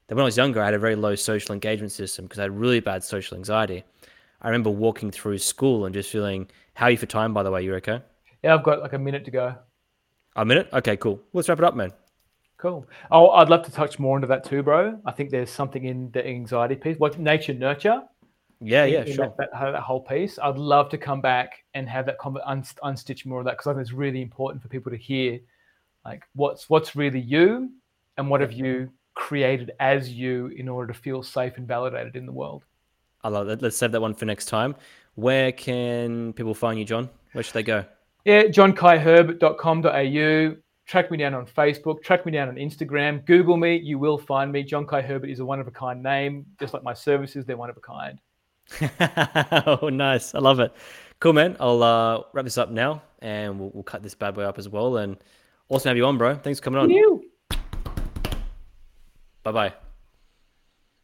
that 0.08 0.16
when 0.16 0.22
I 0.22 0.26
was 0.26 0.38
younger, 0.38 0.62
I 0.62 0.66
had 0.66 0.74
a 0.74 0.80
very 0.80 0.96
low 0.96 1.16
social 1.16 1.54
engagement 1.54 1.92
system 1.92 2.26
because 2.26 2.40
I 2.40 2.44
had 2.44 2.58
really 2.58 2.80
bad 2.80 3.04
social 3.04 3.38
anxiety. 3.38 3.84
I 4.42 4.48
remember 4.48 4.70
walking 4.70 5.10
through 5.10 5.40
school 5.40 5.86
and 5.86 5.94
just 5.94 6.12
feeling, 6.12 6.50
how 6.76 6.88
are 6.88 6.92
you 6.92 6.98
for 6.98 7.06
time, 7.06 7.34
by 7.34 7.44
the 7.44 7.52
way? 7.52 7.64
You 7.64 7.76
okay? 7.76 8.02
Yeah, 8.44 8.54
I've 8.54 8.64
got 8.64 8.82
like 8.82 8.94
a 8.94 9.00
minute 9.00 9.26
to 9.26 9.32
go. 9.32 9.56
A 10.36 10.46
minute? 10.46 10.70
Okay, 10.74 10.98
cool. 10.98 11.22
Let's 11.34 11.50
wrap 11.50 11.60
it 11.60 11.64
up, 11.64 11.76
man. 11.76 11.92
Cool. 12.58 12.88
Oh, 13.12 13.30
I'd 13.32 13.50
love 13.50 13.64
to 13.66 13.72
touch 13.72 14.00
more 14.00 14.18
into 14.18 14.28
that 14.28 14.44
too, 14.44 14.64
bro. 14.64 15.00
I 15.06 15.12
think 15.12 15.30
there's 15.30 15.50
something 15.50 15.84
in 15.84 16.12
the 16.12 16.26
anxiety 16.26 16.76
piece, 16.76 16.98
what 16.98 17.20
nature 17.20 17.54
nurture. 17.54 18.02
Yeah, 18.62 18.86
yeah, 18.86 19.04
sure. 19.04 19.34
That, 19.38 19.52
that, 19.52 19.72
that, 19.74 19.82
whole 19.82 20.00
piece. 20.00 20.40
I'd 20.42 20.58
love 20.58 20.88
to 20.90 20.98
come 20.98 21.20
back 21.20 21.66
and 21.74 21.90
have 21.90 22.06
that, 22.06 22.16
un, 22.24 22.64
unstitch 22.84 23.26
more 23.26 23.40
of 23.40 23.46
that 23.46 23.58
because 23.58 23.68
I 23.68 23.74
think 23.74 23.82
it's 23.82 23.92
really 23.92 24.22
important 24.22 24.64
for 24.64 24.70
people 24.70 24.90
to 24.92 24.98
hear 24.98 25.40
like 26.06 26.24
what's 26.36 26.70
what's 26.70 26.96
really 26.96 27.20
you 27.20 27.72
and 28.18 28.30
what 28.30 28.42
have 28.42 28.52
you 28.52 28.90
created 29.16 29.72
as 29.80 30.10
you 30.10 30.48
in 30.48 30.68
order 30.68 30.92
to 30.92 31.00
feel 31.00 31.24
safe 31.24 31.58
and 31.58 31.68
validated 31.68 32.16
in 32.16 32.26
the 32.26 32.32
world 32.32 32.64
i 33.24 33.30
love 33.30 33.48
that 33.48 33.62
let's 33.62 33.78
save 33.78 33.92
that 33.92 34.02
one 34.02 34.14
for 34.14 34.26
next 34.26 34.46
time 34.46 34.76
where 35.16 35.52
can 35.52 36.34
people 36.34 36.54
find 36.54 36.80
you 36.80 36.86
john 36.86 37.10
where 37.34 37.44
should 37.44 37.54
they 37.54 37.64
go 37.64 37.86
yeah 38.26 38.44
johnkaiherbert.com.au 38.44 40.56
track 40.86 41.10
me 41.10 41.18
down 41.18 41.34
on 41.34 41.46
facebook. 41.46 42.04
Track 42.04 42.26
me 42.26 42.34
down 42.34 42.50
on 42.50 42.56
instagram. 42.56 43.26
Google 43.26 43.56
me. 43.56 43.78
You 43.78 43.98
will 44.00 44.18
find 44.18 44.52
me. 44.52 44.64
John 44.64 44.86
kai 44.86 45.02
herbert 45.02 45.30
is 45.30 45.40
a 45.40 45.46
one 45.46 45.62
of 45.62 45.68
a 45.68 45.72
kind 45.72 46.04
name 46.04 46.46
just 46.60 46.74
like 46.74 46.84
my 46.84 46.94
services. 46.94 47.46
They're 47.46 47.56
one 47.56 47.70
of 47.70 47.78
a 47.78 47.82
kind 47.82 48.20
oh 49.82 49.88
nice. 49.90 50.36
I 50.36 50.40
love 50.40 50.60
it. 50.60 50.74
Cool 51.20 51.34
man. 51.34 51.56
I'll 51.60 51.84
uh, 51.84 52.24
wrap 52.34 52.44
this 52.44 52.58
up 52.58 52.70
now 52.70 53.02
and 53.20 53.60
we'll, 53.60 53.72
we'll 53.74 53.84
cut 53.84 54.04
this 54.04 54.16
bad 54.16 54.36
boy 54.36 54.44
up 54.44 54.60
as 54.60 54.68
well. 54.68 54.98
And 54.98 55.16
Awesome 55.70 55.84
to 55.84 55.90
have 55.90 55.98
you 55.98 56.06
on, 56.06 56.18
bro. 56.18 56.36
Thanks 56.36 56.60
for 56.60 56.66
coming 56.66 56.82
on. 56.82 56.90
You. 56.90 57.24
Bye 59.44 59.52
bye. 59.52 59.74